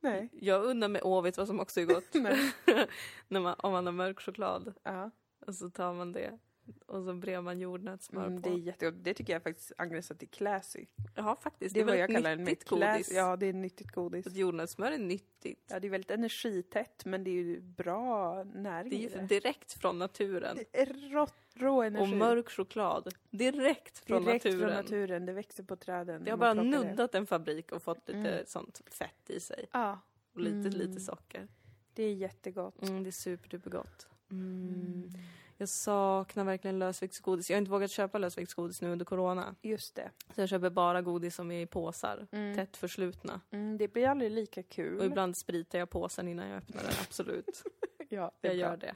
Nej. 0.00 0.28
Jag 0.32 0.64
undrar 0.64 0.88
mig, 0.88 1.02
åh 1.02 1.22
vet 1.22 1.38
vad 1.38 1.46
som 1.46 1.60
också 1.60 1.80
är 1.80 1.84
gott? 1.84 2.14
När 3.28 3.40
man, 3.40 3.54
om 3.58 3.72
man 3.72 3.86
har 3.86 3.92
mörk 3.92 4.20
choklad. 4.20 4.74
Ja. 4.82 5.10
Och 5.46 5.54
så 5.54 5.70
tar 5.70 5.92
man 5.94 6.12
det. 6.12 6.38
Och 6.86 7.04
så 7.04 7.14
brer 7.14 7.40
man 7.40 7.60
jordnötssmör 7.60 8.26
Mm, 8.26 8.42
på. 8.42 8.48
det 8.48 8.54
är 8.54 8.58
jättegott. 8.58 8.94
Det 9.04 9.14
tycker 9.14 9.32
jag 9.32 9.42
faktiskt 9.42 9.72
angränsar 9.78 10.14
till 10.14 10.28
classy. 10.28 10.86
Ja, 11.14 11.36
faktiskt. 11.42 11.74
Det 11.74 11.80
är 11.80 11.84
vad 11.84 11.98
jag 11.98 12.10
kallar 12.10 12.30
en 12.32 12.44
nyttigt 12.44 12.68
godis. 12.68 13.12
Ja, 13.14 13.36
det 13.36 13.46
är 13.46 13.52
nyttigt 13.52 13.90
godis. 13.92 14.26
Att 14.26 14.36
jordnötssmör 14.36 14.92
är 14.92 14.98
nyttigt. 14.98 15.66
Ja, 15.70 15.80
det 15.80 15.86
är 15.88 15.90
väldigt 15.90 16.10
energitätt, 16.10 17.04
men 17.04 17.24
det 17.24 17.30
är 17.30 17.34
ju 17.34 17.60
bra 17.60 18.44
näring 18.44 18.90
Det 18.90 18.96
är 18.96 19.00
ju 19.00 19.08
det. 19.08 19.26
direkt 19.26 19.72
från 19.72 19.98
naturen. 19.98 20.56
Det 20.56 20.80
är 20.80 21.10
rått, 21.12 21.34
rå 21.54 21.82
energi. 21.82 22.12
Och 22.12 22.16
mörk 22.18 22.48
choklad. 22.50 23.14
Direkt 23.30 23.98
från 23.98 24.24
Direkt 24.24 24.44
naturen. 24.44 24.68
från 24.68 24.76
naturen. 24.76 25.26
Det 25.26 25.32
växer 25.32 25.62
på 25.62 25.76
träden. 25.76 26.24
Det 26.24 26.30
har 26.30 26.38
bara 26.38 26.52
plockar 26.54 26.70
det. 26.70 26.88
nuddat 26.88 27.14
en 27.14 27.26
fabrik 27.26 27.72
och 27.72 27.82
fått 27.82 28.08
lite 28.08 28.18
Mm. 28.32 28.46
sånt 28.46 28.82
fett 28.90 29.30
i 29.30 29.40
sig. 29.40 29.66
Ja, 29.72 30.00
Och 30.34 30.40
lite, 30.40 30.56
Mm. 30.56 30.70
lite 30.72 31.00
socker. 31.00 31.48
det 31.94 32.02
är 32.02 32.14
jättegott. 32.14 32.82
Mm, 32.88 33.02
det 33.02 33.08
är 33.08 33.12
superdupergott. 33.12 34.08
Mm. 34.30 35.10
Jag 35.60 35.68
saknar 35.68 36.44
verkligen 36.44 36.78
lösviktsgodis. 36.78 37.50
Jag 37.50 37.56
har 37.56 37.58
inte 37.58 37.70
vågat 37.70 37.90
köpa 37.90 38.18
lösviktsgodis 38.18 38.82
nu 38.82 38.88
under 38.92 39.04
corona. 39.04 39.54
Just 39.62 39.94
det. 39.94 40.10
Så 40.34 40.40
jag 40.40 40.48
köper 40.48 40.70
bara 40.70 41.02
godis 41.02 41.34
som 41.34 41.50
är 41.50 41.60
i 41.62 41.66
påsar. 41.66 42.26
Mm. 42.32 42.56
Tätt 42.56 42.76
förslutna. 42.76 43.40
Mm, 43.50 43.78
det 43.78 43.88
blir 43.88 44.06
aldrig 44.08 44.30
lika 44.30 44.62
kul. 44.62 44.98
Och 44.98 45.04
ibland 45.04 45.36
spritar 45.36 45.78
jag 45.78 45.90
påsen 45.90 46.28
innan 46.28 46.48
jag 46.48 46.56
öppnar 46.56 46.82
den, 46.82 46.92
absolut. 47.00 47.62
ja, 48.08 48.32
det 48.40 48.48
Jag 48.48 48.56
gör 48.56 48.76
det. 48.76 48.94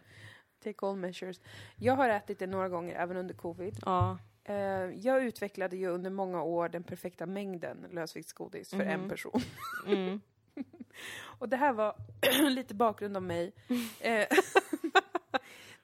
Take 0.65 0.87
all 0.87 0.97
measures. 0.97 1.41
Jag 1.77 1.97
har 1.97 2.09
ätit 2.09 2.39
det 2.39 2.47
några 2.47 2.69
gånger, 2.69 2.95
även 2.95 3.17
under 3.17 3.35
covid. 3.35 3.79
Ja. 3.85 4.19
Eh, 4.45 4.55
jag 4.95 5.25
utvecklade 5.25 5.77
ju 5.77 5.89
under 5.89 6.11
många 6.11 6.43
år 6.43 6.69
den 6.69 6.83
perfekta 6.83 7.27
mängden 7.27 7.87
lösviktsgodis 7.91 8.71
för 8.71 8.81
en 8.81 9.01
Mhm. 9.01 9.09
person. 9.09 9.41
Mm. 9.87 10.21
Och 11.39 11.49
det 11.49 11.57
här 11.57 11.73
var 11.73 11.97
lite 12.51 12.75
bakgrund 12.75 13.17
om 13.17 13.27
mig. 13.27 13.53
Eh, 14.01 14.27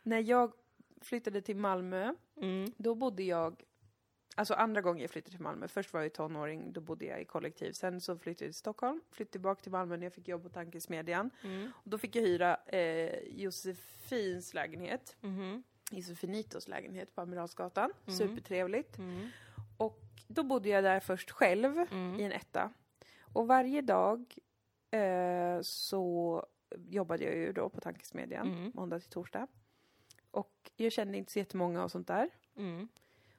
när 0.02 0.18
jag 0.20 0.52
flyttade 1.00 1.40
till 1.40 1.56
Malmö, 1.56 2.14
Mm. 2.36 2.72
då 2.76 2.94
bodde 2.94 3.22
jag 3.22 3.62
Alltså 4.36 4.54
andra 4.54 4.80
gången 4.80 5.00
jag 5.02 5.10
flyttade 5.10 5.30
till 5.36 5.42
Malmö. 5.42 5.68
Först 5.68 5.92
var 5.92 6.00
jag 6.02 6.12
tonåring, 6.12 6.72
då 6.72 6.80
bodde 6.80 7.04
jag 7.04 7.20
i 7.20 7.24
kollektiv. 7.24 7.72
Sen 7.72 8.00
så 8.00 8.18
flyttade 8.18 8.44
jag 8.44 8.52
till 8.52 8.58
Stockholm, 8.58 9.00
flyttade 9.10 9.32
tillbaka 9.32 9.62
till 9.62 9.72
Malmö 9.72 9.96
när 9.96 10.06
jag 10.06 10.12
fick 10.12 10.28
jobb 10.28 10.42
på 10.42 10.48
Tankesmedjan. 10.48 11.30
Mm. 11.44 11.70
Och 11.84 11.90
då 11.90 11.98
fick 11.98 12.16
jag 12.16 12.22
hyra 12.22 12.56
eh, 12.66 13.18
Josefins 13.28 14.54
lägenhet, 14.54 15.16
Mhm. 15.20 15.62
Josefinitos 15.90 16.68
lägenhet 16.68 17.14
på 17.14 17.20
Amiralsgatan. 17.20 17.92
Mhm. 18.04 18.14
Supertrevligt. 18.16 18.98
Mm. 18.98 19.28
Och 19.76 20.00
då 20.28 20.42
bodde 20.42 20.68
jag 20.68 20.84
där 20.84 21.00
först 21.00 21.30
själv 21.30 21.78
Mm. 21.90 22.20
i 22.20 22.22
en 22.24 22.32
etta. 22.32 22.72
Och 23.32 23.46
varje 23.46 23.80
dag 23.80 24.34
eh, 24.90 25.60
så 25.62 26.46
jobbade 26.88 27.24
jag 27.24 27.34
ju 27.36 27.52
då 27.52 27.68
på 27.68 27.80
Tankesmedjan, 27.80 28.46
Mm. 28.52 28.72
måndag 28.74 29.00
till 29.00 29.10
torsdag. 29.10 29.46
Jag 30.76 30.92
kände 30.92 31.18
inte 31.18 31.32
så 31.32 31.38
jättemånga 31.38 31.84
och 31.84 31.90
sånt 31.90 32.06
där. 32.06 32.30
Mm. 32.56 32.88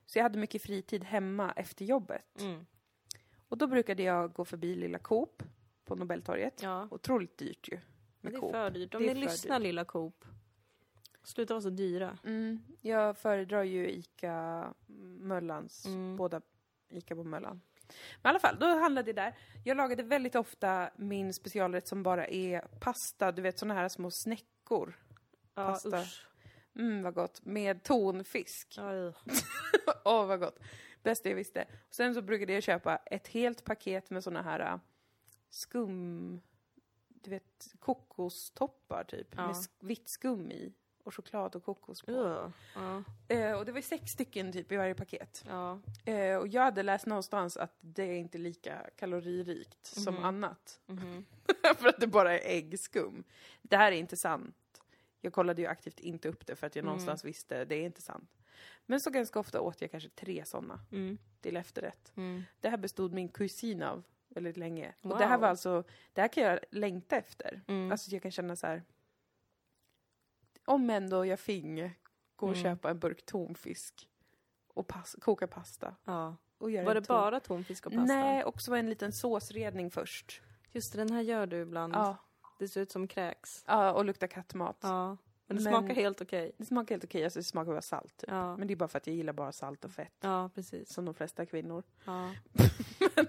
Så 0.06 0.18
jag 0.20 0.24
hade 0.24 0.40
mycket 0.40 0.62
fritid 0.62 1.04
hemma 1.04 1.52
efter 1.52 1.86
jobbet. 1.86 2.42
Mm. 2.42 2.66
Och 3.48 3.58
då 3.58 3.68
brukade 3.68 4.04
jag 4.04 4.34
gå 4.34 4.46
förbi 4.46 4.76
Lilla 4.76 5.00
Coop 5.00 5.44
på 5.86 5.96
Nobeltorget. 5.96 6.62
Ja. 6.62 6.88
Otroligt 6.92 7.38
dyrt 7.38 7.70
ju. 7.72 7.80
Med 8.22 8.34
det 8.34 8.38
är 8.38 8.42
Coop. 8.42 8.52
för 8.52 8.70
dyrt. 8.70 8.96
Om 8.96 9.04
ni 9.04 9.14
lyssnar 9.16 9.60
dyrt. 9.60 9.64
lilla 9.64 9.86
Coop. 9.86 10.26
Sluta 11.24 11.54
vara 11.54 11.62
så 11.62 11.70
dyra. 11.70 12.18
Mm, 12.26 12.60
jag 12.82 13.18
föredrar 13.18 13.64
ju 13.64 13.90
ICA 13.92 14.74
Möllans, 15.20 15.86
Mm. 15.86 16.16
båda 16.16 16.42
ICA 16.90 17.16
på 17.16 17.24
Möllan. 17.24 17.62
Men 18.22 18.30
i 18.30 18.30
alla 18.30 18.40
fall, 18.40 18.60
då 18.60 18.66
handlade 18.66 19.14
det 19.14 19.22
där. 19.22 19.36
Jag 19.64 19.78
lagade 19.78 20.04
väldigt 20.04 20.36
ofta 20.36 20.90
min 20.96 21.34
specialrätt 21.34 21.88
som 21.88 22.04
bara 22.04 22.28
är 22.28 22.62
pasta, 22.80 23.32
du 23.32 23.42
vet 23.42 23.60
såna 23.60 23.74
här 23.74 23.90
små 23.90 24.12
snäckor. 24.12 25.00
Ja, 25.56 25.66
Pasta. 25.66 26.02
usch. 26.02 26.28
Mm, 26.76 27.04
vad 27.04 27.14
gott. 27.14 27.46
Med 27.46 27.84
tonfisk. 27.84 28.78
Åh, 30.06 30.26
vad 30.26 30.40
gott. 30.40 30.60
Bästa 31.04 31.30
jag 31.30 31.36
visste. 31.36 31.66
Och 31.88 31.94
sen 31.96 32.14
så 32.16 32.22
brukade 32.22 32.54
jag 32.54 32.64
köpa 32.64 32.96
ett 32.98 33.28
helt 33.28 33.64
paket 33.64 34.10
med 34.10 34.24
såna 34.24 34.42
här 34.42 34.60
äh, 34.60 34.80
skum... 35.50 36.42
Du 37.24 37.30
vet, 37.30 37.74
kokostoppar 37.80 39.04
typ. 39.04 39.28
Ja. 39.36 39.48
Med 39.48 39.56
vitt 39.80 40.10
skum 40.10 40.52
i. 40.52 40.74
och 41.04 41.16
choklad 41.16 41.56
och 41.56 41.64
kokos 41.64 42.02
på. 42.02 42.12
Ja. 42.76 43.04
Eh, 43.28 43.54
och 43.58 43.66
det 43.66 43.72
var 43.72 43.82
sex 43.82 44.12
stycken 44.12 44.52
typ 44.52 44.72
i 44.72 44.78
varje 44.78 44.96
paket. 44.96 45.44
ja. 45.48 45.80
Eh, 46.06 46.38
och 46.38 46.48
jag 46.48 46.62
hade 46.62 46.84
läst 46.84 47.06
någonstans 47.06 47.58
att 47.58 47.78
det 47.80 48.04
är 48.04 48.16
inte 48.18 48.38
lika 48.38 48.90
kaloririkt 48.98 49.86
som 49.86 50.16
Mhm. 50.16 50.24
annat. 50.26 50.80
Mhm. 50.86 51.26
för 51.78 51.88
att 51.88 52.00
det 52.00 52.08
bara 52.08 52.40
är 52.40 52.56
äggskum. 52.58 53.24
Det 53.62 53.78
här 53.78 53.92
är 53.92 53.96
inte 53.96 54.18
sant. 54.18 54.56
Jag 55.22 55.34
kollade 55.34 55.62
ju 55.62 55.68
aktivt 55.68 56.00
inte 56.00 56.30
upp 56.30 56.46
det 56.48 56.56
för 56.56 56.68
att 56.68 56.76
jag 56.76 56.84
Mm. 56.84 56.88
någonstans 56.90 57.26
visste 57.26 57.66
det 57.66 57.76
är 57.76 57.86
inte 57.86 58.02
sant. 58.02 58.38
Men 58.86 59.00
så 59.02 59.10
ganska 59.10 59.40
ofta 59.40 59.62
åt 59.62 59.82
jag 59.82 59.92
kanske 59.92 60.10
tre 60.10 60.46
sådana 60.46 60.80
Mm. 60.92 61.18
till 61.42 61.58
efterrätt. 61.58 62.14
Mm. 62.16 62.44
Det 62.60 62.70
här 62.70 62.78
bestod 62.78 63.14
min 63.14 63.30
kusin 63.30 63.84
av 63.84 64.04
väldigt 64.28 64.58
länge. 64.58 64.94
Och 65.02 65.18
det 65.18 65.26
här 65.26 65.32
Wow. 65.38 65.42
var 65.42 65.48
alltså, 65.48 65.84
det 66.14 66.22
här 66.22 66.28
kan 66.28 66.44
jag 66.44 66.60
längta 66.72 67.18
efter. 67.18 67.62
Mm. 67.68 67.92
Alltså 67.92 68.12
jag 68.12 68.22
kan 68.22 68.32
känna 68.32 68.56
så 68.56 68.68
här. 68.68 68.84
Om 70.66 70.90
ändå 70.90 71.26
jag 71.26 71.40
finge 71.40 71.94
gå 72.36 72.46
och 72.48 72.52
Mm. 72.58 72.64
köpa 72.64 72.90
en 72.90 73.00
burk 73.00 73.26
tonfisk 73.26 74.10
och 74.68 74.88
pas- 74.88 75.16
koka 75.22 75.48
pasta. 75.48 75.96
ja. 76.06 76.36
Och 76.58 76.72
göra 76.72 76.86
Var 76.86 76.96
det 76.96 77.02
ton- 77.02 77.08
bara 77.18 77.40
tonfisk 77.40 77.86
och 77.86 77.92
pasta? 77.92 78.14
Nej, 78.16 78.44
också 78.44 78.76
en 78.76 78.90
liten 78.90 79.12
såsredning 79.14 79.92
först. 79.92 80.42
Just 80.72 80.92
det, 80.94 80.98
den 80.98 81.12
här 81.12 81.22
gör 81.22 81.48
du 81.48 81.58
ibland. 81.62 81.94
Ja, 81.96 82.18
Det 82.62 82.68
ser 82.68 82.82
ut 82.82 82.92
som 82.92 83.08
kräks. 83.08 83.64
ja 83.68 83.92
och 83.94 84.06
lukta 84.06 84.28
kattmat. 84.28 84.78
Ja. 84.82 85.18
Men 85.48 85.58
det 85.58 85.64
Men- 85.64 85.74
smakar 85.74 85.96
helt 85.96 86.22
okej. 86.22 86.52
Det 86.58 86.66
smakar 86.66 86.96
helt 86.96 87.04
okej, 87.04 87.24
alltså 87.24 87.40
det 87.40 87.44
smakar 87.44 87.72
bara 87.72 87.82
salt. 87.82 88.18
Typ. 88.18 88.30
Ja. 88.30 88.58
Men 88.58 88.68
det 88.68 88.74
är 88.74 88.76
bara 88.76 88.88
för 88.88 88.98
att 88.98 89.08
jag 89.08 89.16
gillar 89.16 89.34
bara 89.34 89.52
salt 89.52 89.86
och 89.86 89.92
fett. 89.92 90.14
ja, 90.20 90.50
precis. 90.56 90.94
Som 90.94 91.06
de 91.06 91.14
flesta 91.14 91.46
kvinnor. 91.46 91.84
Ja. 92.06 92.32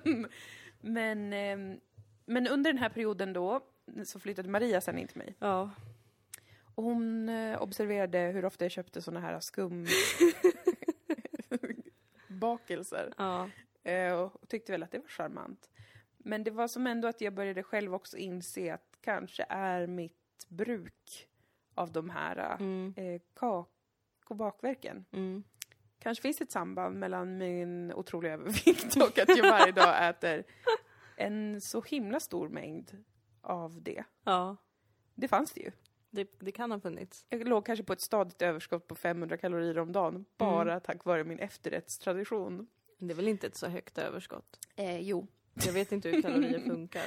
men, 0.04 0.28
men, 0.80 1.32
ehm, 1.32 1.80
men 2.26 2.48
under 2.48 2.72
den 2.72 2.78
här 2.78 2.88
perioden 2.88 3.32
då 3.32 3.60
så 4.04 4.20
flyttade 4.20 4.48
Maria 4.48 4.80
sen 4.80 4.98
in 4.98 5.08
till 5.08 5.18
mig. 5.18 5.34
Ja. 5.38 5.70
Och 6.74 6.84
hon 6.84 7.28
eh, 7.28 7.62
observerade 7.62 8.18
hur 8.18 8.44
ofta 8.44 8.64
jag 8.64 8.72
köpte 8.72 9.02
såna 9.02 9.20
här 9.20 9.40
skum 9.40 9.86
bakelser. 12.28 13.12
Ja. 13.18 13.48
Eh, 13.84 14.12
och 14.12 14.48
tyckte 14.48 14.72
väl 14.72 14.82
att 14.82 14.90
det 14.90 14.98
var 14.98 15.08
charmant. 15.08 15.70
Men 16.18 16.44
det 16.44 16.50
var 16.50 16.68
som 16.68 16.86
ändå 16.86 17.08
att 17.08 17.20
jag 17.20 17.34
började 17.34 17.62
själv 17.62 17.94
också 17.94 18.16
inse 18.16 18.74
att 18.74 18.91
kanske 19.02 19.46
är 19.48 19.86
mitt 19.86 20.46
bruk 20.48 21.28
av 21.74 21.92
de 21.92 22.10
här 22.10 22.56
Mm. 22.60 22.94
eh, 22.96 23.20
kak 23.34 23.68
och 24.24 24.36
bakverken. 24.36 25.04
Mm. 25.12 25.42
Kanske 25.98 26.22
finns 26.22 26.40
ett 26.40 26.50
samband 26.52 26.98
mellan 26.98 27.38
min 27.38 27.92
otroliga 27.92 28.32
övervikt 28.32 28.96
och 28.96 29.18
att 29.18 29.36
jag 29.36 29.50
varje 29.50 29.72
dag 29.72 29.94
äter 30.08 30.44
en 31.16 31.60
så 31.60 31.82
himla 31.82 32.20
stor 32.20 32.48
mängd 32.48 33.04
av 33.40 33.82
det. 33.82 34.04
Ja. 34.24 34.56
Det 35.14 35.28
fanns 35.28 35.52
det 35.52 35.60
ju. 35.60 35.70
Det, 36.10 36.30
det 36.40 36.52
kan 36.52 36.70
ha 36.72 36.80
funnits. 36.80 37.26
Jag 37.28 37.48
låg 37.48 37.66
kanske 37.66 37.84
på 37.84 37.92
ett 37.92 38.00
stadigt 38.00 38.42
överskott 38.42 38.86
på 38.88 38.94
500 38.94 39.36
kalorier 39.36 39.78
om 39.78 39.92
dagen, 39.92 40.24
bara 40.36 40.80
tack 40.80 41.04
vare 41.04 41.24
min 41.24 41.38
efterrättstradition. 41.38 42.66
Det 42.98 43.12
är 43.12 43.16
väl 43.16 43.28
inte 43.28 43.46
ett 43.46 43.56
så 43.56 43.66
högt 43.66 43.98
överskott? 43.98 44.58
Eh, 44.76 44.98
jo. 45.00 45.26
Jag 45.66 45.72
vet 45.72 45.92
inte 45.92 46.08
hur 46.08 46.22
kalorier 46.22 46.58
funkar. 46.66 47.04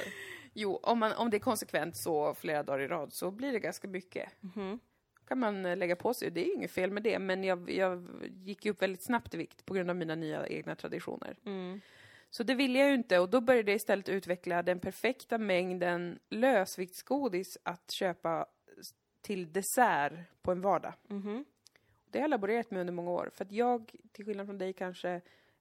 Jo, 0.58 0.76
om, 0.82 0.98
man, 0.98 1.12
om 1.12 1.30
det 1.30 1.36
är 1.36 1.38
konsekvent 1.38 1.96
så 1.96 2.34
flera 2.34 2.62
dagar 2.62 2.80
i 2.80 2.88
rad 2.88 3.12
så 3.12 3.30
blir 3.30 3.52
det 3.52 3.60
ganska 3.60 3.88
mycket. 3.88 4.28
Mhm. 4.40 4.80
kan 5.28 5.38
man 5.38 5.66
eh, 5.66 5.76
lägga 5.76 5.96
på 5.96 6.14
sig. 6.14 6.30
Det 6.30 6.40
är 6.40 6.46
ju 6.46 6.52
inget 6.52 6.70
fel 6.70 6.90
med 6.90 7.02
det, 7.02 7.18
men 7.18 7.44
jag, 7.44 7.70
jag 7.70 8.06
gick 8.44 8.64
ju 8.64 8.70
upp 8.70 8.82
väldigt 8.82 9.06
snabbt 9.06 9.34
i 9.34 9.36
vikt 9.36 9.66
på 9.66 9.74
grund 9.74 9.90
av 9.90 9.96
mina 9.96 10.14
nya 10.14 10.46
egna 10.46 10.74
traditioner. 10.74 11.36
Mm. 11.44 11.80
Så 12.30 12.42
det 12.42 12.54
ville 12.54 12.78
jag 12.78 12.88
ju 12.88 12.94
inte 12.94 13.18
och 13.18 13.30
då 13.30 13.40
började 13.40 13.70
jag 13.70 13.76
istället 13.76 14.08
utveckla 14.08 14.62
den 14.62 14.80
perfekta 14.80 15.38
mängden 15.38 16.18
lösviktsgodis 16.28 17.58
att 17.62 17.90
köpa 17.90 18.46
till 19.20 19.52
dessert 19.52 20.12
på 20.42 20.52
en 20.52 20.60
vardag. 20.60 20.92
Mhm. 21.08 21.44
Det 22.10 22.18
har 22.18 22.22
jag 22.22 22.30
laborerat 22.30 22.70
med 22.70 22.80
under 22.80 22.92
många 22.92 23.10
år, 23.10 23.30
för 23.34 23.44
att 23.44 23.52
jag, 23.52 23.92
till 24.12 24.24
skillnad 24.24 24.46
från 24.46 24.58
dig, 24.58 24.72
kanske 24.72 25.20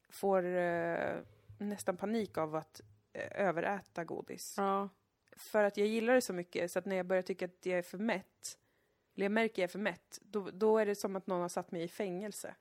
får 0.10 0.58
eh, 0.58 1.16
nästan 1.60 1.98
panik 1.98 2.38
av 2.38 2.56
att 2.56 2.82
överäta 3.32 4.04
godis. 4.04 4.54
Ja. 4.58 4.90
För 5.38 5.64
att 5.64 5.78
jag 5.78 5.88
gillar 5.88 6.14
det 6.14 6.22
så 6.22 6.34
mycket, 6.34 6.72
så 6.72 6.80
att 6.80 6.86
när 6.86 6.96
jag 6.96 7.06
börjar 7.06 7.22
tycka 7.24 7.46
att 7.46 7.66
jag 7.66 7.78
är 7.78 7.82
för 7.82 7.98
mätt, 7.98 8.58
eller 9.16 9.26
jag 9.26 9.32
märker 9.32 9.54
att 9.54 9.58
jag 9.58 9.64
är 9.64 9.68
för 9.72 9.80
mätt, 9.80 10.20
då, 10.22 10.50
då 10.52 10.78
är 10.78 10.86
det 10.86 10.96
som 10.96 11.16
att 11.16 11.28
någon 11.28 11.42
har 11.42 11.50
satt 11.50 11.72
mig 11.72 11.84
i 11.84 11.88
fängelse. 11.88 12.56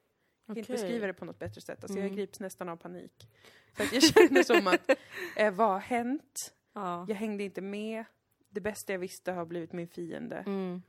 Jag 0.47 0.55
kan 0.57 0.59
inte 0.59 0.73
Okej. 0.73 0.83
beskriva 0.83 1.07
det 1.07 1.13
på 1.15 1.25
något 1.25 1.39
bättre 1.39 1.61
sätt. 1.61 1.85
Alltså 1.85 1.99
jag 1.99 2.05
Mm. 2.07 2.17
grips 2.17 2.41
nästan 2.41 2.69
av 2.69 2.77
panik. 2.77 3.29
För 3.75 3.85
att 3.85 3.93
jag 3.93 4.03
känner 4.15 4.43
som 4.43 4.67
att, 4.67 4.91
eh, 5.37 5.55
vad 5.55 5.69
har 5.69 5.79
hänt? 5.79 6.55
Ja. 6.73 7.07
Jag 7.09 7.17
hängde 7.17 7.45
inte 7.45 7.61
med. 7.61 8.05
Det 8.49 8.61
bästa 8.61 8.93
jag 8.93 8.99
visste 9.01 9.33
har 9.33 9.45
blivit 9.45 9.73
min 9.73 9.89
fiende. 9.89 10.37
Mm. 10.37 10.83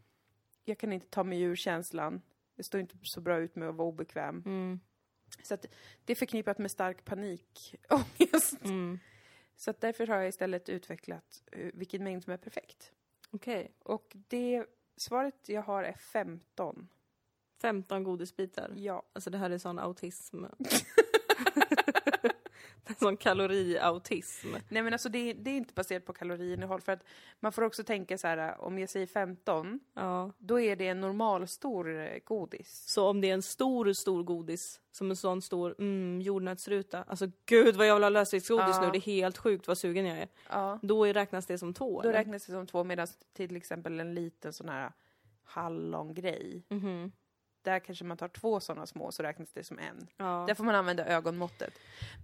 Jag 0.65 0.77
kan 0.77 0.93
inte 0.93 1.07
ta 1.07 1.23
mig 1.23 1.41
ur 1.41 1.55
känslan. 1.55 2.21
Jag 2.55 2.65
står 2.65 2.81
inte 2.81 2.95
så 3.03 3.21
bra 3.21 3.37
ut 3.37 3.55
med 3.55 3.69
att 3.69 3.75
vara 3.75 3.87
obekväm. 3.87 4.43
Mm. 4.45 4.79
Så 5.43 5.53
att 5.53 5.65
det 6.05 6.13
är 6.13 6.15
förknippat 6.15 6.57
med 6.57 6.71
stark 6.71 7.05
panikångest. 7.05 8.57
Mm. 8.63 8.99
Så 9.55 9.73
därför 9.79 10.07
har 10.07 10.15
jag 10.15 10.27
istället 10.27 10.69
utvecklat 10.69 11.43
eh, 11.51 11.69
vilken 11.73 12.03
mängd 12.03 12.23
som 12.23 12.33
är 12.33 12.37
perfekt. 12.37 12.91
Okej. 13.31 13.71
Och 13.79 14.15
det 14.27 14.65
svaret 14.97 15.49
jag 15.49 15.61
har 15.61 15.83
är 15.83 15.93
15. 15.93 16.87
15 17.61 18.03
godisbitar. 18.03 18.73
Ja. 18.75 19.03
Alltså 19.13 19.29
det 19.29 19.37
här 19.37 19.49
är 19.49 19.57
sån 19.57 19.79
autism. 19.79 20.45
sån 22.99 23.17
kaloriautism. 23.17 24.47
Nej 24.69 24.83
men 24.83 24.93
alltså 24.93 25.09
det, 25.09 25.17
är- 25.29 25.33
det 25.33 25.51
är 25.51 25.57
inte 25.57 25.73
baserat 25.73 26.05
på 26.05 26.13
kaloriinnehåll 26.13 26.81
för 26.81 26.91
att 26.91 27.03
man 27.39 27.51
får 27.51 27.61
också 27.61 27.83
tänka 27.83 28.17
så 28.17 28.27
här 28.27 28.61
om 28.61 28.79
jag 28.79 28.89
säger 28.89 29.07
15 29.07 29.79
Ja. 29.93 30.31
då 30.37 30.59
är 30.59 30.75
det 30.75 30.87
en 30.87 31.01
normalstor 31.01 31.99
eh, 32.01 32.17
godis. 32.23 32.83
Så 32.87 33.07
om 33.09 33.21
det 33.21 33.29
är 33.29 33.33
en 33.33 33.41
stor, 33.41 33.93
stor 33.93 34.23
godis, 34.23 34.81
som 34.91 35.09
en 35.09 35.15
sån 35.15 35.41
stor 35.41 35.75
mm, 35.79 36.21
jordnötsruta. 36.21 37.03
Alltså 37.07 37.27
gud 37.45 37.75
vad 37.75 37.87
jag 37.87 37.95
vill 37.95 38.03
ha 38.03 38.09
lösviktsgodis 38.09 38.75
Ja. 38.75 38.81
nu, 38.81 38.91
det 38.91 38.97
är 38.97 39.01
helt 39.01 39.37
sjukt 39.37 39.67
vad 39.67 39.77
sugen 39.77 40.05
jag 40.05 40.17
är. 40.19 40.27
Ja. 40.49 40.79
Då 40.81 41.05
räknas 41.05 41.45
det 41.45 41.57
som 41.57 41.73
två 41.73 42.01
Då 42.01 42.09
eller? 42.09 42.17
räknas 42.19 42.45
det 42.45 42.51
som 42.51 42.67
två 42.67 42.83
medan 42.83 43.07
till 43.33 43.55
exempel 43.55 43.99
en 43.99 44.13
liten 44.15 44.53
sån 44.53 44.69
här 44.69 44.91
hallongrej. 45.43 46.63
Mhm. 46.69 47.11
Där 47.65 47.79
kanske 47.79 48.05
man 48.05 48.17
tar 48.17 48.27
två 48.27 48.59
sådana 48.59 48.85
små 48.85 49.11
så 49.11 49.23
räknas 49.23 49.51
det 49.53 49.63
som 49.63 49.79
en. 49.79 50.07
Ja. 50.17 50.43
Där 50.47 50.53
får 50.55 50.63
man 50.63 50.75
använda 50.75 51.05
ögonmåttet. 51.05 51.73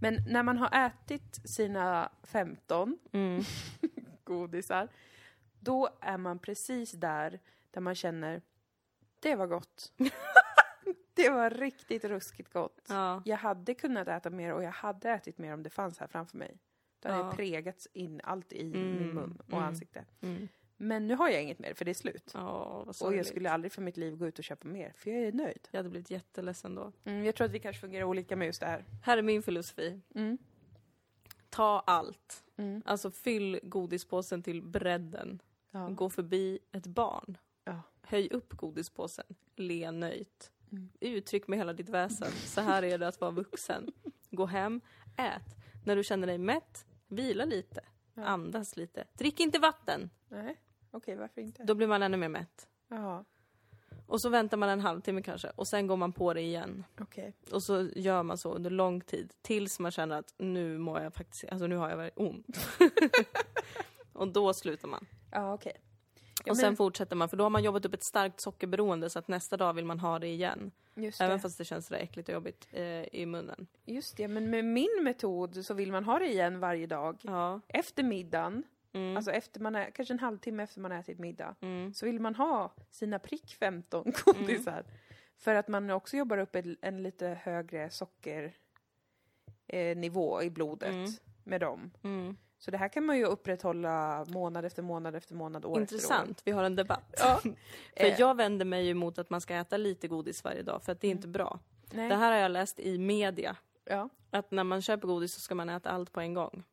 Men 0.02 0.18
när 0.28 0.44
man 0.44 0.58
har 0.58 0.86
ätit 0.86 1.50
sina 1.50 2.10
15 2.24 2.98
Mm. 3.12 3.42
godisar, 4.24 4.88
då 5.60 5.90
är 6.02 6.18
man 6.18 6.40
precis 6.40 6.92
där, 6.92 7.40
där 7.72 7.82
man 7.82 7.96
känner 7.96 8.42
det 9.20 9.36
var 9.36 9.48
gott. 9.48 9.92
det 11.14 11.30
var 11.30 11.50
riktigt 11.50 12.04
ruskigt 12.06 12.54
gott. 12.54 12.86
Ja. 12.90 13.22
Jag 13.26 13.38
hade 13.38 13.74
kunnat 13.74 14.08
äta 14.08 14.30
mer 14.30 14.54
och 14.54 14.64
jag 14.64 14.72
hade 14.72 15.10
ätit 15.10 15.38
mer 15.38 15.54
om 15.54 15.64
det 15.64 15.70
fanns 15.70 16.00
här 16.00 16.08
framför 16.08 16.38
mig. 16.38 16.58
Då 17.00 17.10
hade 17.10 17.24
Ja. 17.24 17.32
pregats 17.32 17.88
in 17.94 18.22
allt 18.24 18.54
i 18.54 18.62
Mm, 18.62 18.96
min 18.96 19.14
mun 19.14 19.42
och 19.48 19.54
mm. 19.54 19.64
ansikte. 19.64 20.06
Mm. 20.22 20.48
Men 20.84 21.08
nu 21.08 21.16
har 21.16 21.30
jag 21.30 21.44
inget 21.44 21.60
mer 21.60 21.74
för 21.74 21.86
det 21.86 21.92
är 21.92 21.96
slut. 21.96 22.32
Vad 22.34 23.02
och 23.02 23.16
jag 23.16 23.26
skulle 23.26 23.52
aldrig 23.52 23.72
för 23.72 23.82
mitt 23.82 23.98
liv 23.98 24.16
gå 24.16 24.28
ut 24.28 24.40
och 24.40 24.46
köpa 24.46 24.68
mer, 24.68 24.94
för 24.96 25.12
jag 25.12 25.22
är 25.22 25.32
nöjd. 25.32 25.68
Jag 25.72 25.80
hade 25.80 25.90
blivit 25.90 26.12
jätteledsen 26.12 26.76
då. 26.76 26.92
Mm, 27.06 27.26
jag 27.26 27.36
tror 27.36 27.46
att 27.46 27.52
vi 27.52 27.60
kanske 27.60 27.80
fungerar 27.82 28.04
olika 28.04 28.36
med 28.36 28.46
just 28.46 28.60
det 28.60 28.66
här. 28.66 28.86
Här 29.04 29.18
är 29.18 29.22
min 29.22 29.44
filosofi. 29.44 30.02
Mm. 30.16 30.38
Ta 31.50 31.84
allt. 31.88 32.44
Mm. 32.58 32.82
Alltså 32.86 33.12
fyll 33.12 33.60
godispåsen 33.64 34.44
till 34.44 34.62
bredden. 34.62 35.42
Ja. 35.72 35.90
Gå 35.90 36.10
förbi 36.10 36.60
ett 36.72 36.88
barn. 36.88 37.38
Ja. 37.64 37.82
Höj 38.02 38.28
upp 38.32 38.54
godispåsen. 38.54 39.26
Le 39.56 39.92
nöjt. 39.92 40.52
Mm. 40.72 40.90
Uttryck 41.00 41.48
med 41.48 41.60
hela 41.60 41.74
ditt 41.74 41.90
väsen. 41.90 42.32
Så 42.32 42.62
här 42.62 42.84
är 42.84 42.98
det 42.98 43.08
att 43.08 43.22
vara 43.22 43.32
vuxen. 43.32 43.92
Gå 44.30 44.46
hem, 44.46 44.82
ät. 45.18 45.56
När 45.86 45.96
du 45.96 46.04
känner 46.04 46.28
dig 46.28 46.38
mätt, 46.38 46.86
vila 47.08 47.46
lite. 47.46 47.82
Ja. 48.14 48.24
Andas 48.24 48.78
lite. 48.78 49.08
Drick 49.14 49.40
inte 49.40 49.60
vatten. 49.60 50.10
Nej, 50.30 50.58
okej, 50.92 51.16
varför 51.16 51.42
inte? 51.42 51.64
Då 51.64 51.76
blir 51.76 51.88
man 51.88 52.04
ännu 52.04 52.18
mer 52.18 52.30
mätt. 52.30 52.68
Jaha, 52.88 53.26
Och 54.08 54.22
så 54.22 54.30
väntar 54.30 54.58
man 54.58 54.70
en 54.70 54.80
halvtimme 54.80 55.22
kanske. 55.22 55.50
Och 55.56 55.68
sen 55.68 55.88
går 55.88 55.98
man 55.98 56.14
på 56.14 56.34
det 56.34 56.42
igen. 56.42 56.84
okej. 57.00 57.34
Och 57.52 57.64
så 57.64 57.90
gör 57.96 58.24
man 58.24 58.38
så 58.38 58.54
under 58.54 58.70
lång 58.70 59.02
tid. 59.02 59.34
Tills 59.42 59.80
man 59.80 59.92
känner 59.92 60.20
att 60.20 60.34
nu 60.38 60.78
mår 60.78 61.02
jag 61.02 61.14
faktiskt, 61.14 61.46
alltså 61.52 61.68
nu 61.68 61.76
har 61.76 61.90
jag 61.90 61.98
väldigt 61.98 62.18
ont. 62.20 62.58
och 64.14 64.28
då 64.28 64.54
slutar 64.54 64.88
man. 64.88 65.06
Ja, 65.32 65.54
okej. 65.54 65.74
Ja, 66.46 66.52
och 66.52 66.58
sen 66.58 66.68
men- 66.68 66.76
fortsätter 66.76 67.16
man, 67.16 67.30
för 67.30 67.38
då 67.38 67.44
har 67.46 67.50
man 67.50 67.64
jobbat 67.64 67.86
upp 67.86 67.94
ett 67.94 68.04
starkt 68.04 68.40
sockerberoende 68.40 69.10
så 69.10 69.20
att 69.20 69.28
nästa 69.28 69.58
dag 69.58 69.74
vill 69.74 69.86
man 69.86 70.00
ha 70.00 70.20
det 70.20 70.28
igen. 70.28 70.72
Just 70.96 71.22
Även 71.22 71.38
det. 71.38 71.42
fast 71.42 71.58
det 71.58 71.66
känns 71.66 71.88
sådär 71.88 72.02
äckligt 72.02 72.30
och 72.30 72.34
jobbigt 72.36 72.68
eh, 72.72 73.04
i 73.16 73.26
munnen. 73.26 73.68
Just 73.86 74.18
det, 74.18 74.28
men 74.28 74.50
med 74.50 74.66
min 74.66 75.00
metod 75.04 75.66
så 75.66 75.74
vill 75.74 75.92
man 75.92 76.04
ha 76.04 76.20
det 76.20 76.28
igen 76.32 76.60
varje 76.60 76.88
dag. 76.88 77.20
Ja. 77.24 77.62
Efter 77.68 78.04
middagen, 78.04 78.64
Mm. 78.94 79.18
alltså 79.18 79.32
efter 79.32 79.60
man 79.60 79.76
är, 79.76 79.92
kanske 79.92 80.14
en 80.14 80.20
halvtimme 80.20 80.64
efter 80.64 80.80
man 80.80 80.92
ätit 80.92 81.20
middag, 81.20 81.56
mm. 81.62 81.94
så 81.94 82.06
vill 82.06 82.20
man 82.20 82.36
ha 82.36 82.74
sina 82.92 83.20
prick 83.20 83.56
15 83.60 84.14
godisar. 84.26 84.84
För 85.38 85.56
att 85.56 85.68
man 85.68 85.90
också 85.90 86.18
jobbar 86.18 86.38
upp 86.38 86.56
en, 86.56 86.78
en 86.82 87.04
lite 87.04 87.28
högre 87.28 87.90
sockernivå 87.90 90.40
eh, 90.40 90.46
i 90.46 90.50
blodet 90.50 90.94
Mm. 90.94 91.12
med 91.44 91.62
dem. 91.62 91.92
Mm. 92.04 92.38
Så 92.58 92.72
det 92.72 92.78
här 92.78 92.88
kan 92.88 93.06
man 93.06 93.18
ju 93.18 93.26
upprätthålla 93.26 94.26
månad 94.28 94.66
efter 94.66 94.82
månad 94.84 95.16
efter 95.16 95.36
månad, 95.36 95.66
år 95.66 95.70
efter 95.70 95.78
år. 95.78 95.82
Intressant, 95.82 96.42
vi 96.46 96.52
har 96.52 96.64
en 96.64 96.76
debatt. 96.76 97.16
Ja. 97.20 97.40
För 97.98 98.06
Eh. 98.06 98.20
jag 98.20 98.38
vänder 98.38 98.66
mig 98.66 98.86
ju 98.86 98.92
emot 98.92 99.18
att 99.20 99.30
man 99.30 99.42
ska 99.42 99.56
äta 99.56 99.78
lite 99.78 100.08
godis 100.08 100.44
varje 100.44 100.62
dag, 100.64 100.84
för 100.84 100.92
att 100.92 101.02
det 101.02 101.08
är 101.08 101.12
inte 101.12 101.28
bra. 101.28 101.60
Nej. 101.92 102.10
Det 102.10 102.16
här 102.16 102.32
har 102.32 102.40
jag 102.40 102.52
läst 102.52 102.80
i 102.80 102.98
media. 102.98 103.56
Ja. 103.86 104.10
Att 104.30 104.52
när 104.52 104.64
man 104.64 104.82
köper 104.82 105.08
godis 105.08 105.34
så 105.34 105.40
ska 105.40 105.56
man 105.56 105.70
äta 105.70 105.90
allt 105.90 106.12
på 106.12 106.20
en 106.20 106.34
gång. 106.34 106.64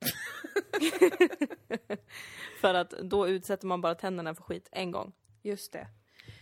för 2.60 2.74
att 2.74 2.90
då 2.90 3.28
utsätter 3.28 3.66
man 3.66 3.80
bara 3.80 3.94
tänderna 3.94 4.34
för 4.34 4.42
skit 4.42 4.68
en 4.72 4.90
gång. 4.90 5.12
Just 5.42 5.72
det. 5.72 5.88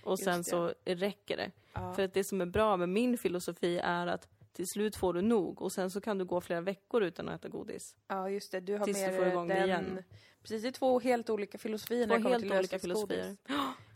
Och 0.02 0.18
sen 0.18 0.44
så 0.44 0.72
räcker 0.84 1.36
det. 1.36 1.50
Ja. 1.72 1.92
För 1.94 2.02
att 2.02 2.14
det 2.14 2.24
som 2.24 2.40
är 2.40 2.46
bra 2.46 2.76
med 2.76 2.88
min 2.88 3.18
filosofi 3.18 3.78
är 3.78 4.06
att 4.06 4.28
till 4.52 4.66
slut 4.68 4.96
får 4.96 5.14
du 5.14 5.22
nog 5.22 5.62
och 5.62 5.72
sen 5.72 5.90
så 5.90 6.00
kan 6.00 6.18
du 6.18 6.24
gå 6.24 6.40
flera 6.40 6.60
veckor 6.60 7.02
utan 7.02 7.28
att 7.28 7.40
äta 7.40 7.48
godis. 7.48 7.96
ja, 8.08 8.30
just 8.30 8.52
det. 8.52 8.60
Du 8.60 8.76
har 8.78 8.84
Tills 8.84 9.00
du 9.04 9.06
mer 9.10 9.18
får 9.18 9.26
igång 9.26 9.48
det 9.48 9.54
den... 9.54 9.64
igen. 9.64 10.02
Precis, 10.42 10.62
det 10.62 10.68
är 10.68 10.72
två 10.72 11.00
helt 11.00 11.30
olika 11.30 11.58
filosofier 11.58 12.06
Två 12.06 12.08
när 12.08 12.16
det 12.16 12.22
kommer 12.22 12.34
helt 12.34 12.42
till 12.44 12.52
olika 12.58 12.76
lösningsgodis. 12.76 13.16
filosofier. 13.16 13.36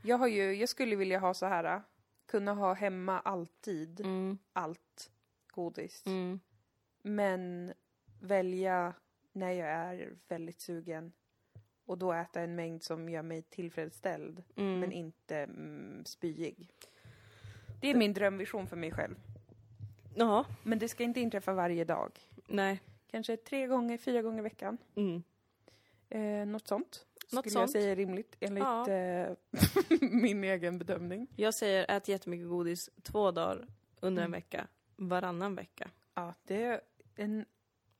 Jag, 0.04 0.18
har 0.18 0.26
ju, 0.28 0.54
jag 0.54 0.68
skulle 0.68 0.96
vilja 0.96 1.18
ha 1.18 1.34
så 1.34 1.46
här, 1.46 1.82
kunna 2.26 2.52
ha 2.54 2.72
hemma 2.74 3.20
alltid, 3.20 4.00
Mm, 4.00 4.38
allt 4.52 5.10
godis. 5.54 6.02
mm, 6.06 6.40
Men 7.02 7.72
välja 8.20 8.94
när 9.32 9.50
jag 9.52 9.68
är 9.68 10.16
väldigt 10.28 10.60
sugen 10.60 11.12
och 11.92 11.98
då 11.98 12.12
äta 12.12 12.40
en 12.40 12.54
mängd 12.56 12.82
som 12.82 13.08
gör 13.08 13.22
mig 13.22 13.42
tillfredsställd 13.42 14.42
mm. 14.56 14.80
men 14.80 14.92
inte 14.92 15.36
mm, 15.36 16.04
spyig. 16.04 16.68
Det 17.80 17.88
är 17.90 17.94
min 17.94 18.12
drömvision 18.12 18.66
för 18.66 18.76
mig 18.76 18.92
själv. 18.92 19.14
Ja, 20.16 20.44
Men 20.62 20.78
det 20.78 20.88
ska 20.88 21.02
inte 21.04 21.20
inträffa 21.20 21.52
varje 21.52 21.84
dag. 21.84 22.10
nej. 22.46 22.80
Kanske 23.10 23.36
tre 23.36 23.66
gånger, 23.66 23.98
fyra 23.98 24.22
gånger 24.22 24.38
i 24.38 24.42
veckan. 24.42 24.78
Mm. 24.94 25.22
Eh, 26.08 26.46
något 26.46 26.68
sånt. 26.68 27.06
Något 27.32 27.44
skulle 27.44 27.60
jag 27.60 27.68
sånt. 27.68 27.70
säga 27.70 27.92
är 27.92 27.96
rimligt 27.96 28.36
enligt 28.40 28.64
Ja. 28.64 28.88
eh, 28.90 29.32
min 30.00 30.44
egen 30.44 30.78
bedömning. 30.78 31.26
Jag 31.36 31.54
säger 31.54 31.86
ät 31.96 32.08
jättemycket 32.08 32.48
godis 32.48 32.90
två 33.02 33.30
dagar 33.30 33.66
under 34.00 34.22
en 34.22 34.26
Mm. 34.28 34.32
vecka, 34.32 34.66
varannan 34.96 35.54
vecka. 35.54 35.90
Ja, 36.14 36.34
det 36.44 36.62
är 36.64 36.80
en 37.16 37.44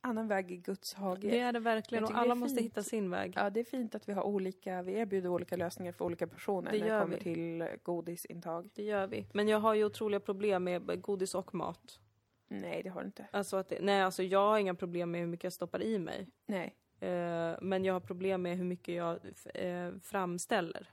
annan 0.03 0.27
väg 0.27 0.51
i 0.51 0.57
Guds 0.57 0.93
hage. 0.93 1.27
Det 1.27 1.39
är 1.39 1.53
det 1.53 1.59
verkligen 1.59 2.03
och 2.03 2.17
alla 2.17 2.35
måste 2.35 2.63
hitta 2.63 2.83
sin 2.83 3.09
väg. 3.09 3.33
Ja, 3.35 3.49
det 3.49 3.59
är 3.59 3.63
fint 3.63 3.95
att 3.95 4.09
vi 4.09 4.13
har 4.13 4.23
olika, 4.23 4.81
vi 4.81 4.93
erbjuder 4.93 5.29
olika 5.29 5.55
lösningar 5.55 5.91
för 5.91 6.05
olika 6.05 6.27
personer 6.27 6.71
Det 6.71 6.79
när 6.79 6.85
det 6.95 7.01
kommer 7.03 7.17
vi. 7.17 7.23
till 7.23 7.67
godisintag. 7.83 8.69
Det 8.73 8.83
gör 8.83 9.07
vi. 9.07 9.27
Men 9.33 9.47
jag 9.47 9.59
har 9.59 9.73
ju 9.73 9.85
otroliga 9.85 10.19
problem 10.19 10.63
med 10.63 11.01
godis 11.01 11.35
och 11.35 11.55
mat. 11.55 11.99
Nej, 12.47 12.83
det 12.83 12.89
har 12.89 13.01
du 13.01 13.05
inte. 13.05 13.27
Alltså 13.31 13.57
att 13.57 13.73
nej, 13.81 14.01
alltså 14.01 14.23
jag 14.23 14.39
har 14.39 14.57
inga 14.59 14.75
problem 14.75 15.11
med 15.11 15.21
hur 15.21 15.27
mycket 15.27 15.43
jag 15.43 15.53
stoppar 15.53 15.81
i 15.83 15.99
mig. 15.99 16.27
Nej. 16.45 16.75
Eh, 16.99 17.55
men 17.61 17.85
jag 17.85 17.93
har 17.93 17.99
problem 17.99 18.41
med 18.41 18.57
hur 18.57 18.65
mycket 18.65 18.95
jag 18.95 19.19
eh, 19.53 19.91
framställer. 20.01 20.89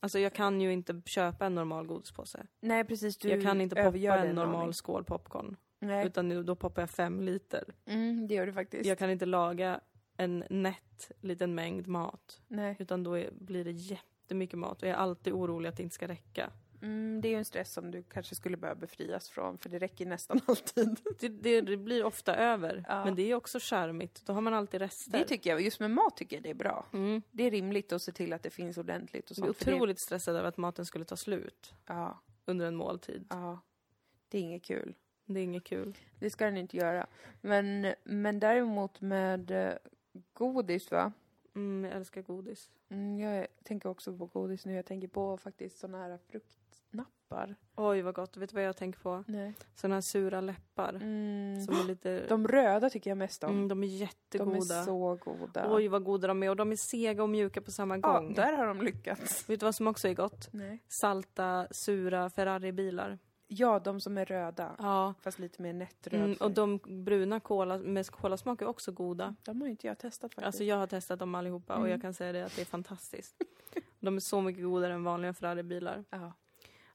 Alltså 0.00 0.18
jag 0.18 0.32
kan 0.32 0.60
ju 0.60 0.72
inte 0.72 1.02
köpa 1.06 1.46
en 1.46 1.54
normal 1.54 1.86
godispåse. 1.86 2.46
Nej, 2.60 2.84
precis. 2.84 3.16
Du 3.16 3.28
jag 3.28 3.42
kan 3.42 3.60
inte 3.60 3.76
poppa 3.76 4.18
en 4.18 4.34
normal 4.34 4.62
aning. 4.62 4.72
skål 4.74 5.04
popcorn. 5.04 5.56
Nej, 5.82 6.06
Utan 6.06 6.28
nu- 6.28 6.42
då 6.42 6.54
poppar 6.56 6.82
jag 6.82 6.90
fem 6.90 7.20
liter. 7.20 7.64
mm, 7.86 8.26
det 8.28 8.34
gör 8.34 8.46
du 8.46 8.52
faktiskt. 8.52 8.86
Jag 8.86 8.98
kan 8.98 9.10
inte 9.10 9.26
laga 9.26 9.80
en 10.16 10.44
nätt 10.50 11.10
liten 11.20 11.54
mängd 11.54 11.86
mat. 11.88 12.40
Nej. 12.48 12.76
Utan 12.78 13.02
då 13.02 13.18
är, 13.18 13.30
blir 13.32 13.64
det 13.64 13.70
jättemycket 13.70 14.58
mat 14.58 14.82
och 14.82 14.88
jag 14.88 14.94
är 14.94 14.98
alltid 14.98 15.32
orolig 15.32 15.68
att 15.68 15.76
det 15.76 15.82
inte 15.82 15.94
ska 15.94 16.08
räcka. 16.08 16.50
Mm, 16.82 17.20
det 17.20 17.28
är 17.28 17.30
ju 17.30 17.36
en 17.38 17.44
stress 17.44 17.72
som 17.72 17.90
du 17.90 18.02
kanske 18.02 18.34
skulle 18.34 18.56
behöva 18.56 18.80
befrias 18.80 19.28
från, 19.30 19.58
för 19.58 19.68
det 19.68 19.78
räcker 19.78 20.06
nästan 20.06 20.40
alltid. 20.46 20.96
Det, 21.20 21.28
det, 21.28 21.60
det 21.60 21.76
blir 21.76 22.04
ofta 22.04 22.36
över, 22.36 22.84
Ja. 22.88 23.04
men 23.04 23.14
det 23.14 23.22
är 23.30 23.34
också 23.34 23.58
charmigt. 23.60 24.22
Då 24.26 24.32
har 24.32 24.40
man 24.40 24.54
alltid 24.54 24.80
rester. 24.80 25.18
Det 25.18 25.24
tycker 25.24 25.50
jag, 25.50 25.60
just 25.60 25.80
med 25.80 25.90
mat 25.90 26.16
tycker 26.16 26.36
jag 26.36 26.42
det 26.42 26.50
är 26.50 26.54
bra. 26.54 26.86
mm. 26.92 27.22
Det 27.30 27.44
är 27.44 27.50
rimligt 27.50 27.92
att 27.92 28.02
se 28.02 28.12
till 28.12 28.32
att 28.32 28.42
det 28.42 28.50
finns 28.50 28.78
ordentligt 28.78 29.30
och 29.30 29.38
Jag 29.38 29.42
är 29.42 29.46
sånt. 29.46 29.56
för 29.58 29.64
det- 29.70 29.74
otroligt 29.76 29.98
stressad 30.00 30.36
över 30.36 30.48
att 30.48 30.56
maten 30.56 30.86
skulle 30.86 31.04
ta 31.04 31.16
slut 31.16 31.74
Ja, 31.86 32.22
under 32.44 32.66
en 32.66 32.76
måltid. 32.76 33.26
ja. 33.30 33.60
Det 34.28 34.38
är 34.38 34.42
inget 34.42 34.64
kul. 34.64 34.94
Det 35.34 35.40
är 35.40 35.44
inget 35.44 35.64
kul. 35.64 35.98
Det 36.18 36.30
ska 36.30 36.44
den 36.44 36.56
inte 36.56 36.76
göra. 36.76 37.06
Men, 37.40 37.94
men 38.04 38.40
däremot 38.40 39.00
med 39.00 39.50
eh, 39.50 39.74
godis 40.32 40.90
va? 40.90 41.12
Mm, 41.54 41.84
jag 41.84 41.96
älskar 41.96 42.22
godis. 42.22 42.70
Mm, 42.88 43.18
jag 43.18 43.46
tänker 43.62 43.88
också 43.88 44.16
på 44.16 44.26
godis 44.26 44.66
nu. 44.66 44.74
Jag 44.74 44.86
tänker 44.86 45.08
på 45.08 45.36
faktiskt 45.36 45.78
såna 45.78 45.98
här 45.98 46.18
fruktnappar. 46.28 47.56
Oj 47.76 48.02
vad 48.02 48.14
gott, 48.14 48.36
vet 48.36 48.50
du 48.50 48.54
vad 48.54 48.64
jag 48.64 48.76
tänker 48.76 49.00
på? 49.00 49.24
Nej. 49.26 49.54
Såna 49.74 49.94
här 49.94 50.00
sura 50.00 50.40
läppar. 50.40 50.94
Mm. 50.94 51.60
Som 51.60 51.80
är 51.80 51.84
lite... 51.84 52.26
De 52.28 52.48
röda 52.48 52.90
tycker 52.90 53.10
jag 53.10 53.18
mest 53.18 53.44
om. 53.44 53.50
mm, 53.50 53.68
de 53.68 53.84
är 53.84 53.88
de 53.88 53.94
jättegoda. 53.94 54.76
är 54.76 54.84
så 54.84 55.18
goda. 55.24 55.74
Oj 55.74 55.88
vad 55.88 56.04
goda 56.04 56.28
de 56.28 56.42
är 56.42 56.50
och 56.50 56.56
de 56.56 56.72
är 56.72 56.76
sega 56.76 57.22
och 57.22 57.30
mjuka 57.30 57.60
på 57.60 57.70
samma 57.70 57.96
ja, 57.96 58.00
gång. 58.12 58.34
där 58.34 58.52
har 58.52 58.66
de 58.66 58.82
lyckats. 58.82 59.48
Vet 59.50 59.60
du 59.60 59.66
vad 59.66 59.74
som 59.74 59.86
också 59.86 60.08
är 60.08 60.14
gott? 60.14 60.48
Nej. 60.52 60.78
Salta, 60.88 61.66
sura 61.70 62.30
Ferrari-bilar. 62.30 63.18
Ja, 63.54 63.78
de 63.78 64.00
som 64.00 64.18
är 64.18 64.24
röda. 64.24 64.76
Ja. 64.78 65.14
Fast 65.20 65.38
lite 65.38 65.62
mer 65.62 65.72
nättröd 65.72 66.20
Mm, 66.20 66.36
och 66.40 66.50
de 66.50 66.78
bruna 67.04 67.40
cola 67.40 67.78
med 67.78 68.10
kolasmak 68.10 68.62
är 68.62 68.66
också 68.66 68.92
goda. 68.92 69.34
De 69.42 69.60
har 69.60 69.68
inte 69.68 69.86
jag 69.86 69.98
testat 69.98 70.34
faktiskt. 70.34 70.46
Alltså 70.46 70.64
jag 70.64 70.76
har 70.76 70.86
testat 70.86 71.18
dem 71.18 71.34
allihopa 71.34 71.72
och 71.74 71.78
Mm. 71.80 71.90
jag 71.90 72.00
kan 72.02 72.14
säga 72.14 72.32
det 72.32 72.44
att 72.44 72.56
det 72.56 72.62
är 72.62 72.66
fantastiskt. 72.66 73.42
De 74.00 74.16
är 74.16 74.20
så 74.20 74.40
mycket 74.40 74.62
godare 74.64 74.94
än 74.94 75.04
vanliga 75.04 75.34
Ferrari-bilar. 75.34 76.04
ja. 76.10 76.32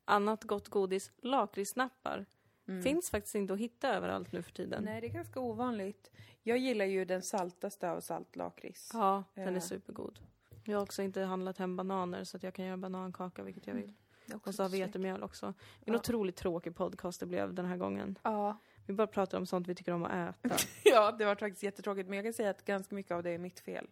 Annat 0.05 0.43
gott 0.43 0.67
godis, 0.69 1.11
lakritssnappar. 1.21 2.25
Mm. 2.67 2.83
Finns 2.83 3.09
faktiskt 3.09 3.35
inte 3.35 3.53
att 3.53 3.59
hitta 3.59 3.89
överallt 3.95 4.31
nu 4.31 4.41
för 4.41 4.51
tiden. 4.51 4.83
Nej, 4.83 5.01
det 5.01 5.07
är 5.07 5.11
ganska 5.13 5.39
ovanligt. 5.39 6.11
Jag 6.43 6.57
gillar 6.57 6.85
ju 6.85 7.05
den 7.05 7.21
saltaste 7.21 7.91
av 7.91 7.99
saltlakrits. 8.01 8.89
Ja, 8.93 9.23
den 9.33 9.47
är 9.47 9.51
Ja. 9.53 9.61
supergod. 9.61 10.19
Jag 10.63 10.77
har 10.77 10.83
också 10.83 11.01
inte 11.01 11.21
handlat 11.21 11.57
hem 11.57 11.75
bananer 11.75 12.23
så 12.23 12.37
att 12.37 12.43
jag 12.43 12.53
kan 12.53 12.65
göra 12.65 12.77
banankaka 12.77 13.43
vilket 13.43 13.67
jag 13.67 13.73
vill. 13.73 13.93
Och 14.33 14.55
så 14.55 14.63
har 14.63 14.69
så 14.69 14.77
vetemjöl 14.77 15.23
också. 15.23 15.45
Det 15.45 15.85
är 15.85 15.89
en 15.89 15.93
Ja. 15.93 15.99
otroligt 15.99 16.35
tråkig 16.35 16.75
podcast 16.75 17.19
det 17.19 17.25
blev 17.25 17.53
den 17.53 17.65
här 17.65 17.77
gången. 17.77 18.19
Ja. 18.23 18.57
Vi 18.85 18.93
bara 18.93 19.07
pratar 19.07 19.37
om 19.37 19.45
sånt 19.45 19.67
vi 19.67 19.75
tycker 19.75 19.91
om 19.91 20.03
att 20.05 20.35
äta. 20.45 20.55
ja, 20.83 21.11
det 21.11 21.25
var 21.25 21.35
faktiskt 21.35 21.63
jättetråkigt. 21.63 22.09
Men 22.09 22.15
jag 22.17 22.25
kan 22.25 22.33
säga 22.33 22.49
att 22.49 22.65
ganska 22.65 22.95
mycket 22.95 23.11
av 23.11 23.23
det 23.23 23.29
är 23.29 23.37
mitt 23.37 23.59
fel. 23.59 23.87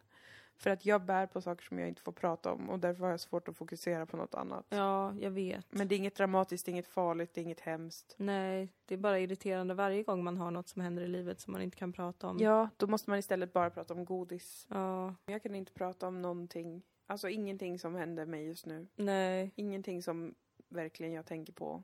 För 0.58 0.70
att 0.70 0.86
jag 0.86 1.02
bär 1.06 1.28
på 1.28 1.42
saker 1.42 1.64
som 1.66 1.80
jag 1.80 1.88
inte 1.88 2.02
får 2.02 2.12
prata 2.12 2.52
om 2.52 2.70
och 2.70 2.80
därför 2.80 3.04
har 3.04 3.12
jag 3.12 3.20
svårt 3.20 3.48
att 3.48 3.58
fokusera 3.58 4.06
på 4.06 4.18
något 4.18 4.36
annat. 4.36 4.66
Ja, 4.70 5.14
jag 5.20 5.32
vet. 5.32 5.66
Men 5.70 5.88
det 5.88 5.96
är 5.96 5.98
inget 5.98 6.16
dramatiskt, 6.16 6.66
det 6.66 6.70
är 6.70 6.74
inget 6.74 6.88
farligt, 6.88 7.32
det 7.34 7.42
är 7.42 7.44
inget 7.44 7.60
hemskt. 7.60 8.16
Nej, 8.18 8.74
det 8.86 8.94
är 8.94 8.98
bara 8.98 9.20
irriterande 9.20 9.74
varje 9.74 10.04
gång 10.04 10.24
man 10.24 10.38
har 10.38 10.52
något 10.52 10.68
som 10.68 10.82
händer 10.82 11.04
i 11.04 11.08
livet 11.08 11.40
som 11.40 11.54
man 11.54 11.62
inte 11.62 11.78
kan 11.78 11.94
prata 11.94 12.28
om. 12.28 12.38
Ja, 12.40 12.70
då 12.78 12.88
måste 12.88 13.10
man 13.10 13.20
istället 13.20 13.54
bara 13.54 13.70
prata 13.70 13.94
om 13.94 14.06
godis. 14.06 14.68
Ja, 14.70 15.16
Jag 15.26 15.44
kan 15.44 15.56
inte 15.56 15.72
prata 15.74 16.08
om 16.08 16.22
någonting, 16.22 16.82
alltså 17.08 17.30
ingenting 17.30 17.80
som 17.80 17.96
händer 17.96 18.26
mig 18.26 18.46
just 18.46 18.66
nu. 18.66 18.88
nej. 18.96 19.52
Ingenting 19.56 20.02
som 20.04 20.36
verkligen 20.70 21.14
jag 21.14 21.26
tänker 21.26 21.54
på. 21.54 21.84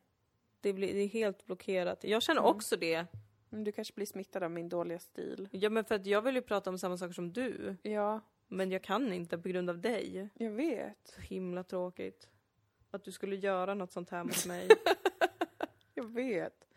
Det, 0.61 0.73
blir, 0.73 0.93
det 0.93 0.99
är 0.99 1.07
helt 1.07 1.45
blockerat. 1.45 2.03
Jag 2.03 2.21
känner 2.23 2.41
Mm. 2.41 2.55
också 2.55 2.75
det. 2.77 3.05
Men 3.49 3.63
du 3.63 3.71
kanske 3.71 3.93
blir 3.93 4.05
smittad 4.05 4.43
av 4.43 4.51
min 4.51 4.69
dåliga 4.69 4.99
stil. 4.99 5.49
Ja, 5.51 5.69
men 5.69 5.85
för 5.85 5.95
att 5.95 6.05
jag 6.05 6.21
vill 6.21 6.35
ju 6.35 6.41
prata 6.41 6.69
om 6.69 6.77
samma 6.77 6.97
saker 6.97 7.13
som 7.13 7.33
du. 7.33 7.75
Ja, 7.81 8.19
Men 8.47 8.71
jag 8.71 8.81
kan 8.83 9.13
inte 9.13 9.37
på 9.37 9.49
grund 9.49 9.69
av 9.69 9.79
dig. 9.81 10.29
jag 10.33 10.51
vet. 10.51 10.97
Så 11.15 11.21
himla 11.21 11.63
tråkigt. 11.63 12.29
Att 12.91 13.03
du 13.03 13.11
skulle 13.11 13.35
göra 13.35 13.73
något 13.73 13.91
sånt 13.91 14.09
här 14.09 14.23
mot 14.23 14.45
mig. 14.47 14.67
Jag 15.93 16.03
vet. 16.13 16.67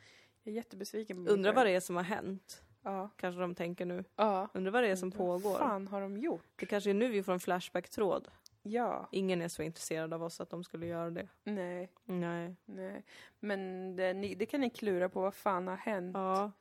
Jag 0.42 0.52
är 0.52 0.56
jättebesviken 0.56 1.16
på 1.16 1.22
mig 1.22 1.32
Undrar 1.32 1.52
vad 1.54 1.66
det 1.66 1.70
är 1.70 1.80
som 1.80 1.96
har 1.96 2.02
hänt. 2.02 2.62
Ja. 2.84 3.10
Kanske 3.16 3.40
de 3.40 3.54
tänker 3.54 3.86
nu. 3.86 4.04
Ja. 4.16 4.48
Undrar 4.54 4.72
vad 4.72 4.82
det 4.82 4.88
är 4.88 4.96
som 4.96 5.10
Vad 5.10 5.18
pågår. 5.18 5.58
fan 5.58 5.86
har 5.88 6.00
de 6.00 6.16
gjort? 6.16 6.44
Det 6.56 6.66
kanske 6.66 6.90
är 6.90 6.94
nu 6.94 7.08
vi 7.08 7.22
får 7.22 7.32
en 7.32 7.40
Flashback-tråd. 7.40 8.28
Ja. 8.62 9.08
Ingen 9.12 9.42
är 9.42 9.48
så 9.48 9.62
intresserad 9.62 10.14
av 10.14 10.22
oss 10.22 10.40
att 10.40 10.50
de 10.50 10.64
skulle 10.64 10.86
göra 10.86 11.10
det. 11.10 11.28
Nej, 11.44 11.90
Nej. 12.04 12.56
nej. 12.64 13.04
Men 13.40 13.96
det, 13.96 14.14
ni, 14.14 14.34
det 14.34 14.46
kan 14.46 14.60
ni 14.60 14.70
klura 14.70 15.08
på. 15.08 15.20
Vad 15.20 15.34
fan 15.34 15.66
har 15.68 15.76
hänt? 15.76 16.14
Ja. 16.16 16.52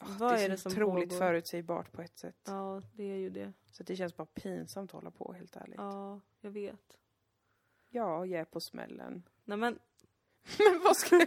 Ah, 0.00 0.06
vad 0.18 0.32
det 0.32 0.40
är 0.40 0.44
är 0.44 0.48
det 0.48 0.56
som 0.56 0.72
otroligt 0.72 1.08
pågår? 1.08 1.18
förutsägbart 1.20 1.92
på 1.92 2.02
ett 2.02 2.18
sätt. 2.18 2.36
Ja, 2.46 2.82
det 2.92 3.02
är 3.04 3.16
ju 3.16 3.30
det. 3.30 3.52
Så 3.70 3.82
det 3.82 3.96
känns 3.96 4.16
bara 4.16 4.26
pinsamt 4.26 4.90
att 4.90 4.94
hålla 4.94 5.10
på, 5.10 5.32
helt 5.32 5.56
ärligt. 5.56 5.74
Ja, 5.78 5.92
Ja, 6.14 6.20
jag 6.40 6.50
vet. 6.50 6.96
jag 7.88 8.32
är 8.32 8.44
på 8.44 8.60
smällen. 8.60 9.22
Nej 9.44 9.58
men, 9.58 9.78
Men 10.58 10.80
vad 10.84 10.96
ska 10.96 11.26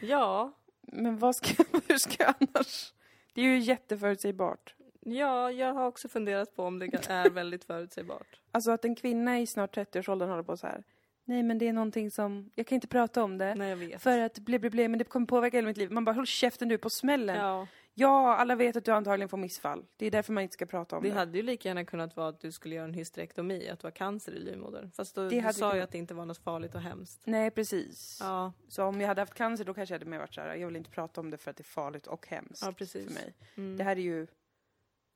ja. 0.00 0.52
Men 0.92 1.18
vad 1.18 1.36
ska, 1.36 1.64
hur 1.88 1.98
ska 1.98 2.24
jag 2.24 2.34
annars? 2.40 2.92
Det 3.34 3.40
är 3.40 3.44
ju 3.44 3.58
jätteförutsägbart. 3.58 4.74
Ja, 5.00 5.50
jag 5.50 5.74
har 5.74 5.86
också 5.86 6.08
funderat 6.08 6.56
på 6.56 6.64
om 6.64 6.78
det 6.78 7.10
är 7.10 7.30
väldigt 7.30 7.64
förutsägbart. 7.64 8.40
Alltså 8.52 8.70
att 8.70 8.84
en 8.84 8.94
kvinna 8.94 9.40
i 9.40 9.46
snart 9.46 9.76
30-årsåldern 9.76 10.28
håller 10.28 10.42
på 10.42 10.56
så 10.56 10.66
här. 10.66 10.84
Nej, 11.24 11.42
men 11.42 11.58
det 11.58 11.68
är 11.68 11.72
någonting 11.72 12.10
som, 12.10 12.50
jag 12.54 12.66
kan 12.66 12.76
inte 12.76 12.88
prata 12.88 13.22
om 13.22 13.38
det. 13.38 13.54
Nej, 13.54 13.68
jag 13.68 13.76
vet. 13.76 14.02
För 14.02 14.18
att 14.18 14.38
bli, 14.38 14.58
bli, 14.58 14.70
bli, 14.70 14.88
men 14.88 14.98
det 14.98 15.04
kommer 15.04 15.26
påverka 15.26 15.56
hela 15.56 15.68
mitt 15.68 15.76
liv. 15.76 15.90
Man 15.90 16.04
bara, 16.04 16.12
håll 16.12 16.26
käften 16.26 16.68
du 16.68 16.78
på 16.78 16.90
smällen. 16.90 17.36
Ja. 17.36 17.66
Ja, 17.94 18.36
alla 18.36 18.54
vet 18.54 18.76
att 18.76 18.84
du 18.84 18.90
antagligen 18.92 19.28
får 19.28 19.36
missfall. 19.36 19.84
Det 19.96 20.06
är 20.06 20.10
därför 20.10 20.32
man 20.32 20.42
inte 20.42 20.52
ska 20.54 20.66
prata 20.66 20.96
om 20.96 21.02
det 21.02 21.08
det. 21.08 21.14
hade 21.14 21.36
ju 21.38 21.42
lika 21.42 21.68
gärna 21.68 21.84
kunnat 21.84 22.16
vara 22.16 22.28
att 22.28 22.40
du 22.40 22.52
skulle 22.52 22.74
göra 22.74 22.84
en 22.84 22.94
hysterektomi, 22.94 23.68
att 23.68 23.80
du 23.80 23.86
har 23.86 23.92
cancer 23.92 24.32
i 24.32 24.38
livmodern. 24.38 24.90
Fast 24.90 25.14
då, 25.14 25.28
Det 25.28 25.40
du 25.40 25.52
sa 25.52 25.76
ju 25.76 25.80
att 25.82 25.90
det 25.92 25.98
inte 25.98 26.14
var 26.14 26.26
något 26.26 26.38
farligt 26.38 26.74
och 26.74 26.80
hemskt. 26.80 27.20
Nej, 27.24 27.50
precis. 27.50 28.18
Ja, 28.20 28.52
Så 28.68 28.84
om 28.84 29.00
jag 29.00 29.08
hade 29.08 29.20
haft 29.20 29.34
cancer 29.34 29.64
då 29.64 29.74
kanske 29.74 29.94
jag 29.94 29.98
hade 30.00 30.10
mer 30.10 30.18
varit 30.18 30.34
så 30.34 30.40
här, 30.40 30.54
jag 30.54 30.66
vill 30.66 30.76
inte 30.76 30.90
prata 30.90 31.20
om 31.20 31.30
det 31.30 31.38
för 31.38 31.50
att 31.50 31.56
det 31.56 31.62
är 31.62 31.64
farligt 31.64 32.06
och 32.06 32.26
hemskt 32.28 32.62
ja 32.66 32.72
precis. 32.72 33.06
för 33.06 33.14
mig. 33.14 33.34
Mm. 33.56 33.76
Det 33.76 33.84
här 33.84 33.96
är 33.96 34.00
ju 34.00 34.26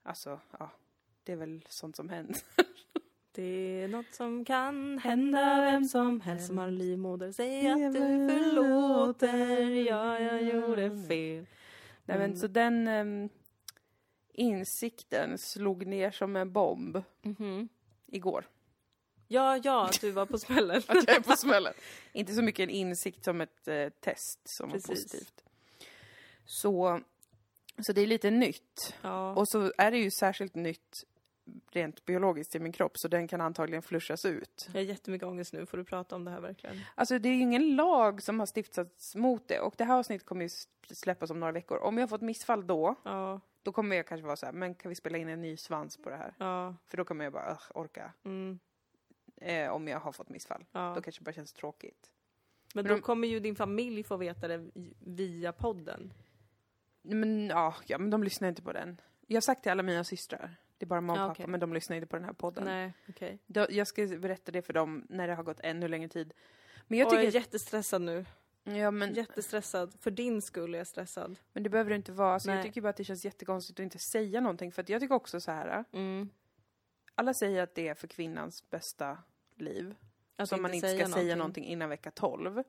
Alltså, 0.02 0.40
ja. 0.58 0.70
Det 1.24 1.32
är 1.32 1.36
väl 1.36 1.64
sånt 1.68 1.96
som 1.96 2.08
händer. 2.08 2.36
Det 3.32 3.82
är 3.82 3.88
något 3.88 4.14
som 4.14 4.44
kan 4.44 4.98
hända 4.98 5.60
vem 5.60 5.84
som 5.84 6.20
helst 6.20 6.46
som 6.46 6.58
har 6.58 6.68
en 6.68 6.78
livmoder. 6.78 7.32
Säg 7.32 7.68
att 7.68 7.92
du 7.92 7.98
förlåter, 8.28 9.86
ja, 9.86 10.18
jag 10.18 10.42
gjorde 10.42 10.90
fel. 11.08 11.46
Nej 12.04 12.18
men 12.18 12.36
så 12.38 12.46
den 12.46 12.88
ehm, 12.88 13.28
insikten 14.32 15.38
slog 15.38 15.86
ner 15.86 16.10
som 16.10 16.36
en 16.36 16.52
bomb 16.52 17.02
Mhm. 17.22 17.68
igår. 18.06 18.48
Ja, 19.28 19.56
ja, 19.64 19.84
att 19.86 20.00
du 20.00 20.10
var 20.10 20.26
på 20.26 20.38
smällen. 20.38 20.76
Att 20.88 21.06
jag 21.08 21.16
är 21.16 21.20
på 21.20 21.36
smällen. 21.36 21.74
Inte 22.12 22.34
så 22.34 22.42
mycket 22.42 22.62
en 22.62 22.70
insikt 22.70 23.24
som 23.24 23.40
ett 23.40 23.68
eh, 23.68 23.88
test 23.88 24.40
som 24.44 24.68
var 24.68 24.74
Precis. 24.76 24.88
positivt. 24.88 25.44
Så, 26.46 27.00
så 27.86 27.92
det 27.92 28.00
är 28.00 28.06
lite 28.06 28.30
nytt. 28.30 28.94
Ja. 29.02 29.34
Och 29.34 29.48
så 29.48 29.72
är 29.78 29.90
det 29.90 29.98
ju 29.98 30.10
särskilt 30.10 30.54
nytt 30.54 31.04
rent 31.70 32.04
biologiskt 32.04 32.54
i 32.54 32.58
min 32.60 32.72
kropp 32.72 32.98
så 32.98 33.08
den 33.08 33.28
kan 33.28 33.40
antagligen 33.40 33.82
flushas 33.82 34.24
ut. 34.24 34.68
Jag 34.72 34.80
har 34.80 34.84
jättemycket 34.84 35.28
ångest 35.28 35.52
nu, 35.52 35.66
får 35.66 35.76
du 35.78 35.84
prata 35.84 36.16
om 36.16 36.24
det 36.24 36.30
här 36.30 36.40
verkligen? 36.40 36.80
Alltså 36.94 37.18
det 37.18 37.28
är 37.28 37.32
ju 37.34 37.40
ingen 37.40 37.76
lag 37.76 38.22
som 38.22 38.38
har 38.40 38.46
stiftats 38.46 39.14
mot 39.16 39.48
det 39.48 39.60
och 39.60 39.74
det 39.78 39.84
här 39.84 39.98
avsnittet 39.98 40.26
kommer 40.26 40.42
ju 40.42 40.48
släppas 40.94 41.30
om 41.30 41.40
några 41.40 41.52
veckor. 41.52 41.78
Om 41.78 41.98
jag 41.98 42.02
har 42.02 42.08
fått 42.08 42.20
missfall 42.20 42.66
då, 42.66 42.94
Ja, 43.04 43.40
då 43.62 43.72
kommer 43.72 43.96
jag 43.96 44.06
kanske 44.06 44.26
vara 44.26 44.36
så 44.36 44.46
här, 44.46 44.52
men 44.52 44.74
kan 44.74 44.88
vi 44.88 44.94
spela 44.94 45.18
in 45.18 45.28
en 45.28 45.40
ny 45.40 45.56
svans 45.56 45.96
på 45.96 46.10
det 46.10 46.16
här? 46.16 46.34
ja, 46.38 46.74
För 46.86 46.96
då 46.96 47.04
kommer 47.04 47.24
jag 47.24 47.32
bara, 47.32 47.50
"Ugh, 47.50 47.62
orka. 47.74 48.12
mm, 48.24 48.58
Eh, 49.36 49.70
om 49.70 49.88
jag 49.88 50.00
har 50.00 50.12
fått 50.12 50.28
missfall. 50.28 50.64
ja. 50.72 50.92
Då 50.96 51.02
kanske 51.02 51.20
det 51.20 51.24
bara 51.24 51.32
känns 51.32 51.52
tråkigt. 51.52 52.10
Men 52.74 52.82
Men 52.84 52.88
då 52.88 52.94
om- 52.94 53.00
kommer 53.02 53.28
ju 53.28 53.40
din 53.40 53.56
familj 53.56 54.02
få 54.02 54.16
veta 54.16 54.48
det 54.48 54.70
via 55.00 55.52
podden. 55.52 56.12
Men 57.02 57.46
ja, 57.46 57.74
ja, 57.86 57.98
men 57.98 58.10
de 58.10 58.22
lyssnar 58.22 58.48
inte 58.48 58.62
på 58.62 58.72
den. 58.72 59.00
Jag 59.26 59.36
har 59.36 59.40
sagt 59.40 59.62
till 59.62 59.72
alla 59.72 59.82
mina 59.82 60.04
systrar, 60.04 60.56
det 60.78 60.84
är 60.84 60.86
bara 60.86 61.00
mamma 61.00 61.12
och 61.22 61.28
pappa, 61.28 61.32
okej. 61.32 61.46
men 61.46 61.60
de 61.60 61.72
lyssnar 61.74 61.96
inte 61.96 62.06
på 62.06 62.16
den 62.16 62.24
här 62.24 62.32
podden. 62.32 62.64
Nej, 62.64 62.92
okej. 63.08 63.38
Då, 63.46 63.66
jag 63.70 63.86
ska 63.86 64.06
berätta 64.06 64.52
det 64.52 64.62
för 64.62 64.72
dem 64.72 65.06
när 65.08 65.28
det 65.28 65.34
har 65.34 65.42
gått 65.42 65.60
ännu 65.60 65.88
längre 65.88 66.08
tid. 66.08 66.34
Men 66.86 66.98
Jag, 66.98 67.06
jag 67.06 67.12
jag 67.12 67.20
är 67.22 67.26
tycker... 67.26 67.38
jättestressad 67.38 68.02
nu. 68.02 68.24
ja, 68.64 68.90
men, 68.90 69.14
Jättestressad. 69.14 69.94
För 70.00 70.10
din 70.10 70.42
skull 70.42 70.74
är 70.74 70.78
jag 70.78 70.86
stressad. 70.86 71.38
men 71.52 71.62
det 71.62 71.68
behöver 71.68 71.90
det 71.90 71.96
inte 71.96 72.12
vara. 72.12 72.34
Alltså, 72.34 72.50
jag 72.50 72.62
tycker 72.62 72.80
bara 72.80 72.88
att 72.88 72.96
det 72.96 73.04
känns 73.04 73.24
jättekonstigt 73.24 73.80
att 73.80 73.84
inte 73.84 73.98
säga 73.98 74.40
någonting. 74.40 74.72
För 74.72 74.82
att 74.82 74.88
jag 74.88 75.00
tycker 75.00 75.14
också 75.14 75.40
så 75.40 75.50
här. 75.50 75.84
Mm. 75.92 76.28
alla 77.14 77.34
säger 77.34 77.62
att 77.62 77.74
det 77.74 77.88
är 77.88 77.94
för 77.94 78.06
kvinnans 78.06 78.70
bästa 78.70 79.18
liv. 79.56 79.94
Att 80.36 80.48
så 80.48 80.56
man 80.56 80.74
inte 80.74 80.96
ska 80.96 81.08
säga 81.08 81.36
någonting 81.36 81.64
innan 81.64 81.88
vecka 81.88 82.10
12. 82.10 82.62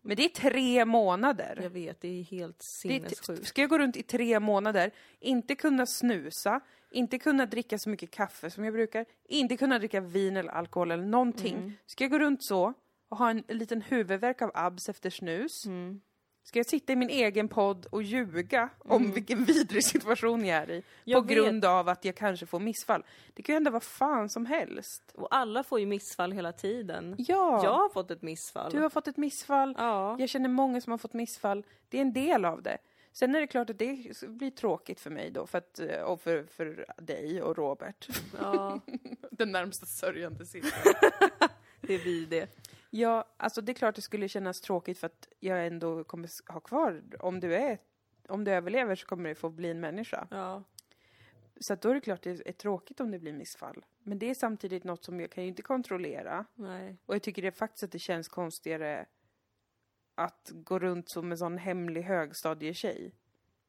Men 0.00 0.16
det 0.16 0.24
är 0.24 0.28
tre 0.28 0.84
månader. 0.84 1.58
Jag 1.62 1.70
vet, 1.70 2.00
det 2.00 2.08
är 2.08 2.22
helt 2.22 2.62
sinnessjukt. 2.62 3.46
ska 3.46 3.60
jag 3.60 3.70
gå 3.70 3.78
runt 3.78 3.96
i 3.96 4.02
tre 4.02 4.40
månader, 4.40 4.90
inte 5.18 5.54
kunna 5.54 5.86
snusa, 5.86 6.60
inte 6.94 7.18
kunna 7.18 7.46
dricka 7.46 7.78
så 7.78 7.90
mycket 7.90 8.10
kaffe 8.10 8.50
som 8.50 8.64
jag 8.64 8.72
brukar, 8.74 9.06
inte 9.28 9.56
kunna 9.56 9.78
dricka 9.78 10.00
vin 10.00 10.36
eller 10.36 10.50
alkohol 10.50 10.90
eller 10.90 11.04
någonting. 11.06 11.56
Mm. 11.56 11.72
Ska 11.86 12.04
jag 12.04 12.10
gå 12.10 12.18
runt 12.18 12.44
så 12.44 12.72
och 13.08 13.16
ha 13.18 13.30
en 13.30 13.42
liten 13.48 13.82
huvudvärk 13.82 14.42
av 14.42 14.50
abs 14.54 14.88
efter 14.88 15.10
snus? 15.10 15.66
Mm. 15.66 16.00
Ska 16.46 16.58
jag 16.58 16.66
sitta 16.66 16.92
i 16.92 16.96
min 16.96 17.10
egen 17.10 17.48
podd 17.48 17.86
och 17.86 18.02
ljuga 18.02 18.68
om 18.78 19.12
vilken 19.12 19.44
vidrig 19.44 19.84
situation 19.84 20.44
jag 20.44 20.58
är 20.62 20.70
i? 20.70 20.82
Jag 21.04 21.22
på 21.22 21.28
vet. 21.28 21.36
grund 21.36 21.64
av 21.64 21.88
att 21.88 22.04
jag 22.04 22.16
kanske 22.16 22.46
får 22.46 22.60
missfall. 22.60 23.04
Det 23.34 23.42
kan 23.42 23.52
ju 23.52 23.56
hända 23.56 23.70
vad 23.70 23.82
fan 23.82 24.28
som 24.30 24.46
helst. 24.46 25.02
Och 25.14 25.34
alla 25.34 25.62
får 25.62 25.80
ju 25.80 25.86
missfall 25.86 26.32
hela 26.32 26.52
tiden. 26.52 27.14
Ja, 27.18 27.60
Jag 27.64 27.72
har 27.72 27.88
fått 27.88 28.10
ett 28.10 28.22
missfall. 28.22 28.72
du 28.72 28.80
har 28.80 28.90
fått 28.90 29.08
ett 29.08 29.16
missfall. 29.16 29.74
Ja. 29.78 30.16
Jag 30.18 30.28
känner 30.28 30.48
många 30.48 30.80
som 30.80 30.90
har 30.90 30.98
fått 30.98 31.12
missfall. 31.12 31.64
Det 31.88 31.96
är 31.98 32.02
en 32.02 32.12
del 32.12 32.44
av 32.44 32.62
det. 32.62 32.78
Sen 33.14 33.34
är 33.34 33.40
det 33.40 33.46
klart 33.46 33.70
att 33.70 33.78
det 33.78 34.22
blir 34.28 34.50
tråkigt 34.50 35.00
för 35.00 35.10
mig 35.10 35.30
då, 35.30 35.46
för 35.46 35.58
att, 35.58 35.78
eh, 35.78 36.00
och 36.00 36.20
för, 36.20 36.44
för 36.44 36.86
dig 36.98 37.42
och 37.42 37.56
Robert. 37.56 38.08
ja, 38.38 38.80
Den 39.30 39.52
närmsta 39.52 39.86
sörjande 39.86 40.46
sitter. 40.46 40.72
det 41.80 41.94
är 41.94 42.04
vi 42.04 42.24
det. 42.24 42.58
Ja, 42.90 43.24
alltså 43.36 43.60
det 43.60 43.72
är 43.72 43.74
klart 43.74 43.94
det 43.94 44.02
skulle 44.02 44.28
kännas 44.28 44.60
tråkigt 44.60 44.98
för 44.98 45.06
att 45.06 45.28
jag 45.40 45.66
ändå 45.66 46.04
kommer 46.04 46.52
ha 46.52 46.60
kvar, 46.60 47.02
om 47.20 47.40
du 47.40 47.54
är, 47.54 47.78
om 48.28 48.44
du 48.44 48.50
överlever 48.50 48.94
så 48.94 49.06
kommer 49.06 49.28
du 49.28 49.34
få 49.34 49.50
bli 49.50 49.70
en 49.70 49.80
människa. 49.80 50.28
Ja. 50.30 50.62
Så 51.60 51.74
då 51.74 51.90
är 51.90 51.94
det 51.94 52.00
klart 52.00 52.22
det 52.22 52.48
är 52.48 52.52
tråkigt 52.52 53.00
om 53.00 53.10
det 53.10 53.18
blir 53.18 53.32
missfall. 53.32 53.84
Men 54.02 54.18
det 54.18 54.30
är 54.30 54.34
samtidigt 54.34 54.84
något 54.84 55.04
som 55.04 55.20
jag 55.20 55.30
kan 55.30 55.44
ju 55.44 55.48
inte 55.48 55.62
kontrollera. 55.62 56.44
Nej. 56.54 56.96
Och 57.06 57.14
jag 57.14 57.22
tycker 57.22 57.42
det 57.42 57.52
faktiskt 57.52 57.84
att 57.84 57.92
det 57.92 57.98
känns 57.98 58.28
konstigare 58.28 59.06
att 60.14 60.50
gå 60.54 60.78
runt 60.78 61.08
som 61.08 61.32
en 61.32 61.38
sån 61.38 61.58
hemlig 61.58 62.02
högstadietjej. 62.02 63.12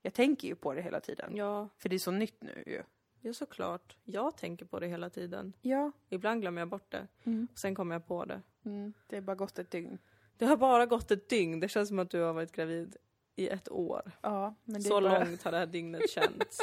Jag 0.02 0.14
tänker 0.14 0.48
ju 0.48 0.56
på 0.56 0.74
det 0.74 0.82
hela 0.82 1.00
tiden. 1.00 1.36
Ja, 1.36 1.70
För 1.78 1.90
det 1.90 1.96
är 1.96 2.00
så 2.00 2.12
nytt 2.12 2.42
nu 2.44 2.64
ju. 2.68 2.84
ja, 3.22 3.34
såklart. 3.34 3.98
Jag 4.04 4.38
tänker 4.38 4.66
på 4.66 4.80
det 4.80 4.88
hela 4.88 5.10
tiden. 5.10 5.54
Ja. 5.62 5.92
Ibland 6.10 6.42
glömmer 6.42 6.62
jag 6.62 6.68
bort 6.68 6.92
det. 6.92 7.08
Mm. 7.24 7.48
Och 7.52 7.60
sen 7.60 7.76
kommer 7.76 7.96
jag 7.96 8.08
på 8.08 8.26
det. 8.26 8.42
Mm. 8.66 8.94
Det 9.08 9.18
är 9.18 9.22
bara 9.22 9.36
gått 9.36 9.60
ett 9.60 9.72
dygn. 9.72 9.98
Det 10.38 10.46
har 10.46 10.58
bara 10.58 10.86
gått 10.86 11.12
ett 11.12 11.30
dygn. 11.30 11.60
Det 11.60 11.68
känns 11.70 11.88
som 11.90 12.00
att 12.00 12.10
du 12.10 12.22
har 12.22 12.34
varit 12.34 12.52
gravid 12.52 12.96
i 13.36 13.50
ett 13.50 13.72
år. 13.72 14.12
Ja, 14.22 14.56
men 14.64 14.76
det 14.76 14.82
Så 14.82 15.02
bara... 15.02 15.24
långt 15.24 15.44
har 15.44 15.52
det 15.52 15.58
här 15.58 15.66
dygnet 15.66 16.10
känts. 16.10 16.60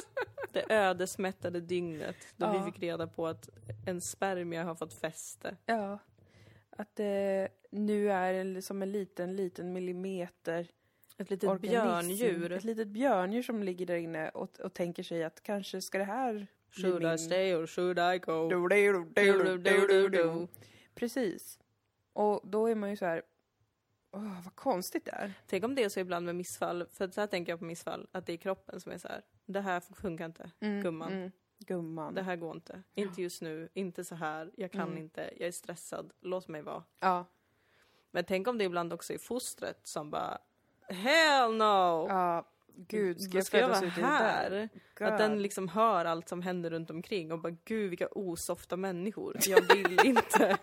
Det 0.53 0.73
ödesmättade 0.73 1.61
dygnet 1.61 2.17
då 2.37 2.47
Ja. 2.47 2.53
vi 2.65 2.73
fick 2.73 2.83
reda 2.83 3.07
på 3.07 3.27
att 3.27 3.49
en 3.87 4.01
spermie 4.01 4.63
har 4.63 4.75
fått 4.75 4.93
fäste. 4.95 5.57
Ja. 5.67 5.99
Att 6.71 6.97
det 6.97 7.49
nu 7.73 8.11
är 8.13 8.35
en- 8.35 8.63
som 8.63 8.83
en 8.83 8.93
liten, 8.93 9.37
liten 9.37 9.73
millimeter 9.73 10.69
Ett 11.19 11.31
litet 11.31 11.51
organism. 11.51 11.71
björndjur. 11.73 12.53
Ett 12.53 12.65
litet 12.65 12.89
björndjur 12.89 13.43
som 13.43 13.63
ligger 13.63 13.87
där 13.87 13.97
inne 13.97 14.29
och, 14.29 14.61
och 14.61 14.75
tänker 14.75 15.03
sig 15.03 15.25
att 15.25 15.43
kanske 15.43 15.81
ska 15.81 15.99
det 15.99 16.05
här 16.05 16.33
bli 16.75 16.83
Should 16.83 17.03
I 17.03 17.07
min- 17.07 17.19
stay 17.19 17.55
or 17.55 17.67
should 17.67 17.99
I 17.99 18.19
go? 18.19 18.49
Du, 18.49 18.69
du, 18.69 18.93
du, 19.15 19.33
du, 19.33 19.59
Do, 19.59 19.87
do, 19.87 19.87
do, 19.87 20.09
do, 20.09 20.25
do. 20.41 20.49
Precis. 20.95 21.59
Och 22.13 22.41
då 22.45 22.67
är 22.67 22.75
man 22.75 22.91
ju 22.91 22.97
så 22.97 23.05
här, 23.05 23.23
åh, 24.11 24.45
vad 24.45 24.55
konstigt 24.55 25.05
det 25.05 25.11
är. 25.11 25.33
Tänk 25.47 25.65
om 25.65 25.75
det 25.75 25.85
är 25.85 25.89
så 25.89 26.01
ibland 26.01 26.27
med 26.27 26.37
missfall, 26.37 26.87
för 26.93 27.09
så 27.09 27.21
här 27.21 27.27
tänker 27.29 27.53
jag 27.53 27.59
på 27.59 27.65
missfall, 27.65 28.07
att 28.13 28.27
det 28.27 28.33
är 28.33 28.37
kroppen 28.37 28.81
som 28.81 28.93
är 28.93 28.99
så 28.99 29.09
här. 29.09 29.23
det 29.47 29.61
här 29.61 29.81
funkar 29.81 30.27
inte, 30.27 30.51
gumman. 30.83 31.13
Mm. 31.13 31.31
Gumman. 31.59 32.15
Det 32.15 32.23
här 32.23 32.37
går 32.37 32.55
inte. 32.55 32.83
Inte 32.95 33.23
just 33.23 33.43
nu, 33.43 33.69
inte 33.75 34.05
så 34.05 34.15
här, 34.15 34.51
jag 34.57 34.73
kan 34.73 34.89
Mm. 34.89 34.99
inte, 34.99 35.31
jag 35.39 35.49
är 35.49 35.53
stressad, 35.53 36.13
låt 36.21 36.49
mig 36.49 36.63
vara. 36.63 36.83
Ja. 37.01 37.25
Men 38.15 38.25
tänk 38.25 38.49
om 38.49 38.59
det 38.59 38.65
ibland 38.65 38.93
också 38.93 39.13
är 39.13 39.19
fostret 39.19 39.81
som 39.83 40.11
bara 40.11 40.39
Hell 40.89 41.55
no! 41.55 42.07
Ja, 42.09 42.49
gud, 42.77 43.21
ska 43.21 43.37
jag 43.39 43.47
födas 43.47 43.81
vara 43.81 43.87
ut 43.87 43.93
här? 43.93 44.69
Att 45.01 45.19
den 45.19 45.43
liksom 45.43 45.69
hör 45.69 46.05
allt 46.05 46.29
som 46.29 46.43
händer 46.43 46.71
runt 46.71 46.91
omkring 46.91 47.33
och 47.33 47.39
bara 47.39 47.57
gud 47.65 47.91
vilka 47.91 48.09
osofta 48.09 48.77
människor. 48.77 49.37
Jag 49.47 49.75
vill 49.75 49.99
inte, 50.07 50.57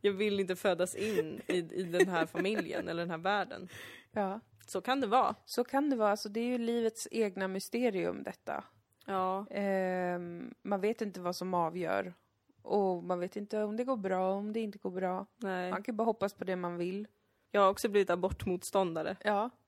jag 0.00 0.12
vill 0.12 0.40
inte 0.40 0.56
födas 0.56 0.94
in 0.94 1.40
i, 1.46 1.56
i 1.56 1.82
den 1.82 2.08
här 2.08 2.26
familjen 2.26 2.88
eller 2.88 3.02
den 3.02 3.10
här 3.10 3.18
världen. 3.18 3.68
Ja, 4.12 4.40
Så 4.66 4.80
kan 4.80 5.00
det 5.00 5.06
vara. 5.06 5.34
så 5.44 5.64
kan 5.64 5.90
det 5.90 5.96
vara. 5.96 6.10
Alltså, 6.10 6.28
det 6.28 6.40
är 6.40 6.44
ju 6.44 6.58
livets 6.58 7.08
egna 7.10 7.48
mysterium 7.48 8.22
detta. 8.22 8.64
Ja, 9.06 9.46
Ehm, 9.50 10.54
man 10.62 10.80
vet 10.80 11.00
inte 11.02 11.20
vad 11.20 11.36
som 11.36 11.54
avgör. 11.54 12.14
Och 12.62 13.04
man 13.04 13.20
vet 13.20 13.36
inte 13.36 13.62
om 13.62 13.76
det 13.76 13.84
går 13.84 13.96
bra, 13.96 14.32
om 14.32 14.52
det 14.52 14.60
inte 14.60 14.78
går 14.78 14.90
bra. 14.90 15.26
nej. 15.36 15.70
Man 15.70 15.82
kan 15.82 15.96
bara 15.96 16.04
hoppas 16.04 16.34
på 16.34 16.44
det 16.44 16.56
man 16.56 16.76
vill. 16.76 17.08
Jag 17.50 17.60
har 17.60 17.68
också 17.68 17.88
blivit 17.88 18.10
abortmotståndare. 18.10 19.16
Ja. 19.24 19.50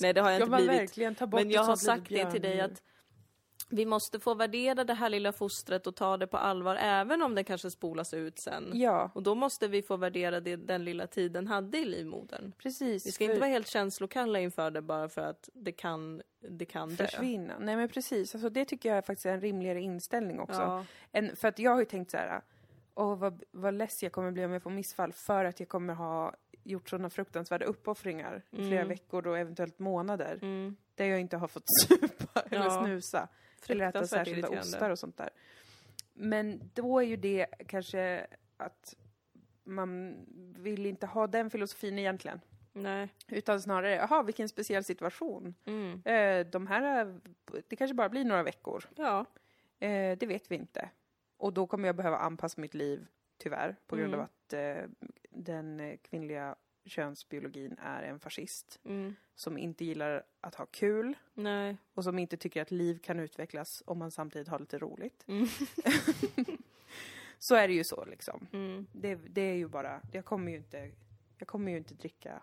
Nej 0.00 0.12
det 0.12 0.20
har 0.20 0.30
jag 0.30 0.40
inte 0.40 0.50
man 0.50 0.66
blivit. 0.66 0.96
Men 1.32 1.50
jag 1.50 1.64
har 1.64 1.76
sagt 1.76 2.08
det 2.08 2.30
till 2.30 2.42
dig 2.42 2.60
att 2.60 2.82
vi 3.72 3.86
måste 3.86 4.20
få 4.20 4.34
värdera 4.34 4.84
det 4.84 4.94
här 4.94 5.08
lilla 5.08 5.32
fostret 5.32 5.86
och 5.86 5.96
ta 5.96 6.16
det 6.16 6.26
på 6.26 6.36
allvar 6.36 6.76
även 6.80 7.22
om 7.22 7.34
det 7.34 7.44
kanske 7.44 7.70
spolas 7.70 8.14
ut 8.14 8.38
sen. 8.38 8.70
Ja, 8.74 9.10
Och 9.14 9.22
då 9.22 9.34
måste 9.34 9.68
vi 9.68 9.82
få 9.82 9.96
värdera 9.96 10.40
det 10.40 10.56
den 10.56 10.84
lilla 10.84 11.06
tiden 11.06 11.46
hade 11.46 11.78
i 11.78 11.84
livmodern. 11.84 12.52
precis. 12.58 13.06
Vi 13.06 13.12
ska 13.12 13.24
för- 13.24 13.30
inte 13.30 13.40
vara 13.40 13.50
helt 13.50 13.68
känslokalla 13.68 14.40
inför 14.40 14.70
det 14.70 14.82
bara 14.82 15.08
för 15.08 15.20
att 15.22 15.48
det 15.54 15.72
kan, 15.72 16.22
det 16.48 16.64
kan 16.64 16.88
dö. 16.94 17.06
försvinna. 17.06 17.54
Nej 17.58 17.76
men 17.76 17.88
precis, 17.88 18.34
alltså, 18.34 18.48
det 18.50 18.64
tycker 18.64 18.94
jag 18.94 19.06
faktiskt 19.06 19.26
är 19.26 19.32
en 19.32 19.40
rimligare 19.40 19.80
inställning 19.80 20.40
också. 20.40 20.60
Ja, 20.60 20.84
En, 21.12 21.36
för 21.36 21.48
att 21.48 21.58
jag 21.58 21.70
har 21.70 21.78
ju 21.78 21.84
tänkt 21.84 22.10
så 22.10 22.16
här, 22.16 22.40
åh 22.94 23.18
vad, 23.18 23.42
vad 23.50 23.74
less 23.74 24.02
jag 24.02 24.12
kommer 24.12 24.30
bli 24.30 24.44
om 24.44 24.52
jag 24.52 24.62
får 24.62 24.70
missfall 24.70 25.12
för 25.12 25.44
att 25.44 25.60
jag 25.60 25.68
kommer 25.68 25.94
ha 25.94 26.34
gjort 26.64 26.88
sådana 26.88 27.10
fruktansvärda 27.10 27.64
uppoffringar 27.64 28.42
i 28.50 28.56
flera 28.56 28.74
Mm. 28.80 28.88
veckor 28.88 29.26
och 29.26 29.38
eventuellt 29.38 29.78
månader. 29.78 30.38
mm. 30.42 30.76
Där 30.94 31.04
jag 31.04 31.20
inte 31.20 31.36
har 31.36 31.48
fått 31.48 31.62
supa 31.88 32.40
eller 32.50 32.64
Ja. 32.64 32.82
snusa. 32.84 33.28
Eller 33.68 33.88
äta 33.88 34.06
särskilda 34.06 34.48
ostar 34.60 34.90
och 34.90 34.98
sånt 34.98 35.16
där. 35.16 35.30
Men 36.12 36.70
då 36.74 36.98
är 36.98 37.06
ju 37.06 37.16
det 37.16 37.46
kanske 37.66 38.26
att 38.56 38.96
man 39.64 40.16
vill 40.58 40.86
inte 40.86 41.06
ha 41.06 41.26
den 41.26 41.50
filosofin 41.50 41.98
egentligen. 41.98 42.40
Nej. 42.72 43.08
Utan 43.28 43.60
snarare, 43.62 43.94
jaha 43.94 44.22
vilken 44.22 44.48
speciell 44.48 44.84
situation. 44.84 45.54
Mm. 45.64 46.02
Eh, 46.04 46.46
de 46.50 46.66
här, 46.66 46.82
är- 46.82 47.20
det 47.68 47.76
kanske 47.76 47.94
bara 47.94 48.08
blir 48.08 48.24
några 48.24 48.42
veckor. 48.42 48.84
Ja. 48.96 49.24
Eh, 49.78 50.18
det 50.18 50.26
vet 50.26 50.50
vi 50.50 50.54
inte. 50.54 50.90
Och 51.36 51.52
då 51.52 51.66
kommer 51.66 51.88
jag 51.88 51.96
behöva 51.96 52.16
anpassa 52.18 52.60
mitt 52.60 52.74
liv, 52.74 53.06
tyvärr, 53.38 53.76
på 53.86 53.96
grund 53.96 54.14
Mm. 54.14 54.20
av 54.20 54.24
att 54.26 54.52
eh, 54.52 55.10
den 55.30 55.98
kvinnliga 56.02 56.56
könsbiologin 56.84 57.76
är 57.82 58.02
en 58.02 58.20
fascist 58.20 58.80
Mm. 58.84 59.14
som 59.34 59.58
inte 59.58 59.84
gillar 59.84 60.22
att 60.40 60.54
ha 60.54 60.66
kul 60.66 61.14
Nej. 61.34 61.76
och 61.94 62.04
som 62.04 62.18
inte 62.18 62.36
tycker 62.36 62.62
att 62.62 62.70
liv 62.70 62.98
kan 62.98 63.20
utvecklas 63.20 63.82
om 63.86 63.98
man 63.98 64.10
samtidigt 64.10 64.48
har 64.48 64.58
lite 64.58 64.78
roligt. 64.78 65.24
Mm. 65.28 65.46
Så 67.38 67.54
är 67.54 67.68
det 67.68 67.74
ju 67.74 67.84
så 67.84 68.04
liksom. 68.04 68.46
Mm. 68.52 68.86
Det, 68.92 69.14
det 69.14 69.40
är 69.40 69.54
ju 69.54 69.68
bara, 69.68 70.00
jag 70.12 70.24
kommer 70.24 70.50
ju 70.52 70.56
inte, 70.58 70.90
jag 71.38 71.48
kommer 71.48 71.72
ju 71.72 71.78
inte 71.78 71.94
dricka, 71.94 72.42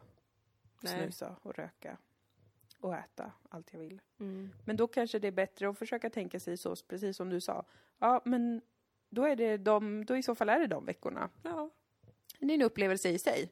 Nej. 0.81 0.93
snusa 1.03 1.35
och 1.41 1.55
röka 1.55 1.97
och 2.79 2.95
äta 2.95 3.31
allt 3.49 3.73
jag 3.73 3.79
vill. 3.79 4.01
Mm. 4.19 4.49
Men 4.65 4.77
då 4.77 4.87
kanske 4.87 5.19
det 5.19 5.27
är 5.27 5.31
bättre 5.31 5.69
att 5.69 5.77
försöka 5.77 6.09
tänka 6.09 6.39
sig 6.39 6.57
så, 6.57 6.75
precis 6.75 7.17
som 7.17 7.29
du 7.29 7.41
sa. 7.41 7.65
Ja, 7.99 8.21
men 8.25 8.61
då 9.09 9.23
är 9.25 9.35
det 9.35 9.57
de, 9.57 10.05
då 10.05 10.17
i 10.17 10.23
så 10.23 10.35
fall 10.35 10.49
är 10.49 10.59
det 10.59 10.67
de 10.67 10.85
veckorna. 10.85 11.29
Ja. 11.43 11.69
Det 12.39 12.45
är 12.45 12.55
en 12.55 12.61
upplevelse 12.61 13.09
i 13.09 13.19
sig. 13.19 13.49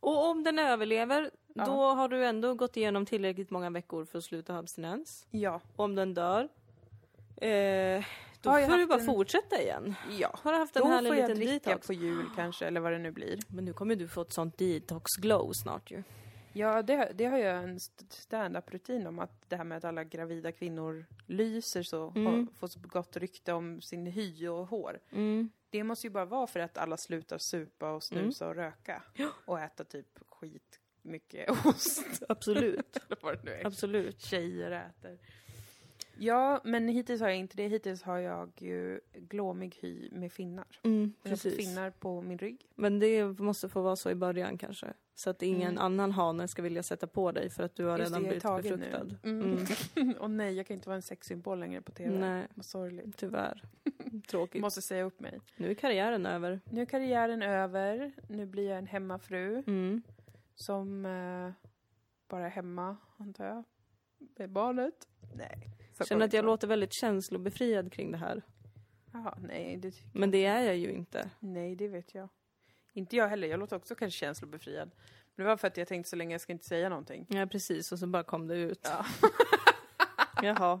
Och 0.00 0.30
om 0.30 0.44
den 0.44 0.58
överlever, 0.58 1.30
Ja. 1.54 1.64
då 1.64 1.72
har 1.94 2.08
du 2.08 2.24
ändå 2.26 2.54
gått 2.54 2.76
igenom 2.76 3.06
tillräckligt 3.06 3.50
många 3.50 3.70
veckor 3.70 4.04
för 4.04 4.18
att 4.18 4.24
sluta 4.24 4.52
ha 4.52 4.60
abstinens. 4.60 5.26
Ja. 5.30 5.60
Om 5.76 5.94
den 5.94 6.14
dör, 6.14 6.48
eh, 7.36 8.04
då 8.42 8.50
får 8.52 8.76
du 8.78 8.86
bara 8.86 9.00
en- 9.00 9.06
fortsätta 9.06 9.62
igen. 9.62 9.94
Ja. 10.18 10.30
Har 10.42 10.52
du 10.52 10.58
haft 10.58 10.76
en 10.76 10.82
Då 10.82 10.88
härlig 10.88 11.08
får 11.10 11.16
jag 11.16 11.28
liten 11.28 11.46
dricka 11.46 11.70
detox? 11.70 11.86
på 11.86 11.92
jul 11.92 12.24
kanske, 12.36 12.66
eller 12.66 12.80
vad 12.80 12.92
det 12.92 12.98
nu 12.98 13.10
blir. 13.10 13.38
Men 13.48 13.64
nu 13.64 13.72
kommer 13.72 13.96
du 13.96 14.08
få 14.08 14.20
ett 14.22 14.32
sånt 14.32 14.58
detox-glow 14.58 15.50
snart 15.52 15.90
ju. 15.90 16.02
Ja, 16.52 16.82
det, 16.82 17.12
det 17.14 17.24
har 17.24 17.38
jag 17.38 17.64
en 17.64 17.76
st- 17.76 18.04
stand-up-rutin 18.10 19.06
om, 19.06 19.18
att 19.18 19.48
det 19.50 19.56
här 19.56 19.64
med 19.64 19.78
att 19.78 19.84
alla 19.84 20.04
gravida 20.04 20.52
kvinnor 20.52 21.04
lyser 21.26 21.82
så, 21.82 22.10
Mm. 22.16 22.26
har, 22.26 22.46
får 22.58 22.68
så 22.68 22.80
gott 22.82 23.16
rykte 23.16 23.52
om 23.52 23.80
sin 23.82 24.06
hy 24.06 24.48
och 24.48 24.66
hår. 24.66 24.98
Mm. 25.12 25.50
Det 25.70 25.84
måste 25.84 26.06
ju 26.06 26.10
bara 26.10 26.24
vara 26.24 26.46
för 26.46 26.60
att 26.60 26.78
alla 26.78 26.96
slutar 26.96 27.38
supa 27.38 27.90
och 27.92 28.02
snusa 28.02 28.48
och 28.48 28.54
röka. 28.54 29.02
Och 29.44 29.60
äta 29.60 29.84
typ 29.84 30.18
skit 30.28 30.80
mycket 31.02 31.50
ost. 31.66 32.22
Absolut. 32.28 32.96
Eller 33.06 33.18
vad 33.22 33.34
det 33.34 33.42
nu 33.44 33.50
är. 33.52 33.66
Absolut. 33.66 34.20
Tjejer 34.20 34.70
äter. 34.70 35.18
Ja, 36.20 36.60
men 36.64 36.88
hittills 36.88 37.20
har 37.20 37.28
jag 37.28 37.38
inte 37.38 37.56
det. 37.56 37.68
Hittills 37.68 38.02
har 38.02 38.18
jag 38.18 38.52
ju 38.56 39.00
glåmig 39.14 39.76
hy 39.80 40.08
med 40.12 40.32
finnar. 40.32 40.80
Mm, 40.82 41.12
Jag 41.22 41.30
har 41.30 41.36
precis. 41.36 41.56
finnar 41.56 41.90
på 41.90 42.22
min 42.22 42.38
rygg. 42.38 42.66
Men 42.74 42.98
det 42.98 43.24
måste 43.40 43.68
få 43.68 43.82
vara 43.82 43.96
så 43.96 44.10
i 44.10 44.14
början 44.14 44.58
kanske. 44.58 44.92
Så 45.18 45.30
att 45.30 45.42
ingen 45.42 45.70
Mm. 45.72 45.78
annan 45.84 46.12
hane 46.12 46.48
ska 46.48 46.62
vilja 46.62 46.82
sätta 46.82 47.06
på 47.06 47.32
dig 47.32 47.50
för 47.50 47.62
att 47.62 47.74
du 47.74 47.84
har 47.84 47.98
Just 47.98 48.12
det, 48.12 48.18
redan 48.18 48.24
är 48.24 48.40
blivit 48.40 48.80
befruktad. 48.82 49.04
nu. 49.22 49.40
Mm. 49.96 50.14
och 50.18 50.30
nej, 50.30 50.54
jag 50.54 50.66
kan 50.66 50.74
inte 50.74 50.88
vara 50.88 50.96
en 50.96 51.02
sexsymbol 51.02 51.58
längre 51.60 51.82
på 51.82 51.92
TV. 51.92 52.18
Nej, 52.18 52.46
Vad 52.54 52.64
sorgligt. 52.64 53.16
tyvärr. 53.16 53.62
Tråkigt. 54.30 54.60
Måste 54.62 54.82
säga 54.82 55.02
upp 55.04 55.20
mig. 55.20 55.40
Nu 55.56 55.70
är 55.70 55.74
karriären 55.74 56.26
över. 56.26 56.60
Nu 56.70 56.80
är 56.80 56.84
karriären 56.86 57.42
över. 57.42 58.12
Nu 58.28 58.46
blir 58.46 58.68
jag 58.68 58.78
en 58.78 58.86
hemmafru 58.86 59.62
Mm. 59.66 60.02
som 60.54 61.06
eh, 61.06 61.52
bara 62.28 62.46
är 62.46 62.50
hemma, 62.50 62.96
antar 63.16 63.44
jag. 63.46 63.64
Med 64.38 64.50
barnet. 64.50 65.08
Nej. 65.34 65.68
så 65.92 66.04
Känner 66.04 66.24
att 66.24 66.32
jag 66.32 66.44
låter 66.44 66.68
väldigt 66.68 66.92
känslobefriad 66.92 67.92
kring 67.92 68.10
det 68.10 68.18
här. 68.18 68.42
Jaha, 69.12 69.38
nej 69.42 69.76
det, 69.76 69.94
Men 70.14 70.30
det 70.30 70.44
är 70.44 70.62
jag 70.62 70.76
ju 70.76 70.92
inte. 70.92 71.30
nej, 71.40 71.76
det 71.76 71.88
vet 71.88 72.14
jag. 72.14 72.28
Inte 72.98 73.16
jag 73.16 73.28
heller. 73.28 73.48
Jag 73.48 73.60
låter 73.60 73.76
också 73.76 73.94
kanske 73.94 74.18
känslobefriad. 74.18 74.90
Men 75.34 75.44
det 75.44 75.50
var 75.50 75.56
för 75.56 75.68
att 75.68 75.76
jag 75.76 75.88
tänkte 75.88 76.10
så 76.10 76.16
länge 76.16 76.34
jag 76.34 76.40
ska 76.40 76.52
inte 76.52 76.64
säga 76.64 76.88
någonting. 76.88 77.26
Ja, 77.28 77.46
precis. 77.46 77.92
Och 77.92 77.98
så 77.98 78.06
bara 78.06 78.22
kom 78.22 78.46
det 78.48 78.56
ut. 78.56 78.80
Ja. 78.82 79.06
Jaha. 80.42 80.80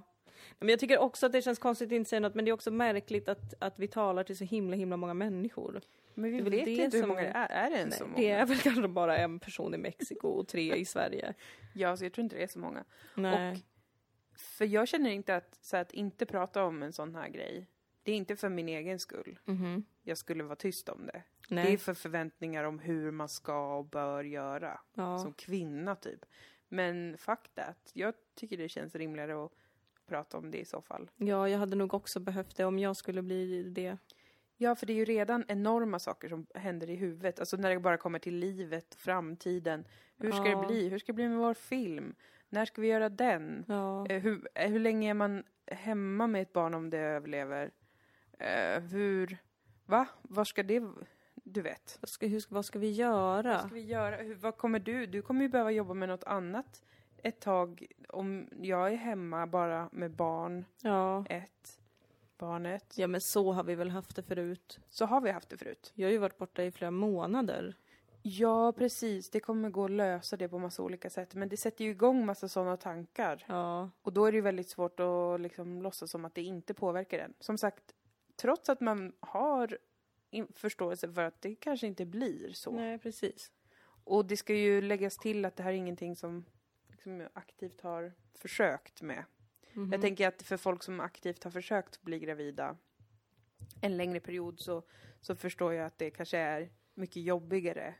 Men 0.58 0.68
jag 0.68 0.80
tycker 0.80 0.98
också 0.98 1.26
att 1.26 1.32
det 1.32 1.42
känns 1.42 1.58
konstigt 1.58 1.88
att 1.88 1.92
inte 1.92 2.10
säga 2.10 2.20
något, 2.20 2.34
men 2.34 2.44
det 2.44 2.50
är 2.50 2.52
också 2.52 2.70
märkligt 2.70 3.28
att, 3.28 3.54
att 3.58 3.78
vi 3.78 3.88
talar 3.88 4.24
till 4.24 4.36
så 4.38 4.44
himla, 4.44 4.76
himla 4.76 4.96
många 4.96 5.14
människor. 5.14 5.80
Men 6.14 6.30
vi 6.32 6.40
vet 6.50 6.68
inte 6.68 6.96
hur 6.96 7.06
många 7.06 7.20
är- 7.20 7.24
det 7.48 7.54
är. 7.54 7.66
Är 7.66 7.70
det 7.70 7.76
ens 7.76 7.90
Nej, 7.90 7.98
så 7.98 8.06
många? 8.06 8.16
det 8.18 8.30
är 8.30 8.46
väl 8.46 8.58
kanske 8.58 8.88
bara 8.88 9.18
en 9.18 9.38
person 9.40 9.74
i 9.74 9.78
Mexiko 9.78 10.28
och 10.28 10.48
tre 10.48 10.74
i 10.76 10.84
Sverige. 10.84 11.34
Ja, 11.74 11.96
så 11.96 12.04
jag 12.04 12.12
tror 12.12 12.22
inte 12.22 12.36
det 12.36 12.42
är 12.42 12.46
så 12.46 12.58
många. 12.58 12.84
Nej. 13.14 13.64
För 14.36 14.64
jag 14.64 14.88
känner 14.88 15.10
inte 15.10 15.36
att, 15.36 15.58
så 15.60 15.76
att 15.76 15.92
inte 15.92 16.26
prata 16.26 16.64
om 16.64 16.82
en 16.82 16.92
sån 16.92 17.14
här 17.14 17.28
grej, 17.28 17.66
det 18.08 18.12
är 18.12 18.16
inte 18.16 18.36
för 18.36 18.48
min 18.48 18.68
egen 18.68 18.98
skull 18.98 19.38
Mhm. 19.44 19.84
jag 20.02 20.18
skulle 20.18 20.44
vara 20.44 20.56
tyst 20.56 20.88
om 20.88 21.06
det. 21.06 21.22
Nej. 21.48 21.66
Det 21.66 21.72
är 21.72 21.76
för 21.78 21.94
förväntningar 21.94 22.64
om 22.64 22.78
hur 22.78 23.10
man 23.10 23.28
ska 23.28 23.76
och 23.76 23.84
bör 23.84 24.24
göra. 24.24 24.80
ja. 24.94 25.18
Som 25.18 25.32
kvinna 25.32 25.94
typ. 25.96 26.24
Men 26.68 27.18
fuck 27.18 27.48
that. 27.54 27.90
Jag 27.94 28.14
tycker 28.34 28.56
det 28.56 28.68
känns 28.68 28.94
rimligare 28.94 29.44
att 29.44 29.52
prata 30.06 30.38
om 30.38 30.50
det 30.50 30.58
i 30.58 30.64
så 30.64 30.82
fall. 30.82 31.10
ja, 31.16 31.48
jag 31.48 31.58
hade 31.58 31.76
nog 31.76 31.94
också 31.94 32.20
behövt 32.20 32.56
det 32.56 32.64
om 32.64 32.78
jag 32.78 32.96
skulle 32.96 33.22
bli 33.22 33.62
det. 33.62 33.98
Ja, 34.56 34.74
för 34.74 34.86
det 34.86 34.92
är 34.92 34.96
ju 34.96 35.04
redan 35.04 35.44
enorma 35.48 35.98
saker 35.98 36.28
som 36.28 36.46
händer 36.54 36.90
i 36.90 36.96
huvudet. 36.96 37.40
Alltså 37.40 37.56
när 37.56 37.70
det 37.70 37.80
bara 37.80 37.96
kommer 37.96 38.18
till 38.18 38.34
livet, 38.34 38.94
framtiden. 38.94 39.84
Hur 40.16 40.32
ska 40.32 40.48
Ja. 40.48 40.60
det 40.60 40.66
bli? 40.66 40.88
Hur 40.88 40.98
ska 40.98 41.06
det 41.12 41.16
bli 41.16 41.28
med 41.28 41.38
vår 41.38 41.54
film? 41.54 42.14
När 42.48 42.64
ska 42.64 42.80
vi 42.80 42.88
göra 42.88 43.08
den? 43.08 43.64
Ja. 43.68 44.06
Eh, 44.06 44.22
Hur, 44.22 44.48
eh, 44.54 44.70
hur 44.70 44.78
länge 44.78 45.10
är 45.10 45.14
man 45.14 45.44
hemma 45.66 46.26
med 46.26 46.42
ett 46.42 46.52
barn 46.52 46.74
om 46.74 46.90
det 46.90 46.98
överlever? 46.98 47.70
Eh, 48.38 48.80
hur... 48.82 49.38
Va? 49.86 50.06
Var 50.22 50.44
ska 50.44 50.62
det... 50.62 50.82
Du 51.34 51.62
vet. 51.62 51.98
Vad 52.00 52.08
ska, 52.08 52.26
hur, 52.26 52.44
vad 52.48 52.64
ska 52.64 52.78
vi 52.78 52.90
göra? 52.90 53.52
Vad 53.52 53.60
ska 53.60 53.74
vi 53.74 53.80
göra? 53.80 54.16
Hur, 54.16 54.34
vad 54.34 54.56
kommer 54.56 54.78
du... 54.78 55.06
Du 55.06 55.22
kommer 55.22 55.42
ju 55.42 55.48
behöva 55.48 55.70
jobba 55.70 55.94
med 55.94 56.08
något 56.08 56.24
annat 56.24 56.82
ett 57.22 57.40
tag. 57.40 57.86
Om 58.08 58.48
jag 58.62 58.92
är 58.92 58.96
hemma 58.96 59.46
bara 59.46 59.88
med 59.92 60.10
barn 60.10 60.64
Ja. 60.82 61.24
ett, 61.28 61.80
barnet. 62.38 62.98
ja, 62.98 63.06
men 63.06 63.20
så 63.20 63.52
har 63.52 63.64
vi 63.64 63.74
väl 63.74 63.90
haft 63.90 64.16
det 64.16 64.22
förut. 64.22 64.78
Så 64.88 65.04
har 65.06 65.20
vi 65.20 65.30
haft 65.30 65.48
det 65.48 65.56
förut. 65.56 65.92
Jag 65.94 66.06
har 66.06 66.12
ju 66.12 66.18
varit 66.18 66.38
borta 66.38 66.62
i 66.62 66.70
flera 66.70 66.90
månader. 66.90 67.74
Ja, 68.22 68.72
precis. 68.72 69.30
Det 69.30 69.40
kommer 69.40 69.70
gå 69.70 69.84
att 69.84 69.90
lösa 69.90 70.36
det 70.36 70.48
på 70.48 70.58
massa 70.58 70.82
olika 70.82 71.10
sätt. 71.10 71.34
Men 71.34 71.48
det 71.48 71.56
sätter 71.56 71.84
ju 71.84 71.90
igång 71.90 72.26
massa 72.26 72.48
sådana 72.48 72.76
tankar. 72.76 73.44
Ja. 73.48 73.90
Och 74.02 74.12
då 74.12 74.24
är 74.24 74.32
det 74.32 74.36
ju 74.36 74.42
väldigt 74.42 74.68
svårt 74.68 75.00
att 75.00 75.40
liksom 75.40 75.82
låtsas 75.82 76.10
som 76.10 76.24
att 76.24 76.34
det 76.34 76.42
inte 76.42 76.74
påverkar 76.74 77.18
en. 77.18 77.34
Som 77.40 77.58
sagt, 77.58 77.94
trots 78.38 78.68
att 78.68 78.80
man 78.80 79.12
har 79.20 79.78
förståelse 80.54 81.12
för 81.12 81.22
att 81.22 81.42
det 81.42 81.54
kanske 81.54 81.86
inte 81.86 82.06
blir 82.06 82.52
så. 82.52 82.70
Nej, 82.72 82.98
precis. 82.98 83.52
Och 84.04 84.26
det 84.26 84.36
ska 84.36 84.54
ju 84.54 84.80
läggas 84.80 85.16
till 85.16 85.44
att 85.44 85.56
det 85.56 85.62
här 85.62 85.70
är 85.70 85.76
ingenting 85.76 86.16
som 86.16 86.44
liksom 86.88 87.20
jag 87.20 87.30
aktivt 87.32 87.80
har 87.80 88.12
försökt 88.34 89.02
med. 89.02 89.24
Mhm. 89.72 89.92
Jag 89.92 90.00
tänker 90.00 90.28
att 90.28 90.42
för 90.42 90.56
folk 90.56 90.82
som 90.82 91.00
aktivt 91.00 91.44
har 91.44 91.50
försökt 91.50 92.02
bli 92.02 92.18
gravida 92.18 92.76
en 93.80 93.96
längre 93.96 94.20
period 94.20 94.60
så, 94.60 94.82
så 95.20 95.36
förstår 95.36 95.74
jag 95.74 95.86
att 95.86 95.98
det 95.98 96.10
kanske 96.10 96.38
är 96.38 96.70
mycket 96.94 97.22
jobbigare 97.22 97.94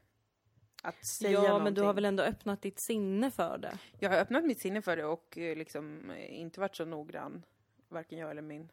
att 0.82 1.04
säga 1.06 1.30
Ja, 1.30 1.40
någonting. 1.42 1.64
men 1.64 1.74
du 1.74 1.82
har 1.82 1.94
väl 1.94 2.04
ändå 2.04 2.22
öppnat 2.22 2.62
ditt 2.62 2.78
sinne 2.78 3.30
för 3.30 3.58
det? 3.58 3.78
Jag 3.98 4.10
har 4.10 4.16
öppnat 4.16 4.44
mitt 4.44 4.60
sinne 4.60 4.82
för 4.82 4.96
det 4.96 5.04
och 5.04 5.38
eh, 5.38 5.56
liksom 5.56 6.10
eh, 6.10 6.40
inte 6.40 6.60
varit 6.60 6.76
så 6.76 6.84
noggrann, 6.84 7.44
varken 7.88 8.18
jag 8.18 8.30
eller 8.30 8.42
min 8.42 8.68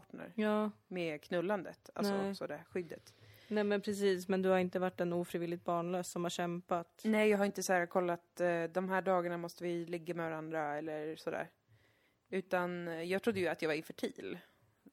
partner, 0.00 0.32
Ja. 0.34 0.70
med 0.88 1.22
knullandet, 1.22 1.90
alltså 1.94 2.16
Nej. 2.16 2.34
sådär, 2.34 2.64
skyddet. 2.70 3.14
Nej, 3.48 3.64
men 3.64 3.80
precis. 3.80 4.28
Men 4.28 4.42
du 4.42 4.48
har 4.48 4.58
inte 4.58 4.78
varit 4.78 5.00
en 5.00 5.12
ofrivilligt 5.12 5.64
barnlös 5.64 6.08
som 6.10 6.24
har 6.24 6.30
kämpat? 6.30 7.00
Nej, 7.04 7.28
jag 7.28 7.38
har 7.38 7.44
inte 7.44 7.62
så 7.62 7.72
här 7.72 7.86
kollat, 7.86 8.40
eh, 8.40 8.64
de 8.64 8.88
här 8.88 9.02
dagarna 9.02 9.36
måste 9.38 9.64
vi 9.64 9.84
ligga 9.86 10.14
med 10.14 10.30
varandra 10.30 10.76
eller 10.78 11.16
sådär. 11.16 11.48
Utan 12.30 12.88
eh, 12.88 13.02
jag 13.02 13.22
trodde 13.22 13.40
ju 13.40 13.48
att 13.48 13.62
jag 13.62 13.68
var 13.68 13.74
infertil. 13.74 14.38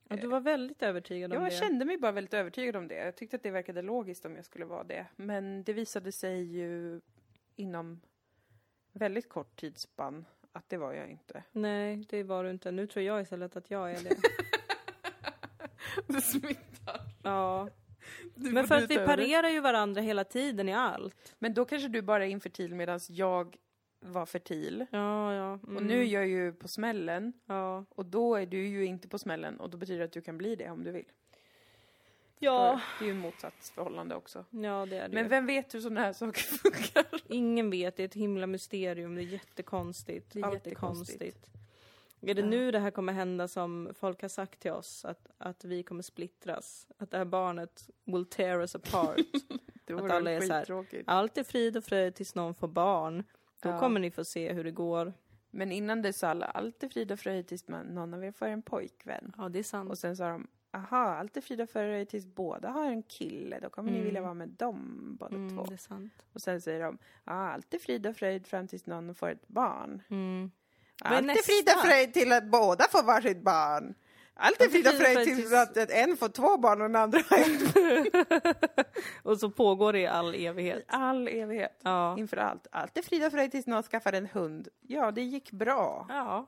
Ja, 0.10 0.16
du 0.16 0.28
var 0.28 0.39
väldigt 0.39 0.84
övertygad 0.84 1.32
om 1.32 1.36
Ja, 1.38 1.43
det. 1.49 1.54
jag 1.56 1.64
kände 1.64 1.86
mig 1.86 1.97
bara 1.97 2.12
väldigt 2.12 2.34
övertygad 2.34 2.76
om 2.76 2.88
det. 2.88 2.95
Jag 2.95 3.16
tyckte 3.16 3.36
att 3.36 3.43
det 3.43 3.52
verkade 3.52 3.82
logiskt 3.82 4.26
om 4.26 4.36
jag 4.36 4.45
skulle 4.45 4.66
vara 4.66 4.84
det. 4.84 5.06
Men 5.16 5.64
det 5.64 5.74
visade 5.74 6.12
sig 6.12 6.43
ju 6.43 7.02
inom 7.56 8.02
väldigt 8.91 9.30
kort 9.30 9.56
tidsspann 9.60 10.26
att 10.52 10.70
det 10.70 10.78
var 10.78 10.93
jag 10.93 11.10
inte. 11.10 11.43
Nej, 11.52 12.06
det 12.10 12.24
var 12.24 12.43
du 12.43 12.49
inte. 12.52 12.72
Nu 12.72 12.88
tror 12.88 13.06
jag 13.06 13.22
istället 13.22 13.56
att 13.56 13.72
jag 13.72 13.91
är 13.91 14.04
det. 14.04 14.10
Det 16.08 16.22
smittar. 16.22 17.02
ja. 17.24 17.70
Du 18.36 18.52
Men 18.52 18.68
för 18.68 18.76
att 18.76 18.92
vi 18.92 18.96
parerar 18.96 19.50
ju 19.50 19.60
varandra 19.60 20.02
hela 20.02 20.24
tiden 20.24 20.70
i 20.70 20.74
allt. 20.74 21.36
Men 21.39 21.54
då 21.54 21.66
kanske 21.66 21.88
du 21.88 22.02
bara 22.02 22.26
är 22.26 22.30
infertil 22.30 22.76
medan 22.76 23.00
jag 23.10 23.56
var 24.00 24.26
fertil. 24.26 24.86
Ja, 24.92 25.34
ja. 25.34 25.60
Mm. 25.64 25.76
Och 25.78 25.84
nu 25.84 26.00
är 26.02 26.06
jag 26.06 26.28
ju 26.28 26.54
på 26.54 26.68
smällen. 26.68 27.34
Ja. 27.46 27.86
Och 27.89 28.06
då 28.06 28.36
är 28.36 28.46
du 28.46 28.68
ju 28.68 28.86
inte 28.86 29.08
på 29.08 29.20
smällen. 29.20 29.60
Och 29.60 29.70
då 29.70 29.78
betyder 29.78 30.00
det 30.00 30.06
att 30.06 30.12
du 30.12 30.22
kan 30.22 30.38
bli 30.38 30.56
det 30.56 30.70
om 30.70 30.84
du 30.84 30.92
vill. 30.92 31.06
Ja. 32.39 32.82
Det 33.00 33.06
är 33.06 33.08
ju 33.08 33.14
motsatsförhållande 33.14 34.16
också. 34.16 34.46
Ja, 34.50 34.86
det 34.86 34.98
är 34.98 35.10
det 35.10 35.16
Men 35.16 35.30
vem 35.30 35.46
vet 35.46 35.74
hur 35.74 35.80
sådana 35.80 36.02
här 36.02 36.14
saker 36.14 36.42
funkar? 36.42 37.22
Ingen 37.28 37.70
vet, 37.70 37.96
det 37.96 38.04
är 38.04 38.08
ett 38.08 38.14
himla 38.14 38.48
mysterium. 38.48 39.16
Det 39.16 39.22
är 39.22 39.26
jättekonstigt. 39.26 40.34
Det 40.34 40.39
är 40.39 40.44
Allt 40.44 40.54
är 40.54 40.58
jättekonstigt. 40.58 41.20
konstigt. 41.20 41.61
Är 42.22 42.34
det 42.36 42.45
nu 42.45 42.72
det 42.72 42.80
här 42.80 42.91
kommer 42.91 43.13
hända 43.13 43.47
som 43.47 43.89
folk 43.93 44.22
har 44.22 44.30
sagt 44.30 44.59
till 44.59 44.72
oss? 44.72 45.05
Att, 45.05 45.28
att 45.38 45.65
vi 45.65 45.84
kommer 45.84 46.01
splittras? 46.03 46.88
Att 46.97 47.11
det 47.11 47.17
här 47.17 47.26
barnet 47.26 47.89
will 48.05 48.26
tear 48.26 48.59
us 48.59 48.76
apart? 48.76 49.19
Att 49.91 50.11
alla 50.11 50.32
är 50.32 50.41
så 50.41 50.53
här. 50.53 51.03
Allt 51.07 51.38
är 51.38 51.43
frid 51.43 51.78
och 51.78 51.84
fröjd 51.84 52.15
tills 52.15 52.36
någon 52.36 52.53
får 52.53 52.67
barn. 52.67 53.24
Då 53.61 53.69
Ja. 53.69 53.80
kommer 53.80 53.99
ni 53.99 54.11
få 54.11 54.24
se 54.26 54.53
hur 54.53 54.63
det 54.63 54.72
går. 54.72 55.13
Men 55.51 55.72
innan 55.72 56.01
det 56.01 56.13
sa 56.13 56.28
alla 56.28 56.45
allt 56.45 56.84
är 56.84 56.89
frid 56.89 57.11
och 57.11 57.19
fröjd 57.19 57.47
tills 57.47 57.67
man, 57.67 57.86
någon 57.86 58.13
av 58.13 58.24
er 58.26 58.32
får 58.32 58.45
en 58.45 58.61
pojkvän. 58.61 59.34
Ja, 59.38 59.49
det 59.49 59.59
är 59.59 59.63
sant. 59.63 59.89
Och 59.89 59.97
sen 59.97 60.17
sa 60.17 60.30
de 60.30 60.47
aha, 60.74 60.97
allt 60.97 61.38
är 61.38 61.41
frida 61.41 61.67
för 61.67 61.84
dig 61.88 62.05
tills 62.05 62.26
båda 62.26 62.69
har 62.69 62.86
en 62.86 63.03
kille. 63.03 63.59
Då 63.59 63.69
kommer 63.69 63.89
ni 63.91 63.95
Mm. 63.97 64.05
vilja 64.05 64.22
vara 64.22 64.34
med 64.34 64.49
dem 64.49 65.07
båda 65.19 65.36
Mm, 65.36 65.57
två. 65.57 65.63
det 65.65 65.74
är 65.74 65.78
sant. 65.78 66.13
Och 66.34 66.41
sen 66.41 66.61
säger 66.61 66.84
de, 66.84 66.97
ja, 67.24 67.32
allt 67.34 67.74
är 67.74 67.80
frid 67.80 68.05
och 68.07 68.15
fröjd 68.15 68.47
fram 68.47 68.67
tills 68.67 68.86
någon 68.86 69.15
får 69.15 69.30
ett 69.30 69.47
barn. 69.47 70.01
Mm. 70.09 70.51
Allt 71.02 71.30
är 71.30 71.43
frid 71.43 71.70
och 71.76 71.82
fröjd 71.82 72.14
till 72.14 72.32
att 72.32 72.43
båda 72.52 72.88
får 72.91 73.04
varsitt 73.04 73.43
barn. 73.43 73.93
Allt 74.34 74.62
är 74.62 74.70
frid 74.70 74.88
och 74.88 74.93
fröjd 74.93 75.24
till 75.24 75.56
att 75.56 75.78
att 75.78 75.89
en 75.91 76.18
får 76.18 76.30
två 76.30 76.58
barn 76.58 76.82
och 76.82 76.89
den 76.89 76.95
andra 76.95 77.20
har 77.30 77.38
ett. 77.38 78.88
Och 79.24 79.39
så 79.39 79.49
pågår 79.49 79.93
det 79.93 79.99
i 79.99 80.08
all 80.08 80.36
evighet. 80.36 80.86
All 80.88 81.28
evighet. 81.28 81.80
Ja. 81.84 82.18
Inför 82.18 82.38
allt. 82.38 82.68
Allt 82.72 82.97
är 82.97 83.02
frid 83.02 83.26
och 83.26 83.32
fröjd 83.32 83.52
tills 83.52 83.68
någon 83.68 83.84
skaffar 83.84 84.14
en 84.14 84.26
hund. 84.26 84.68
Ja, 84.88 85.12
det 85.12 85.22
gick 85.22 85.52
bra. 85.52 86.06
Ja. 86.10 86.47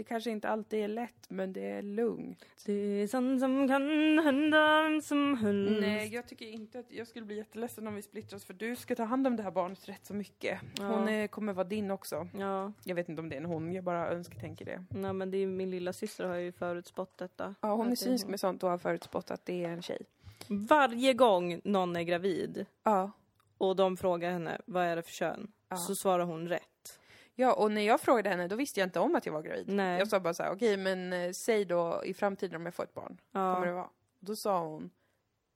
Det 0.00 0.04
kanske 0.04 0.30
inte 0.30 0.48
alltid 0.48 0.84
är 0.84 0.88
lätt, 0.88 1.26
men 1.30 1.52
det 1.52 1.70
är 1.70 1.82
lugnt. 1.82 2.44
Det 2.66 2.72
är 2.72 3.06
sånt 3.06 3.40
som 3.40 3.68
kan 3.68 3.82
hända 4.18 4.88
som 5.02 5.36
helst. 5.36 5.80
Nej, 5.80 6.14
jag 6.14 6.28
tycker 6.28 6.46
inte 6.46 6.78
att 6.78 6.92
jag 6.92 7.06
skulle 7.06 7.24
bli 7.26 7.36
jätteledsen 7.36 7.86
om 7.86 7.94
vi 7.94 8.02
splittras 8.02 8.44
för 8.44 8.54
du 8.54 8.76
ska 8.76 8.94
ta 8.94 9.04
hand 9.04 9.26
om 9.26 9.36
det 9.36 9.42
här 9.42 9.50
barnet 9.50 9.88
rätt 9.88 10.06
så 10.06 10.14
mycket. 10.14 10.58
Ja. 10.78 10.84
Hon 10.86 11.08
är, 11.08 11.26
kommer 11.26 11.52
vara 11.52 11.64
din 11.66 11.90
också. 11.90 12.28
Ja, 12.38 12.72
Jag 12.84 12.94
vet 12.94 13.08
inte 13.08 13.22
om 13.22 13.28
det 13.28 13.36
är 13.36 13.40
en 13.40 13.44
hon, 13.46 13.72
jag 13.72 13.84
bara 13.84 14.08
önsketänker 14.10 14.64
det. 14.64 14.84
nej, 14.90 15.12
men 15.12 15.30
det 15.30 15.38
är 15.38 15.46
min 15.46 15.70
lilla 15.70 15.92
syster 15.92 16.24
har 16.24 16.34
ju 16.36 16.52
förutspått 16.52 17.18
detta. 17.18 17.54
Ja, 17.60 17.74
hon 17.74 17.90
är 17.90 17.96
synsk 17.96 18.26
med 18.28 18.40
sånt 18.40 18.62
och 18.62 18.70
har 18.70 18.78
förutspått 18.78 19.30
att 19.30 19.46
det 19.46 19.64
är 19.64 19.68
en 19.68 19.82
tjej. 19.82 20.02
Varje 20.48 21.14
gång 21.14 21.60
någon 21.64 21.96
är 21.96 22.02
gravid 22.02 22.66
Ja. 22.82 23.10
och 23.58 23.76
de 23.76 23.96
frågar 23.96 24.30
henne 24.32 24.60
vad 24.66 24.84
är 24.84 24.96
det 24.96 25.02
för 25.02 25.12
kön, 25.12 25.52
Ja. 25.68 25.76
så 25.76 25.94
svarar 25.94 26.24
hon 26.24 26.48
rätt. 26.48 26.99
Ja, 27.40 27.52
och 27.52 27.72
när 27.72 27.80
jag 27.82 28.00
frågade 28.00 28.28
henne 28.28 28.48
då 28.48 28.56
visste 28.56 28.80
jag 28.80 28.86
inte 28.86 29.00
om 29.00 29.14
att 29.14 29.26
jag 29.26 29.32
var 29.32 29.42
gravid. 29.42 29.68
Nej. 29.68 29.98
Jag 29.98 30.08
sa 30.08 30.20
bara 30.20 30.34
så 30.34 30.42
här, 30.42 30.52
okej 30.52 30.76
men 30.76 31.12
eh, 31.12 31.32
säg 31.32 31.64
då 31.64 32.02
i 32.04 32.14
framtiden 32.14 32.56
om 32.56 32.64
jag 32.64 32.74
får 32.74 32.82
ett 32.84 32.94
barn, 32.94 33.20
kommer 33.32 33.60
det 33.60 33.66
Ja. 33.68 33.74
vara? 33.74 33.88
Då 34.20 34.36
sa 34.36 34.60
hon, 34.64 34.90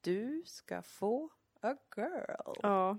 du 0.01 0.43
ska 0.47 0.83
få 0.83 1.29
a 1.61 1.77
girl. 1.97 2.55
ja. 2.63 2.99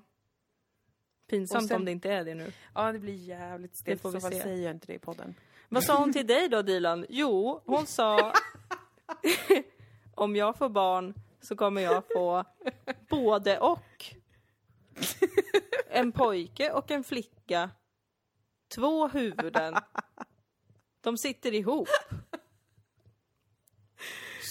Pinsamt 1.30 1.68
sen- 1.68 1.78
om 1.78 1.86
det 1.86 1.92
inte 1.92 2.12
är 2.12 2.26
det 2.26 2.36
nu. 2.36 2.52
Ja, 2.76 2.92
det 2.92 3.00
blir 3.00 3.14
jävligt 3.16 3.76
stelt. 3.76 4.02
Så 4.02 4.10
vad 4.10 4.24
säger 4.34 4.64
jag 4.66 4.72
inte 4.72 4.88
det 4.88 4.94
i 4.94 5.00
podden? 5.00 5.36
Vad 5.70 5.84
sa 5.84 5.98
hon 5.98 6.14
till 6.14 6.28
dig 6.28 6.50
då 6.50 6.62
Dilan? 6.62 7.06
Jo, 7.10 7.62
hon 7.66 7.86
sa 7.86 8.34
om 10.16 10.36
jag 10.36 10.58
får 10.58 10.70
barn 10.70 11.14
så 11.42 11.56
kommer 11.56 11.82
jag 11.82 12.04
få 12.14 12.44
både 13.10 13.60
och. 13.60 14.06
En 15.90 16.12
pojke 16.12 16.72
och 16.72 16.92
en 16.92 17.04
flicka. 17.04 17.70
Två 18.68 19.08
huvuden. 19.08 19.74
De 21.02 21.18
sitter 21.18 21.54
ihop. 21.54 21.88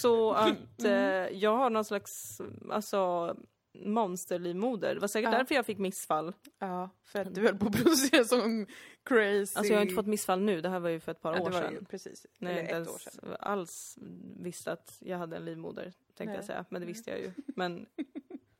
Så 0.01 0.31
att 0.33 0.83
eh, 0.83 0.91
jag 1.37 1.57
har 1.57 1.69
någon 1.69 1.85
slags, 1.85 2.41
alltså 2.71 3.35
monsterlivmoder. 3.73 4.93
Det 4.93 4.99
var 4.99 5.07
säkert 5.07 5.31
Ja. 5.31 5.37
därför 5.37 5.55
jag 5.55 5.65
fick 5.65 5.77
missfall. 5.77 6.33
Ja, 6.59 6.89
för 7.03 7.19
att 7.19 7.35
du 7.35 7.41
höll 7.41 7.57
på 7.57 7.65
att 7.67 7.83
producera 7.83 8.23
som 8.23 8.65
crazy. 9.03 9.57
Alltså 9.57 9.65
jag 9.65 9.75
har 9.77 9.81
inte 9.81 9.95
fått 9.95 10.07
missfall 10.07 10.41
nu, 10.41 10.61
det 10.61 10.69
här 10.69 10.79
var 10.79 10.89
ju 10.89 10.99
för 10.99 11.11
ett 11.11 11.21
par 11.21 11.35
ja, 11.35 11.41
år 11.41 11.51
sedan. 11.51 11.73
ju 11.73 11.85
precis. 11.85 12.25
när 12.37 12.51
jag 12.51 12.61
inte 12.61 12.75
ett 12.75 12.87
år 12.87 12.91
ens 12.91 13.03
sedan. 13.03 13.35
alls 13.39 13.97
visste 14.39 14.71
att 14.71 14.97
jag 14.99 15.17
hade 15.17 15.35
en 15.35 15.45
livmoder, 15.45 15.83
tänkte 16.07 16.25
Nej. 16.25 16.35
jag 16.35 16.45
säga. 16.45 16.65
Men 16.69 16.81
det 16.81 16.87
visste 16.87 17.09
jag 17.11 17.19
ju. 17.19 17.31
Men 17.47 17.85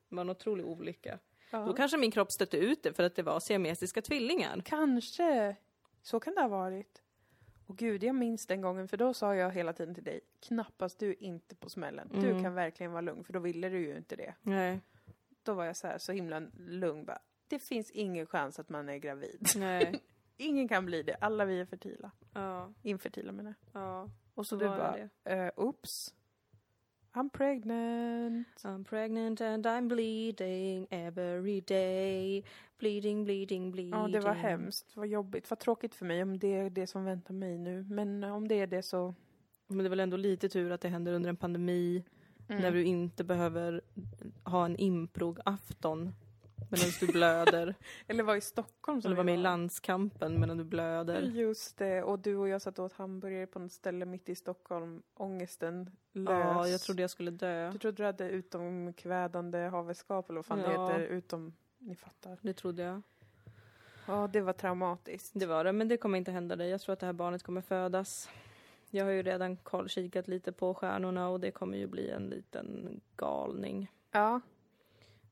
det 0.10 0.16
var 0.16 0.22
en 0.22 0.30
otrolig 0.30 0.66
olycka. 0.66 1.20
Ja. 1.52 1.66
Då 1.66 1.74
kanske 1.74 1.98
min 1.98 2.12
kropp 2.12 2.32
stötte 2.32 2.58
ut 2.58 2.84
det 2.84 2.94
för 2.94 3.04
att 3.04 3.16
det 3.16 3.24
var 3.24 3.40
siamesiska 3.40 4.02
tvillingar. 4.02 4.62
Kanske. 4.66 5.56
Så 6.02 6.20
kan 6.20 6.36
det 6.36 6.42
ha 6.42 6.48
varit. 6.48 7.02
Och 7.68 7.78
gud, 7.78 8.04
jag 8.04 8.16
minns 8.16 8.48
den 8.48 8.62
gången, 8.62 8.88
för 8.88 8.98
då 8.98 9.14
sa 9.14 9.36
jag 9.36 9.52
hela 9.52 9.74
tiden 9.74 9.96
till 9.96 10.04
dig, 10.04 10.20
knappast 10.48 11.00
du 11.00 11.10
är 11.10 11.24
inte 11.24 11.56
på 11.56 11.70
smällen. 11.70 12.10
Du 12.14 12.30
Mm. 12.30 12.44
kan 12.44 12.54
verkligen 12.54 12.92
vara 12.92 13.02
lugn, 13.02 13.24
för 13.24 13.34
då 13.34 13.40
ville 13.40 13.70
du 13.70 13.80
ju 13.80 13.98
inte 13.98 14.16
det. 14.16 14.34
Nej. 14.42 14.80
Då 15.44 15.54
var 15.54 15.66
jag 15.66 15.76
så 15.76 15.88
här, 15.88 15.98
så 15.98 16.12
himla 16.12 16.40
lugn 16.58 17.06
bara. 17.06 17.20
Det 17.48 17.60
finns 17.60 17.92
ingen 17.92 18.26
chans 18.26 18.60
att 18.60 18.70
man 18.70 18.90
är 18.90 18.98
gravid. 18.98 19.48
Nej. 19.56 20.00
Ingen 20.38 20.68
kan 20.68 20.86
bli 20.86 21.04
det. 21.04 21.16
Alla 21.22 21.46
vi 21.46 21.60
är 21.60 21.66
fertila. 21.66 22.12
Ja. 22.34 22.74
Infertila 22.82 23.32
menar 23.32 23.54
jag. 23.72 23.82
Ja. 23.82 24.10
Och 24.34 24.46
så 24.48 24.50
Så 24.60 24.64
du 24.64 24.66
bara, 24.70 24.98
det. 25.24 25.46
uh, 25.46 25.52
oops. 25.56 26.14
I'm 27.18 27.30
pregnant. 27.30 28.48
I'm 28.66 28.84
pregnant 28.84 29.42
and 29.42 29.66
I'm 29.66 29.88
bleeding 29.88 30.88
every 30.90 31.62
day. 31.62 32.44
Bleeding, 32.78 33.24
bleeding, 33.24 33.72
bleeding. 33.72 33.94
Ja, 33.94 34.08
det 34.08 34.20
var 34.20 34.34
hemskt. 34.34 34.86
Vad 34.96 35.08
jobbigt. 35.08 35.50
Vad 35.50 35.60
tråkigt 35.60 35.96
för 35.96 36.06
mig 36.06 36.24
om 36.24 36.40
det 36.40 36.54
är 36.54 36.70
det 36.70 36.88
som 36.88 37.06
väntar 37.06 37.34
mig 37.34 37.58
nu. 37.58 37.84
Men 37.90 38.24
eh, 38.24 38.36
om 38.36 38.48
det 38.48 38.56
är 38.56 38.68
det 38.68 38.82
så... 38.82 39.16
Men 39.68 39.78
det 39.78 39.86
är 39.86 39.90
väl 39.90 40.00
ändå 40.00 40.18
lite 40.18 40.50
tur 40.50 40.72
att 40.72 40.82
det 40.82 40.90
händer 40.90 41.14
under 41.14 41.30
en 41.30 41.36
pandemi. 41.36 42.04
Mm. 42.48 42.62
När 42.62 42.72
du 42.72 42.84
inte 42.84 43.24
behöver 43.24 43.82
ha 44.44 44.66
en 44.66 44.78
improg-afton. 44.78 46.14
Medan 46.72 46.90
du 47.00 47.08
blöder. 47.08 47.76
Eller 48.08 48.24
var 48.24 48.36
i 48.36 48.42
Stockholm 48.42 49.02
som 49.02 49.10
Eller 49.10 49.16
vara 49.16 49.24
vi 49.24 49.32
med 49.32 49.34
i 49.34 49.38
var. 49.38 49.44
landskampen 49.44 50.40
medan 50.40 50.58
du 50.58 50.64
blöder. 50.64 51.22
Just 51.22 51.78
det, 51.78 52.04
och 52.04 52.20
du 52.20 52.36
och 52.36 52.48
jag 52.48 52.62
satt 52.62 52.80
och 52.80 52.86
åt 52.86 52.94
hamburgare 52.94 53.48
på 53.48 53.60
något 53.60 53.72
ställe 53.72 54.06
mitt 54.06 54.30
i 54.30 54.36
Stockholm. 54.36 55.02
Ångesten 55.14 55.92
lös. 56.12 56.30
Ja, 56.30 56.68
jag 56.68 56.82
trodde 56.82 57.02
jag 57.04 57.10
skulle 57.10 57.32
dö. 57.32 57.72
Du 57.72 57.78
trodde 57.78 57.98
du 57.98 58.06
hade 58.06 58.30
utomkvädande 58.30 59.58
haveskap 59.68 60.30
eller 60.30 60.38
vad 60.38 60.46
fan 60.46 60.60
Ja. 60.60 60.66
det 60.68 60.72
heter. 60.94 61.00
Utom, 61.06 61.54
ni 61.78 61.96
fattar. 61.96 62.38
Det 62.42 62.54
trodde 62.54 62.84
jag. 62.84 63.02
Ja, 64.08 64.30
det 64.34 64.42
var 64.42 64.54
traumatiskt. 64.54 65.32
Det 65.34 65.46
var 65.46 65.64
det, 65.64 65.72
men 65.74 65.88
det 65.88 65.98
kommer 65.98 66.18
inte 66.18 66.32
hända 66.32 66.56
dig. 66.56 66.70
Jag 66.70 66.82
tror 66.82 66.94
att 66.94 67.00
det 67.00 67.06
här 67.06 67.14
barnet 67.14 67.44
kommer 67.44 67.62
födas. 67.62 68.30
Jag 68.90 69.06
har 69.06 69.12
ju 69.12 69.24
redan 69.24 69.58
kikat 69.88 70.28
lite 70.28 70.52
på 70.52 70.74
stjärnorna 70.74 71.30
och 71.30 71.40
det 71.40 71.52
kommer 71.52 71.78
ju 71.78 71.88
bli 71.88 72.10
en 72.10 72.24
liten 72.30 73.02
galning. 73.16 73.92
Ja, 74.12 74.42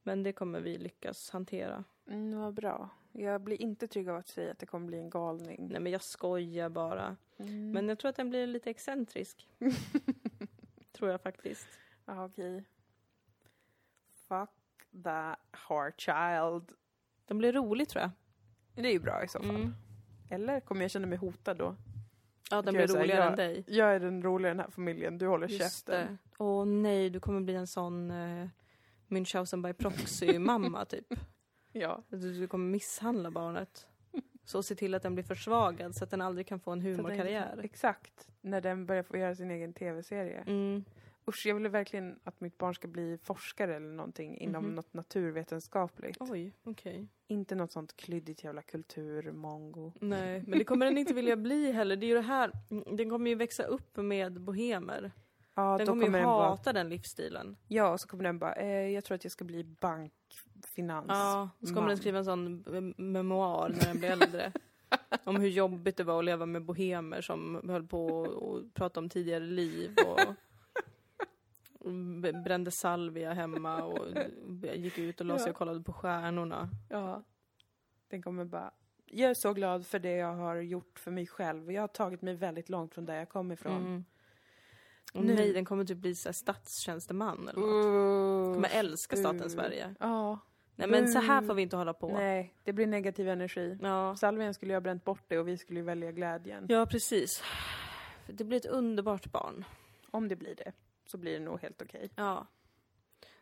Men 0.03 0.23
det 0.23 0.33
kommer 0.33 0.61
vi 0.61 0.77
lyckas 0.77 1.29
hantera. 1.29 1.83
mm, 2.07 2.39
vad 2.39 2.53
bra. 2.53 2.89
Jag 3.11 3.41
blir 3.41 3.61
inte 3.61 3.87
trygg 3.87 4.09
av 4.09 4.15
att 4.17 4.27
säga 4.27 4.51
att 4.51 4.59
det 4.59 4.65
kommer 4.65 4.87
bli 4.87 4.97
en 4.99 5.09
galning. 5.09 5.67
Nej 5.71 5.79
men 5.81 5.91
jag 5.91 6.01
skojar 6.01 6.69
bara. 6.69 7.15
Mm. 7.37 7.71
Men 7.71 7.89
jag 7.89 7.99
tror 7.99 8.09
att 8.09 8.15
den 8.15 8.29
blir 8.29 8.47
lite 8.47 8.69
excentrisk. 8.69 9.47
tror 10.91 11.11
jag 11.11 11.21
faktiskt. 11.21 11.67
Ja, 12.05 12.25
okej. 12.25 12.63
Fuck 14.27 14.49
that 15.03 15.39
heart 15.51 16.01
child. 16.01 16.71
Den 17.25 17.37
blir 17.37 17.53
rolig 17.53 17.89
tror 17.89 18.01
jag. 18.01 18.11
Det 18.75 18.89
är 18.89 18.93
ju 18.93 18.99
bra 18.99 19.23
i 19.23 19.27
så 19.27 19.39
fall. 19.39 19.49
Mm. 19.49 19.73
Eller 20.29 20.59
kommer 20.59 20.81
jag 20.81 20.91
känna 20.91 21.07
mig 21.07 21.17
hotad 21.17 21.57
då? 21.57 21.75
Ja, 22.51 22.61
den 22.61 22.73
blir 22.73 22.87
roligare 22.87 23.19
jag- 23.19 23.27
än 23.27 23.35
dig. 23.35 23.63
Jag 23.67 23.95
är 23.95 23.99
den 23.99 24.23
roliga 24.23 24.51
i 24.51 24.53
den 24.53 24.59
här 24.59 24.69
familjen, 24.69 25.17
du 25.17 25.27
håller 25.27 25.47
Just 25.47 25.61
käften. 25.61 26.17
Åh 26.37 26.65
nej, 26.65 27.09
du 27.09 27.19
kommer 27.19 27.41
bli 27.41 27.55
en 27.55 27.67
sån 27.67 28.11
uh, 28.11 28.47
Münchhausen 29.07 29.61
by 29.61 29.73
proxy-mamma 29.73 30.85
typ. 30.85 31.05
Ja. 31.75 32.03
Du, 32.09 32.39
du 32.39 32.47
kommer 32.47 32.71
misshandla 32.71 33.31
barnet. 33.31 33.87
Så 34.45 34.63
se 34.63 34.75
till 34.75 34.93
att 34.95 35.03
den 35.03 35.13
blir 35.15 35.23
försvagad 35.23 35.95
så 35.95 36.03
att 36.03 36.09
den 36.09 36.21
aldrig 36.21 36.47
kan 36.47 36.59
få 36.59 36.71
en 36.71 36.79
att 36.79 36.83
den- 36.83 36.95
humorkarriär. 36.95 37.59
Exakt, 37.63 38.27
när 38.41 38.61
den 38.61 38.85
börjar 38.85 39.03
få 39.03 39.17
göra 39.17 39.35
sin 39.35 39.51
egen 39.51 39.73
tv-serie. 39.73 40.43
Mm. 40.47 40.83
Usch, 41.27 41.45
jag 41.45 41.55
vill 41.55 41.67
verkligen 41.67 42.19
att 42.23 42.41
mitt 42.41 42.57
barn 42.57 42.75
ska 42.75 42.87
bli 42.87 43.17
forskare 43.23 43.75
eller 43.75 43.93
någonting 43.93 44.37
inom 44.37 44.65
Mhm. 44.65 44.75
något 44.75 44.93
naturvetenskapligt. 44.93 46.17
Oj, 46.19 46.53
okej. 46.63 47.07
Inte 47.27 47.55
något 47.55 47.71
sånt 47.71 47.97
klyddigt 47.97 48.43
jävla 48.43 48.61
kulturmongo. 48.61 49.91
Nej, 50.01 50.43
men 50.47 50.59
det 50.59 50.65
kommer 50.65 50.85
den 50.85 50.97
inte 50.97 51.13
vilja 51.13 51.35
bli 51.37 51.71
heller. 51.71 51.95
Det 51.95 52.05
är 52.05 52.07
ju 52.07 52.15
det 52.15 52.21
här, 52.21 52.51
mm, 52.71 52.95
den 52.97 53.09
kommer 53.09 53.29
ju 53.29 53.35
växa 53.35 53.63
upp 53.63 53.97
med 53.97 54.41
bohemer. 54.41 55.11
Ja, 55.55 55.77
Den 55.77 55.87
då 55.87 55.93
kommer 55.93 56.19
ju 56.19 56.25
hata 56.25 56.73
den 56.73 56.89
livsstilen. 56.89 57.57
Ja, 57.67 57.89
och 57.89 57.99
så 57.99 58.07
kommer 58.07 58.23
den 58.23 58.39
bara, 58.39 58.53
eh, 58.53 58.89
jag 58.89 59.03
tror 59.03 59.15
att 59.15 59.23
jag 59.23 59.31
ska 59.31 59.45
bli 59.45 59.63
bankfinans. 59.63 61.07
Ja, 61.09 61.49
så 61.59 61.67
kommer 61.67 61.81
man. 61.81 61.87
den 61.87 61.97
skriva 61.97 62.17
en 62.17 62.25
sån 62.25 62.63
memoar 62.97 63.69
när 63.69 63.85
den 63.85 63.99
blir 63.99 64.11
äldre. 64.11 64.51
om 65.23 65.35
hur 65.35 65.49
jobbigt 65.49 65.97
det 65.97 66.03
var 66.03 66.19
att 66.19 66.25
leva 66.25 66.45
med 66.45 66.65
bohemer 66.65 67.21
som 67.21 67.69
höll 67.69 67.87
på 67.87 68.07
och 68.17 68.73
prata 68.73 68.99
om 68.99 69.09
tidigare 69.09 69.43
liv 69.43 69.95
och 70.07 70.19
och 71.83 71.91
brände 72.43 72.71
salvia 72.71 73.33
hemma 73.33 73.83
och 73.83 74.07
gick 74.75 74.97
ut 74.97 75.19
och 75.19 75.25
la 75.25 75.39
sig 75.39 75.49
och 75.49 75.57
kollade 75.57 75.81
på 75.81 75.93
stjärnorna. 75.93 76.69
Ja. 76.89 77.23
Den 78.07 78.21
kommer 78.21 78.45
bara, 78.45 78.71
jag 79.05 79.29
är 79.29 79.33
så 79.33 79.53
glad 79.53 79.85
för 79.85 79.99
det 79.99 80.11
jag 80.15 80.33
har 80.33 80.55
gjort 80.55 80.99
för 80.99 81.11
mig 81.11 81.27
själv. 81.27 81.71
Jag 81.71 81.81
har 81.81 81.87
tagit 81.87 82.21
mig 82.21 82.35
väldigt 82.35 82.69
långt 82.69 82.93
från 82.93 83.05
där 83.05 83.15
jag 83.15 83.29
kom 83.29 83.51
ifrån. 83.51 83.81
Mm. 83.81 84.05
Och 85.14 85.24
Nu- 85.26 85.36
nej, 85.36 85.53
den 85.53 85.66
kommer 85.66 85.86
typ 85.86 85.97
bli 85.97 86.16
så 86.16 86.30
här 86.30 86.34
statstjänsteman 86.34 87.47
eller 87.49 87.59
något. 87.61 87.86
Uh, 87.86 88.53
Kommer 88.53 88.70
älska 88.70 89.16
staten 89.16 89.41
uh. 89.41 89.47
Sverige. 89.47 89.95
Ja. 89.99 90.39
Nej 90.76 90.88
men 90.88 91.07
så 91.07 91.20
här 91.20 91.41
Uh. 91.41 91.47
får 91.47 91.53
vi 91.53 91.61
inte 91.61 91.76
hålla 91.76 91.93
på. 91.93 92.07
Nej, 92.14 92.53
det 92.64 92.74
blir 92.74 92.88
negativ 92.88 93.30
energi. 93.30 93.78
Ja. 93.82 94.16
Salvien 94.16 94.53
skulle 94.53 94.72
ju 94.72 94.76
ha 94.76 94.82
bränt 94.82 95.03
bort 95.03 95.24
det 95.28 95.39
och 95.39 95.47
vi 95.47 95.57
skulle 95.57 95.80
ju 95.80 95.86
välja 95.86 96.11
glädjen. 96.11 96.66
ja, 96.70 96.86
precis. 96.86 97.43
Det 98.28 98.43
blir 98.43 98.57
ett 98.57 98.66
underbart 98.66 99.32
barn. 99.32 99.66
Om 100.11 100.28
det 100.28 100.36
blir 100.36 100.55
det, 100.55 100.72
så 101.05 101.18
blir 101.18 101.34
det 101.34 101.39
nog 101.45 101.59
helt 101.61 101.82
okej. 101.82 102.09
Ja. 102.16 102.47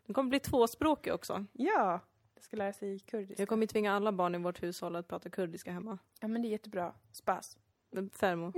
Den 0.06 0.14
kommer 0.14 0.30
bli 0.30 0.40
tvåspråkig 0.40 1.12
också. 1.14 1.44
Ja, 1.52 2.00
det 2.34 2.40
ska 2.42 2.56
lära 2.56 2.72
sig 2.72 2.98
kurdiska. 2.98 3.42
Jag 3.42 3.48
kommer 3.48 3.66
tvinga 3.66 3.92
alla 3.92 4.12
barn 4.12 4.34
i 4.34 4.38
vårt 4.38 4.62
hushåll 4.62 4.96
att 4.96 5.08
prata 5.08 5.30
kurdiska 5.30 5.72
hemma. 5.72 5.98
Ja, 6.20 6.28
men 6.28 6.42
det 6.42 6.48
är 6.48 6.50
jättebra. 6.50 6.94
Spas. 7.12 7.58
Men 7.90 8.10
Färmo. 8.10 8.52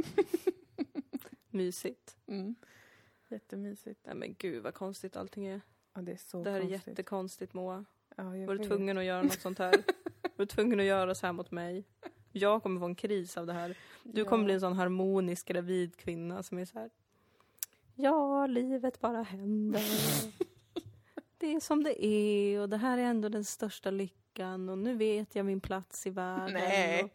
Mysigt. 1.51 2.17
Mm. 2.27 2.55
Jättemysigt. 3.35 4.01
Nej 4.07 4.15
men 4.15 4.35
gud 4.39 4.63
vad 4.63 4.75
konstigt 4.75 5.17
allting 5.17 5.47
är. 5.47 5.61
Ja, 5.95 6.01
det 6.03 6.13
är 6.13 6.17
så 6.17 6.45
Det 6.45 6.51
här 6.51 6.57
är 6.57 6.61
konstigt. 6.61 6.87
jättekonstigt 6.89 7.55
Moa. 7.55 7.85
Ja, 8.17 8.37
jag 8.37 8.47
Var 8.47 8.55
du 8.55 8.65
tvungen 8.65 8.99
att 8.99 9.05
göra 9.05 9.23
något 9.23 9.41
sånt 9.41 9.59
här? 9.59 9.73
Var 10.23 10.29
du 10.37 10.47
tvungen 10.47 10.81
att 10.81 10.87
göra 10.87 11.15
så 11.15 11.27
här 11.27 11.33
mot 11.33 11.51
mig? 11.51 11.85
Jag 12.33 12.63
kommer 12.63 12.81
få 12.81 12.87
en 12.87 12.95
kris 12.95 13.37
av 13.37 13.47
det 13.47 13.53
här. 13.53 13.79
Du 14.03 14.25
kommer 14.25 14.43
Ja. 14.43 14.45
bli 14.45 14.55
en 14.55 14.61
sån 14.61 14.73
harmonisk 14.73 15.47
gravid 15.49 15.97
kvinna 15.97 16.43
som 16.43 16.59
är 16.59 16.65
så 16.65 16.79
här. 16.79 16.91
Ja, 17.95 18.47
livet 18.47 19.01
bara 19.01 19.23
händer. 19.23 19.83
Det 21.39 21.55
är 21.55 21.61
som 21.61 21.83
det 21.85 22.05
är 22.07 22.61
och 22.61 22.69
det 22.69 22.77
här 22.77 22.99
är 22.99 23.03
ändå 23.03 23.29
den 23.29 23.45
största 23.45 23.91
lyckan 23.91 24.69
och 24.69 24.79
nu 24.79 24.95
vet 24.97 25.35
jag 25.35 25.47
min 25.47 25.61
plats 25.61 26.07
i 26.07 26.11
världen. 26.11 26.53
Nej. 26.53 27.05
Och, 27.05 27.11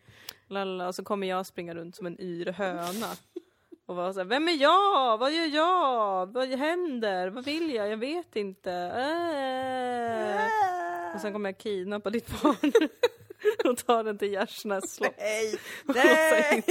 lalala, 0.47 0.87
och 0.87 0.95
så 0.95 1.03
kommer 1.03 1.27
jag 1.27 1.45
springa 1.45 1.75
runt 1.75 1.95
som 1.95 2.05
en 2.05 2.21
yr 2.21 2.51
höna. 2.51 3.07
Och 3.89 3.95
vara 3.95 4.13
såhär, 4.13 4.25
vem 4.25 4.47
är 4.47 4.61
jag? 4.61 5.17
Vad 5.17 5.31
gör 5.31 5.45
jag? 5.45 6.33
Vad 6.33 6.49
händer? 6.49 7.29
Vad 7.29 7.45
vill 7.45 7.73
jag? 7.73 7.89
Jag 7.89 7.97
vet 7.97 8.35
inte. 8.35 8.71
Äh. 8.71 10.45
Och 11.15 11.21
sen 11.21 11.33
kommer 11.33 11.49
jag 11.49 11.57
kidnappa 11.57 12.09
ditt 12.09 12.41
barn 12.41 12.71
och 13.71 13.77
ta 13.77 14.03
den 14.03 14.17
till 14.17 14.33
Gärsnäs 14.33 14.95
slott. 14.95 15.15
Nej! 15.17 15.59
Nej! 15.85 16.63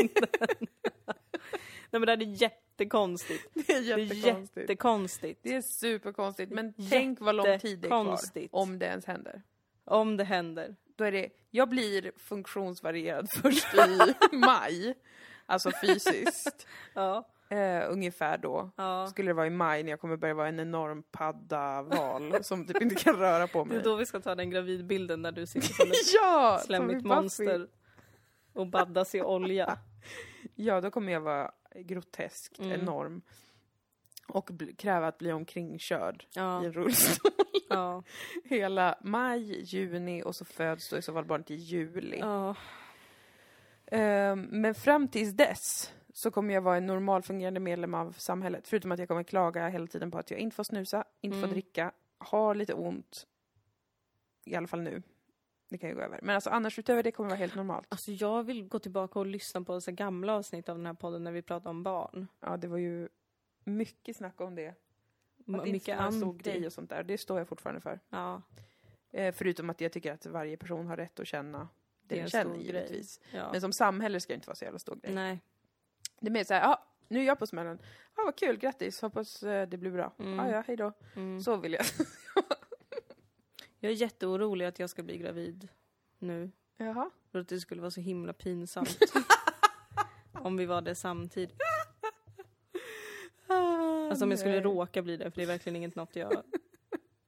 Nej 1.90 1.90
men 1.90 2.00
det 2.00 2.10
här 2.10 2.22
är 2.22 2.42
jättekonstigt. 2.42 3.48
Det 3.54 3.72
är 3.72 3.82
Det 3.82 3.92
är 3.92 3.98
jättekonstigt. 3.98 4.56
jättekonstigt. 4.56 5.40
Det 5.42 5.54
är 5.54 5.62
superkonstigt. 5.62 6.52
Men 6.52 6.74
tänk 6.90 7.20
vad 7.20 7.34
lång 7.34 7.58
tid 7.58 7.78
det 7.78 7.86
är 7.86 7.88
kvar. 7.88 7.98
Jättekonstigt. 7.98 8.54
Om 8.54 8.78
det 8.78 8.86
ens 8.86 9.06
händer. 9.06 9.42
Om 9.84 10.16
det 10.16 10.24
händer. 10.24 10.76
Då 10.96 11.04
är 11.04 11.12
det, 11.12 11.28
jag 11.50 11.68
blir 11.68 12.12
funktionsvarierad 12.16 13.26
först 13.42 13.74
i 13.74 14.36
maj. 14.36 14.94
Alltså 15.48 15.70
fysiskt. 15.80 16.66
Ja. 16.94 17.28
Eh, 17.50 17.82
ungefär 17.92 18.38
då. 18.38 18.70
ja. 18.76 19.06
Skulle 19.06 19.28
det 19.30 19.34
vara 19.34 19.46
i 19.46 19.50
maj 19.50 19.82
när 19.82 19.90
jag 19.90 20.00
kommer 20.00 20.16
börja 20.16 20.34
vara 20.34 20.48
en 20.48 20.60
enorm 20.60 21.02
padda-val 21.02 22.38
som 22.44 22.66
typ 22.66 22.82
inte 22.82 22.94
kan 22.94 23.16
röra 23.16 23.46
på 23.46 23.58
Det 23.64 23.68
mig. 23.68 23.78
är 23.78 23.82
då 23.84 23.96
vi 23.96 24.06
ska 24.06 24.20
ta 24.20 24.34
den 24.34 24.50
gravidbilden 24.50 25.22
där 25.22 25.32
du 25.32 25.46
sitter 25.46 25.68
som 25.74 25.86
ett 25.90 26.14
ja! 26.14 26.60
i 26.62 26.66
slemmigt 26.66 27.04
monster 27.06 27.68
och 28.52 28.66
baddas 28.66 29.14
i 29.14 29.22
olja. 29.22 29.78
Ja, 30.54 30.80
då 30.80 30.90
kommer 30.90 31.12
jag 31.12 31.20
vara 31.20 31.50
groteskt 31.74 32.58
Mm. 32.58 32.80
enorm. 32.80 33.22
Och 34.28 34.50
kräva 34.78 35.06
att 35.08 35.18
bli 35.18 35.32
omkringkörd 35.32 36.22
i 36.22 36.26
Ja. 36.34 36.64
en 36.64 36.72
rullstol. 36.72 37.30
Ja. 37.68 38.02
Hela 38.44 38.98
maj, 39.02 39.62
juni 39.62 40.22
och 40.22 40.36
så 40.36 40.44
föds 40.44 40.88
då 40.90 40.96
i 40.96 41.02
så 41.02 41.12
fall 41.12 41.24
barnet 41.24 41.50
i 41.50 41.54
juli. 41.54 42.18
ja. 42.18 42.54
Ehm, 43.90 44.40
men 44.50 44.74
fram 44.74 45.08
tills 45.08 45.32
dess 45.32 45.92
så 46.12 46.30
kommer 46.30 46.54
jag 46.54 46.60
vara 46.62 46.76
en 46.76 46.86
normalfungerande 46.86 47.60
medlem 47.60 47.94
av 47.94 48.12
samhället. 48.12 48.68
Förutom 48.68 48.92
att 48.92 48.98
jag 48.98 49.08
kommer 49.08 49.22
klaga 49.22 49.68
hela 49.68 49.86
tiden 49.86 50.10
på 50.10 50.18
att 50.18 50.30
jag 50.30 50.40
inte 50.40 50.56
får 50.56 50.64
snusa, 50.64 51.04
inte 51.20 51.34
får 51.34 51.44
Mm. 51.44 51.50
dricka, 51.50 51.92
har 52.18 52.54
lite 52.54 52.74
ont. 52.74 53.26
I 54.44 54.54
alla 54.54 54.66
fall 54.66 54.82
nu. 54.82 55.02
Det 55.68 55.78
kan 55.78 55.88
ju 55.88 55.94
gå 55.94 56.00
över. 56.02 56.20
Men 56.22 56.34
alltså 56.34 56.50
annars 56.50 56.78
utöver 56.78 57.02
det 57.02 57.12
kommer 57.12 57.28
det 57.28 57.32
vara 57.32 57.38
helt 57.38 57.54
normalt. 57.54 57.86
Alltså 57.88 58.12
jag 58.12 58.42
vill 58.42 58.68
gå 58.68 58.78
tillbaka 58.78 59.18
och 59.18 59.26
lyssna 59.26 59.60
på 59.62 59.80
så 59.80 59.92
gamla 59.92 60.34
avsnitt 60.34 60.68
av 60.68 60.76
den 60.76 60.86
här 60.86 60.94
podden 60.94 61.24
när 61.24 61.32
vi 61.32 61.42
pratar 61.42 61.70
om 61.70 61.82
barn. 61.82 62.26
Ja, 62.40 62.56
det 62.56 62.68
var 62.68 62.78
ju 62.78 63.08
mycket 63.64 64.16
snack 64.16 64.40
om 64.40 64.54
det. 64.54 64.68
Att 64.68 65.68
mycket 65.68 65.98
anti. 66.00 66.66
och 66.66 66.72
sånt 66.72 66.90
där. 66.90 67.02
Det 67.02 67.18
står 67.18 67.38
jag 67.38 67.48
fortfarande 67.48 67.80
för. 67.80 68.00
Ja, 68.10 68.42
Eh, 69.10 69.34
förutom 69.34 69.70
att 69.70 69.80
jag 69.80 69.92
tycker 69.92 70.12
att 70.12 70.26
varje 70.26 70.56
person 70.56 70.86
har 70.86 70.96
rätt 70.96 71.20
att 71.20 71.26
känna 71.26 71.68
det, 72.08 72.18
är 72.18 72.22
en 72.22 72.30
känner 72.30 72.56
givetvis. 72.56 73.20
ja. 73.32 73.48
Men 73.52 73.60
som 73.60 73.72
samhälle 73.72 74.20
ska 74.20 74.32
det 74.32 74.34
inte 74.34 74.48
vara 74.48 74.56
så 74.56 74.64
jävla 74.64 74.78
stor 74.78 74.96
grej. 74.96 75.14
Nej. 75.14 75.40
Det 76.20 76.26
är 76.26 76.30
mer 76.30 76.44
såhär, 76.44 76.60
ja, 76.60 76.84
nu 77.08 77.20
är 77.20 77.24
jag 77.24 77.38
på 77.38 77.46
smällen. 77.46 77.78
Ja, 78.16 78.22
vad 78.24 78.36
kul, 78.36 78.56
grattis, 78.56 79.00
hoppas 79.02 79.42
eh, 79.42 79.68
det 79.68 79.76
blir 79.76 79.90
bra. 79.90 80.12
Mm. 80.18 80.38
Ja, 80.46 80.50
ja, 80.50 80.64
hej 80.66 80.76
då. 80.76 80.92
Mm. 81.16 81.40
Så 81.40 81.56
vill 81.56 81.72
jag. 81.72 81.84
Jag 83.80 83.92
är 83.92 83.96
jätteorolig 83.96 84.64
att 84.66 84.78
jag 84.78 84.90
ska 84.90 85.02
bli 85.02 85.18
gravid 85.18 85.68
nu. 86.18 86.50
Jaha. 86.76 87.10
För 87.32 87.38
att 87.38 87.48
det 87.48 87.60
skulle 87.60 87.80
vara 87.80 87.90
så 87.90 88.00
himla 88.00 88.32
pinsamt. 88.32 88.98
om 90.32 90.56
vi 90.56 90.66
var 90.66 90.82
det 90.82 90.94
samtidigt. 90.94 91.58
Alltså 93.48 94.24
om 94.24 94.30
jag 94.30 94.40
skulle 94.40 94.60
råka 94.60 95.02
bli 95.02 95.16
det, 95.16 95.30
för 95.30 95.36
det 95.36 95.42
är 95.42 95.46
verkligen 95.46 95.76
inget 95.76 95.94
något 95.94 96.16
jag 96.16 96.42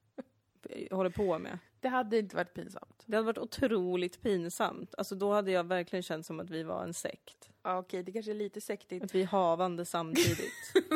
håller 0.90 1.10
på 1.10 1.38
med. 1.38 1.58
Det 1.80 1.88
hade 1.88 2.18
inte 2.18 2.36
varit 2.36 2.54
pinsamt. 2.54 2.99
Det 3.10 3.16
hade 3.16 3.26
varit 3.26 3.38
otroligt 3.38 4.22
pinsamt. 4.22 4.94
Alltså 4.98 5.14
då 5.14 5.32
hade 5.32 5.50
jag 5.50 5.64
verkligen 5.64 6.02
känt 6.02 6.26
som 6.26 6.40
att 6.40 6.50
vi 6.50 6.62
var 6.62 6.84
en 6.84 6.94
sekt. 6.94 7.50
Ja, 7.62 7.78
okej, 7.78 8.02
det 8.02 8.12
kanske 8.12 8.32
är 8.32 8.34
lite 8.34 8.60
sektigt. 8.60 9.02
Att 9.02 9.14
vi 9.14 9.22
är 9.22 9.26
havande 9.26 9.84
samtidigt. 9.84 10.72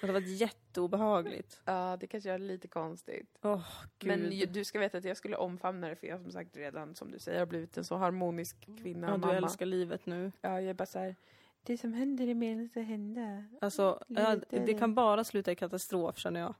hade 0.00 0.12
varit 0.12 0.40
jätteobehagligt. 0.40 1.62
Ja, 1.64 1.96
det 2.00 2.06
kanske 2.06 2.30
är 2.30 2.38
lite 2.38 2.68
konstigt. 2.68 3.38
Gud. 3.42 4.08
Men 4.08 4.32
ju, 4.32 4.46
du 4.46 4.64
ska 4.64 4.78
veta 4.78 4.98
att 4.98 5.04
jag 5.04 5.16
skulle 5.16 5.36
omfamna 5.36 5.88
det 5.88 5.96
för 5.96 6.06
jag 6.06 6.16
har 6.16 6.22
som 6.22 6.32
sagt 6.32 6.56
redan, 6.56 6.94
som 6.94 7.10
du 7.10 7.18
säger, 7.18 7.38
har 7.38 7.46
blivit 7.46 7.76
en 7.76 7.84
så 7.84 7.96
harmonisk 7.96 8.68
kvinna 8.82 9.06
ja, 9.06 9.12
och 9.12 9.20
du 9.20 9.26
mamma. 9.26 9.38
älskar 9.38 9.66
livet 9.66 10.06
nu. 10.06 10.32
Ja, 10.40 10.60
jag 10.60 10.70
är 10.70 10.74
bara 10.74 10.86
såhär, 10.86 11.16
det 11.62 11.78
som 11.78 11.92
händer 11.92 12.28
är 12.28 12.34
meningen 12.34 12.70
att 12.76 12.86
hända. 12.86 13.44
Alltså, 13.60 14.04
ja, 14.08 14.36
det 14.50 14.74
kan 14.74 14.94
bara 14.94 15.24
sluta 15.24 15.52
i 15.52 15.56
katastrof 15.56 16.18
känner 16.18 16.40
jag. 16.40 16.54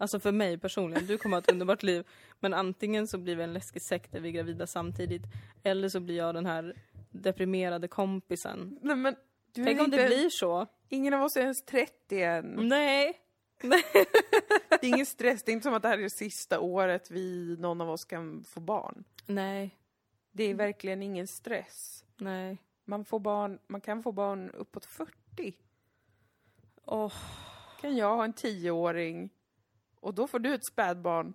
Alltså 0.00 0.20
för 0.20 0.32
mig 0.32 0.58
personligen, 0.58 1.06
du 1.06 1.18
kommer 1.18 1.36
ha 1.36 1.42
ett 1.42 1.50
underbart 1.52 1.82
liv. 1.82 2.06
Men 2.40 2.54
antingen 2.54 3.06
så 3.06 3.18
blir 3.18 3.36
vi 3.36 3.42
en 3.42 3.52
läskig 3.52 3.82
sekt 3.82 4.12
där 4.12 4.20
vi 4.20 4.28
är 4.28 4.32
gravida 4.32 4.66
samtidigt. 4.66 5.22
Eller 5.62 5.88
så 5.88 6.00
blir 6.00 6.16
jag 6.16 6.34
den 6.34 6.46
här 6.46 6.74
deprimerade 7.10 7.88
kompisen. 7.88 8.78
Nej 8.82 8.96
men, 8.96 9.16
du 9.52 9.64
Tänk 9.64 9.80
om 9.80 9.84
inte, 9.84 9.96
det 9.96 10.06
blir 10.06 10.28
så. 10.30 10.66
ingen 10.88 11.14
av 11.14 11.22
oss 11.22 11.36
är 11.36 11.40
ens 11.40 11.64
30 11.64 12.22
än. 12.22 12.68
Nej. 12.68 13.20
Det 14.80 14.86
är 14.86 14.88
ingen 14.88 15.06
stress, 15.06 15.42
det 15.42 15.50
är 15.50 15.52
inte 15.52 15.64
som 15.64 15.74
att 15.74 15.82
det 15.82 15.88
här 15.88 15.98
är 15.98 16.02
det 16.02 16.10
sista 16.10 16.60
året 16.60 17.10
vi, 17.10 17.56
någon 17.58 17.80
av 17.80 17.90
oss 17.90 18.04
kan 18.04 18.44
få 18.44 18.60
barn. 18.60 19.04
Nej. 19.26 19.78
Det 20.32 20.44
är 20.44 20.54
verkligen 20.54 21.02
ingen 21.02 21.26
stress. 21.26 22.04
Nej. 22.16 22.58
Man, 22.84 23.04
får 23.04 23.20
barn, 23.20 23.58
man 23.66 23.80
kan 23.80 24.02
få 24.02 24.12
barn 24.12 24.50
uppåt 24.50 24.84
40. 24.84 25.54
Åh. 26.84 27.12
Kan 27.80 27.96
jag 27.96 28.16
ha 28.16 28.24
en 28.24 28.32
tioåring 28.32 29.30
och 30.00 30.14
då 30.14 30.26
får 30.26 30.38
du 30.38 30.54
ett 30.54 30.64
spädbarn. 30.64 31.34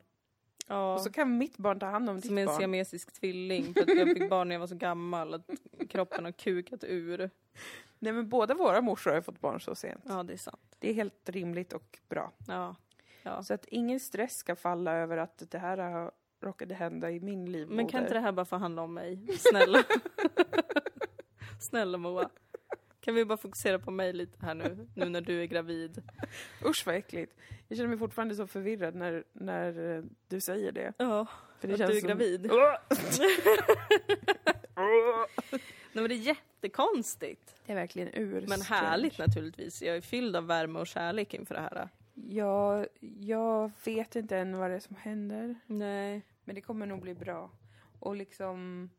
Ja. 0.67 0.93
Och 0.93 1.01
så 1.01 1.11
kan 1.11 1.37
mitt 1.37 1.57
barn 1.57 1.79
ta 1.79 1.85
hand 1.85 2.09
om 2.09 2.15
ditt 2.15 2.25
Som 2.25 2.37
en 2.37 2.45
barn. 2.45 2.57
siamesisk 2.57 3.13
tvilling 3.13 3.73
för 3.73 3.81
att 3.81 3.97
jag 3.97 4.07
fick 4.17 4.29
barn 4.29 4.47
när 4.47 4.55
jag 4.55 4.59
var 4.59 4.67
så 4.67 4.75
gammal 4.75 5.33
att 5.33 5.49
kroppen 5.89 6.25
har 6.25 6.31
kukat 6.31 6.83
ur. 6.83 7.29
Nej 7.99 8.13
men 8.13 8.29
båda 8.29 8.53
våra 8.53 8.81
morsor 8.81 9.11
har 9.11 9.21
fått 9.21 9.41
barn 9.41 9.61
så 9.61 9.75
sent. 9.75 10.03
Ja, 10.07 10.23
det 10.23 10.33
är 10.33 10.37
sant. 10.37 10.75
Det 10.79 10.89
är 10.89 10.93
helt 10.93 11.29
rimligt 11.29 11.73
och 11.73 11.99
bra. 12.09 12.31
Ja. 12.47 12.75
ja. 13.23 13.43
Så 13.43 13.53
att 13.53 13.65
ingen 13.65 13.99
stress 13.99 14.37
ska 14.37 14.55
falla 14.55 14.93
över 14.93 15.17
att 15.17 15.43
det 15.51 15.57
här 15.57 15.77
har 15.77 16.11
råkade 16.41 16.75
hända 16.75 17.11
i 17.11 17.19
min 17.19 17.51
livmoder. 17.51 17.75
Men 17.75 17.87
kan 17.87 18.01
inte 18.01 18.13
det 18.13 18.19
här 18.19 18.31
bara 18.31 18.45
få 18.45 18.55
handla 18.55 18.81
om 18.81 18.93
mig? 18.93 19.27
Snälla. 19.37 19.83
Snälla 21.59 21.97
Moa. 21.97 22.29
Kan 23.05 23.15
vi 23.15 23.25
bara 23.25 23.37
fokusera 23.37 23.79
på 23.79 23.91
mig 23.91 24.13
lite 24.13 24.45
här 24.45 24.53
nu, 24.55 24.87
nu 24.95 25.09
när 25.09 25.21
du 25.21 25.41
är 25.41 25.45
gravid? 25.45 26.03
Usch 26.65 26.83
vad 26.85 26.95
äckligt. 26.95 27.33
Jag 27.67 27.77
känner 27.77 27.89
mig 27.89 27.97
fortfarande 27.97 28.35
så 28.35 28.47
förvirrad 28.47 28.95
när, 28.95 29.23
när 29.33 29.97
eh, 29.97 30.03
du 30.27 30.41
säger 30.41 30.71
det. 30.71 30.93
Ja, 30.97 31.27
För 31.59 31.67
det 31.67 31.73
att 31.73 31.77
känns 31.79 31.91
du 31.91 31.97
är 31.97 32.01
som- 32.01 32.07
gravid. 32.07 32.51
Nej 35.93 36.03
men 36.03 36.09
det 36.09 36.15
är 36.15 36.27
jättekonstigt. 36.27 37.55
Det 37.65 37.71
är 37.71 37.75
verkligen 37.75 38.09
ur 38.13 38.45
Men 38.47 38.61
härligt 38.61 39.17
naturligtvis. 39.17 39.81
Jag 39.81 39.95
är 39.97 40.01
fylld 40.01 40.35
av 40.35 40.47
värme 40.47 40.79
och 40.79 40.87
kärlek 40.87 41.33
inför 41.33 41.55
det 41.55 41.61
här. 41.61 41.89
Ja, 42.13 42.85
jag 43.19 43.71
vet 43.85 44.15
inte 44.15 44.37
än 44.37 44.57
vad 44.57 44.69
det 44.69 44.75
är 44.75 44.79
som 44.79 44.95
händer. 44.95 45.55
Nej. 45.65 46.21
Men 46.43 46.55
det 46.55 46.61
kommer 46.61 46.85
nog 46.85 47.01
bli 47.01 47.15
bra. 47.15 47.51
Och 47.99 48.15
liksom... 48.15 48.89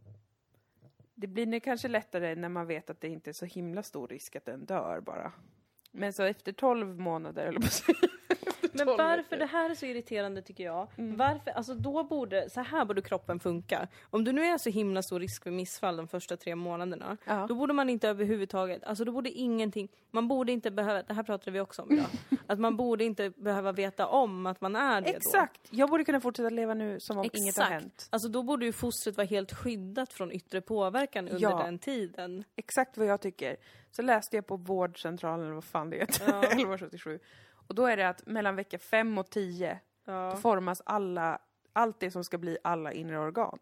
Det 1.19 1.27
blir 1.27 1.47
nu 1.47 1.61
kanske 1.61 1.89
lättare 1.89 2.35
när 2.35 2.49
man 2.49 2.67
vet 2.67 2.91
att 2.91 3.01
det 3.01 3.09
inte 3.09 3.31
är 3.31 3.33
så 3.33 3.47
himla 3.47 3.83
stor 3.83 4.09
risk 4.09 4.37
att 4.37 4.45
den 4.45 4.65
dör 4.65 5.01
bara. 5.01 5.33
Men 5.93 6.13
så 6.13 6.23
efter 6.23 6.53
12 6.53 7.01
månader, 7.01 7.47
eller 7.47 7.61
på 7.61 7.67
att 7.67 7.73
säga. 7.73 7.97
Men 8.79 8.87
12 8.87 8.99
varför, 8.99 9.37
det 9.37 9.47
här 9.47 9.71
är 9.71 9.75
så 9.75 9.87
irriterande 9.87 10.43
tycker 10.43 10.65
jag. 10.65 10.89
Mm. 10.99 11.17
Varför, 11.17 11.51
alltså 11.51 11.75
då 11.75 12.05
borde, 12.05 12.51
så 12.51 12.61
här 12.61 12.85
borde 12.85 13.03
kroppen 13.03 13.41
funka. 13.41 13.89
Om 14.11 14.25
du 14.25 14.33
nu 14.33 14.45
är 14.45 14.59
så 14.59 14.71
himla 14.71 15.03
stor 15.03 15.21
risk 15.21 15.43
för 15.43 15.51
missfall 15.51 15.97
de 15.97 16.09
första 16.09 16.37
tre 16.37 16.55
månaderna, 16.57 17.17
Ja. 17.25 17.47
då 17.49 17.55
borde 17.55 17.73
man 17.73 17.91
inte 17.91 18.09
överhuvudtaget, 18.09 18.85
alltså 18.85 19.05
då 19.05 19.13
borde 19.13 19.31
ingenting, 19.31 19.89
man 20.11 20.29
borde 20.29 20.53
inte 20.53 20.71
behöva, 20.71 21.03
det 21.03 21.15
här 21.15 21.23
pratade 21.23 21.51
vi 21.51 21.61
också 21.61 21.83
om 21.83 21.93
idag, 21.93 22.07
att 22.47 22.59
man 22.59 22.77
borde 22.77 23.05
inte 23.05 23.31
behöva 23.31 23.73
veta 23.73 24.07
om 24.07 24.47
att 24.47 24.61
man 24.61 24.77
är 24.77 25.01
det 25.01 25.11
då. 25.11 25.17
Exakt! 25.17 25.61
Jag 25.71 25.91
borde 25.91 26.05
kunna 26.05 26.21
fortsätta 26.21 26.51
leva 26.51 26.75
nu 26.75 27.01
som 27.01 27.19
om 27.19 27.25
inget 27.33 27.57
har 27.57 27.65
Exakt. 27.65 27.71
hänt. 27.83 28.09
Alltså 28.11 28.29
då 28.29 28.43
borde 28.43 28.67
ju 28.67 28.73
fostret 28.73 29.17
vara 29.17 29.27
helt 29.27 29.53
skyddat 29.53 30.13
från 30.13 30.33
yttre 30.33 30.61
påverkan 30.61 31.29
under 31.29 31.43
Ja. 31.51 31.63
den 31.65 31.79
tiden. 31.79 32.45
Exakt 32.57 32.97
vad 32.99 33.07
jag 33.07 33.21
tycker. 33.21 33.57
Så 33.91 34.03
läste 34.03 34.37
jag 34.37 34.47
på 34.47 34.57
vårdcentralen, 34.57 35.45
eller 35.45 35.55
vad 35.55 35.65
fan 35.65 35.91
det 35.91 35.97
heter, 35.97 36.25
Ja. 36.29 36.43
1177. 36.45 37.19
Och 37.67 37.75
då 37.75 37.87
är 37.87 37.97
det 37.97 38.09
att 38.09 38.27
mellan 38.27 38.57
vecka 38.57 38.79
5 38.79 39.19
och 39.19 39.31
10 39.31 39.79
Ja. 40.05 40.31
då 40.31 40.37
formas 40.37 40.83
alla, 40.87 41.39
allt 41.73 42.01
det 42.01 42.11
som 42.11 42.25
ska 42.25 42.39
bli 42.39 42.59
alla 42.65 42.93
inre 42.93 43.19
organ. 43.19 43.59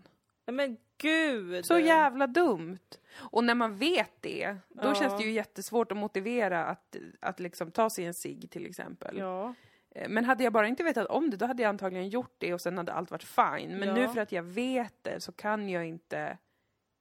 Men 0.46 0.76
gud! 0.98 1.66
Så 1.66 1.78
jävla 1.78 2.26
dumt! 2.26 2.78
Och 3.14 3.44
när 3.44 3.54
man 3.54 3.76
vet 3.76 4.10
det, 4.20 4.56
då 4.68 4.88
Ja. 4.88 4.94
känns 4.94 5.16
det 5.18 5.22
ju 5.24 5.30
jättesvårt 5.32 5.92
att 5.92 5.98
motivera 5.98 6.64
att, 6.64 6.96
att 7.20 7.40
liksom 7.40 7.70
ta 7.70 7.90
sig 7.90 8.04
en 8.04 8.14
cigg 8.14 8.50
till 8.50 8.66
exempel. 8.66 9.18
Ja. 9.18 9.54
Eh, 9.94 10.08
Men 10.08 10.24
hade 10.24 10.44
jag 10.44 10.52
bara 10.52 10.66
inte 10.68 10.84
vetat 10.84 11.06
om 11.06 11.30
det, 11.30 11.36
då 11.36 11.46
hade 11.46 11.62
jag 11.62 11.68
antagligen 11.68 12.08
gjort 12.08 12.34
det 12.38 12.54
och 12.54 12.60
sen 12.60 12.78
hade 12.78 12.92
allt 12.92 13.10
varit 13.10 13.24
fine. 13.24 13.78
Men 13.78 13.88
Ja. 13.88 13.94
nu 13.94 14.08
för 14.08 14.20
att 14.20 14.32
jag 14.32 14.42
vet 14.42 14.94
det 15.04 15.20
så 15.20 15.32
kan 15.32 15.68
jag 15.68 15.86
inte 15.86 16.38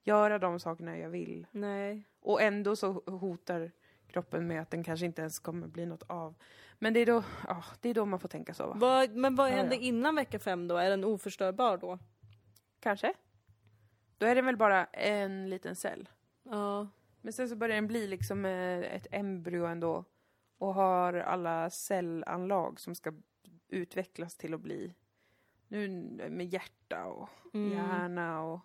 göra 0.03 0.39
de 0.39 0.59
sakerna 0.59 0.97
jag 0.97 1.09
vill. 1.09 1.47
Nej. 1.51 2.07
Och 2.21 2.41
ändå 2.41 2.75
så 2.75 2.91
hotar 2.91 3.71
kroppen 4.13 4.47
med 4.47 4.61
att 4.61 4.71
den 4.71 4.83
kanske 4.83 5.05
inte 5.05 5.21
ens 5.21 5.39
kommer 5.39 5.67
bli 5.67 5.85
något 5.85 6.03
av. 6.07 6.35
Men 6.79 6.93
det 6.93 6.99
är 6.99 7.05
då, 7.05 7.23
ja, 7.47 7.63
det 7.81 7.89
är 7.89 7.93
då 7.93 8.05
man 8.05 8.19
får 8.19 8.27
tänka 8.29 8.53
så 8.53 8.67
va? 8.67 8.73
Vad, 8.75 9.15
men 9.15 9.35
vad 9.35 9.51
Ja, 9.51 9.55
hände 9.55 9.75
ja. 9.75 9.81
innan 9.81 10.15
vecka 10.15 10.39
fem 10.39 10.67
då? 10.67 10.77
Är 10.77 10.89
den 10.89 11.03
oförstörbar 11.03 11.77
då? 11.77 11.99
Kanske? 12.79 13.13
Då 14.17 14.25
är 14.25 14.35
det 14.35 14.41
väl 14.41 14.57
bara 14.57 14.85
en 14.85 15.49
liten 15.49 15.75
cell. 15.75 16.09
Ja. 16.43 16.87
Men 17.21 17.33
sen 17.33 17.49
så 17.49 17.55
börjar 17.55 17.75
den 17.75 17.87
bli 17.87 18.07
liksom 18.07 18.45
eh, 18.45 18.79
ett 18.79 19.07
embryo 19.11 19.65
ändå. 19.65 20.05
Och 20.57 20.73
har 20.73 21.13
alla 21.13 21.69
cellanlag 21.69 22.79
som 22.79 22.95
ska 22.95 23.13
utvecklas 23.67 24.37
till 24.37 24.53
att 24.53 24.61
bli 24.61 24.93
nu 25.67 25.87
med 26.29 26.45
hjärta 26.53 27.05
och 27.05 27.29
Mm. 27.53 27.71
hjärna 27.77 28.41
och, 28.41 28.59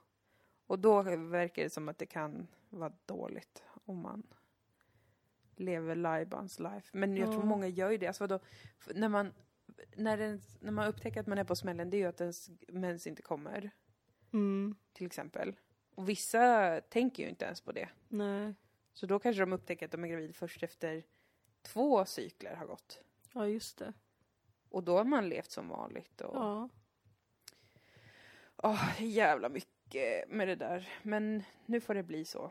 och 0.66 0.78
då 0.78 1.02
verkar 1.02 1.62
det 1.62 1.70
som 1.70 1.88
att 1.88 1.98
det 1.98 2.06
kan 2.06 2.46
vara 2.70 2.92
dåligt 3.06 3.62
om 3.84 3.96
man 4.00 4.22
lever 5.60 5.94
lajbans 5.94 6.58
life. 6.58 6.88
Men 6.92 7.16
jag 7.16 7.32
tror 7.32 7.42
många 7.42 7.66
gör 7.66 7.90
ju 7.90 7.98
det. 7.98 8.06
Alltså 8.06 8.22
vadå, 8.24 8.38
när, 8.94 9.08
man, 9.08 9.32
när, 9.96 10.16
den, 10.16 10.42
när 10.60 10.72
man 10.72 10.88
upptäcker 10.88 11.20
att 11.20 11.26
man 11.26 11.38
är 11.38 11.44
på 11.44 11.56
smällen, 11.56 11.90
det 11.90 11.96
är 11.96 11.98
ju 11.98 12.06
att 12.06 12.20
ens 12.20 12.50
mens 12.68 13.06
inte 13.06 13.22
kommer, 13.22 13.70
Mm. 14.32 14.76
till 14.92 15.06
exempel. 15.06 15.56
Och 15.94 16.08
vissa 16.08 16.80
tänker 16.88 17.22
ju 17.22 17.28
inte 17.28 17.44
ens 17.44 17.60
på 17.60 17.72
det. 17.72 17.88
Nej. 18.08 18.54
Så 18.92 19.06
då 19.06 19.18
kanske 19.18 19.40
de 19.42 19.52
upptäcker 19.52 19.86
att 19.86 19.92
de 19.92 20.04
är 20.04 20.08
gravid 20.08 20.36
först 20.36 20.62
efter 20.62 21.02
två 21.62 22.04
cykler 22.04 22.54
har 22.56 22.66
gått. 22.66 23.00
Ja, 23.32 23.46
just 23.48 23.78
det. 23.78 23.92
Och 24.68 24.84
då 24.84 24.96
har 24.96 25.04
man 25.04 25.28
levt 25.28 25.50
som 25.50 25.68
vanligt. 25.68 26.20
Och, 26.20 26.36
Ja. 26.36 26.68
Åh, 28.56 28.90
jävla 29.02 29.48
mycket 29.48 30.28
med 30.28 30.48
det 30.48 30.56
där. 30.56 30.88
Men 31.02 31.42
nu 31.66 31.80
får 31.80 31.94
det 31.94 32.02
bli 32.02 32.24
så. 32.24 32.50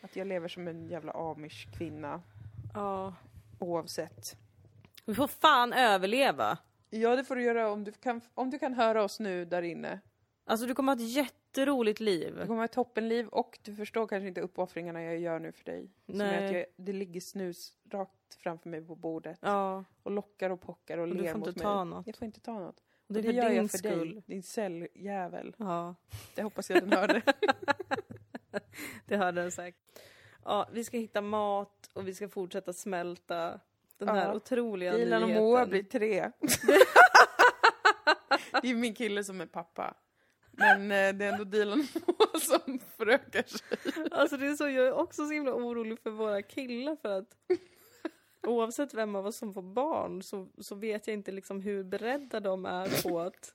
Att 0.00 0.16
jag 0.16 0.26
lever 0.26 0.48
som 0.48 0.68
en 0.68 0.88
jävla 0.88 1.12
amish 1.12 1.66
kvinna 1.78 2.22
ja. 2.74 3.14
oavsett. 3.58 4.36
Vi 5.04 5.14
får 5.14 5.26
fan 5.28 5.72
överleva. 5.72 6.58
Ja, 6.90 7.16
det 7.16 7.24
får 7.24 7.36
du 7.36 7.42
göra 7.42 7.70
om 7.70 7.84
du 7.84 7.92
kan, 7.92 8.20
om 8.34 8.50
du 8.50 8.58
kan 8.58 8.74
höra 8.74 9.02
oss 9.04 9.20
nu 9.20 9.44
där 9.44 9.62
inne. 9.62 10.00
Alltså 10.46 10.66
du 10.66 10.74
kommer 10.74 10.92
ha 10.96 11.02
ett 11.02 11.10
jätteroligt 11.10 11.98
Du 11.98 12.04
liv. 12.04 12.40
kommer 12.46 12.56
ha 12.56 12.64
ett 12.64 12.72
toppenliv 12.72 13.28
och 13.28 13.58
du 13.62 13.74
förstår 13.74 14.06
kanske 14.06 14.28
inte 14.28 14.40
uppoffringarna 14.40 15.02
jag 15.02 15.18
gör 15.18 15.38
nu 15.38 15.52
för 15.52 15.64
dig. 15.64 15.90
Som 16.06 16.20
är 16.20 16.26
Nej. 16.40 16.46
att 16.46 16.52
jag, 16.52 16.64
det 16.76 16.92
ligger 16.92 17.20
snus 17.20 17.72
rakt 17.90 18.34
framför 18.38 18.68
mig 18.68 18.82
på 18.86 18.94
bordet 18.96 19.38
Ja. 19.42 19.84
och 20.02 20.10
lockar 20.10 20.50
och 20.50 20.60
pockar 20.60 20.98
och, 20.98 21.08
Och 21.08 21.14
du 21.16 21.22
ler 21.22 21.32
får 21.32 21.38
mot 21.38 21.48
inte 21.48 21.58
mig. 21.58 21.64
ta 21.64 21.84
något. 21.84 22.06
Jag 22.06 22.16
får 22.16 22.26
inte 22.26 22.40
ta 22.40 22.58
något. 22.58 22.82
Och 23.08 23.14
det 23.14 23.20
är 23.20 23.22
Och 23.22 23.24
för 23.26 23.32
gör 23.32 23.48
din 23.48 23.56
jag 23.58 23.70
för 23.70 23.78
skull. 23.78 24.14
dig, 24.14 24.22
din 24.26 24.42
celljävel. 24.42 25.54
Ja. 25.58 25.94
Det 26.34 26.42
hoppas 26.42 26.70
jag 26.70 26.82
den 26.82 26.92
hörde. 26.98 27.22
Det 29.06 29.16
hörde 29.16 29.40
den 29.42 29.52
säkert. 29.52 29.80
Ja, 30.44 30.68
vi 30.72 30.84
ska 30.84 30.96
hitta 30.98 31.20
mat 31.20 31.83
och 31.94 32.08
vi 32.08 32.14
ska 32.14 32.28
fortsätta 32.28 32.72
smälta 32.72 33.60
den 33.98 34.08
här 34.08 34.26
Ja. 34.28 34.34
otroliga 34.34 34.92
Dilan 34.96 35.22
och 35.22 35.28
nyheten. 35.28 35.44
Moa 35.44 35.66
blir 35.66 35.82
tre. 35.82 36.30
det 38.62 38.70
är 38.70 38.74
min 38.74 38.94
kille 38.94 39.24
som 39.24 39.40
är 39.40 39.46
pappa. 39.46 39.94
Men 40.50 40.82
eh, 40.82 41.14
det 41.14 41.24
är 41.24 41.32
ändå 41.32 41.44
Dilan 41.44 41.80
och 41.94 42.08
Moa 42.08 42.40
som 42.40 42.78
förökar 42.96 43.42
sig. 43.42 43.78
Alltså 44.10 44.36
det 44.36 44.46
är 44.46 44.56
så, 44.56 44.64
jag 44.68 44.86
är 44.86 44.92
också 44.92 45.26
så 45.26 45.32
himla 45.32 45.54
orolig 45.54 45.98
för 46.00 46.10
våra 46.10 46.42
killar 46.42 46.96
för 46.96 47.18
att 47.18 47.36
oavsett 48.46 48.94
vem 48.94 49.16
av 49.16 49.26
oss 49.26 49.36
som 49.36 49.54
får 49.54 49.62
barn 49.62 50.22
så, 50.22 50.48
så 50.58 50.74
vet 50.74 51.06
jag 51.06 51.14
inte 51.14 51.32
liksom 51.32 51.60
hur 51.60 51.84
beredda 51.84 52.40
de 52.40 52.66
är 52.66 53.02
på 53.02 53.20
att 53.20 53.54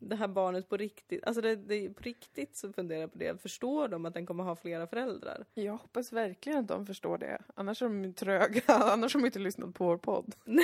det 0.00 0.16
här 0.16 0.28
barnet 0.28 0.68
på 0.68 0.76
riktigt, 0.76 1.24
alltså 1.24 1.40
det, 1.40 1.56
det, 1.56 1.90
på 1.90 2.02
riktigt 2.02 2.56
så 2.56 2.72
funderar 2.72 3.00
jag 3.00 3.12
på 3.12 3.18
det. 3.18 3.42
Förstår 3.42 3.88
de 3.88 4.06
att 4.06 4.14
den 4.14 4.26
kommer 4.26 4.44
ha 4.44 4.56
flera 4.56 4.86
föräldrar? 4.86 5.44
Jag 5.54 5.72
hoppas 5.72 6.12
verkligen 6.12 6.58
att 6.58 6.68
de 6.68 6.86
förstår 6.86 7.18
det. 7.18 7.38
Annars 7.54 7.82
är 7.82 7.86
de 7.86 8.14
tröga. 8.14 8.62
Annars 8.66 9.14
har 9.14 9.20
de 9.20 9.26
inte 9.26 9.38
lyssnat 9.38 9.74
på 9.74 9.84
vår 9.84 9.98
podd. 9.98 10.34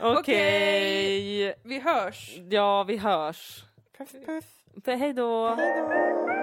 Okej! 0.00 1.54
Vi 1.64 1.80
hörs! 1.80 2.36
Ja, 2.50 2.84
vi 2.84 2.96
hörs. 2.96 3.64
Puff 3.98 4.12
puff. 4.12 4.44
Hej 4.86 5.12
då! 5.12 5.54
Hej 5.54 5.82
då! 5.82 6.35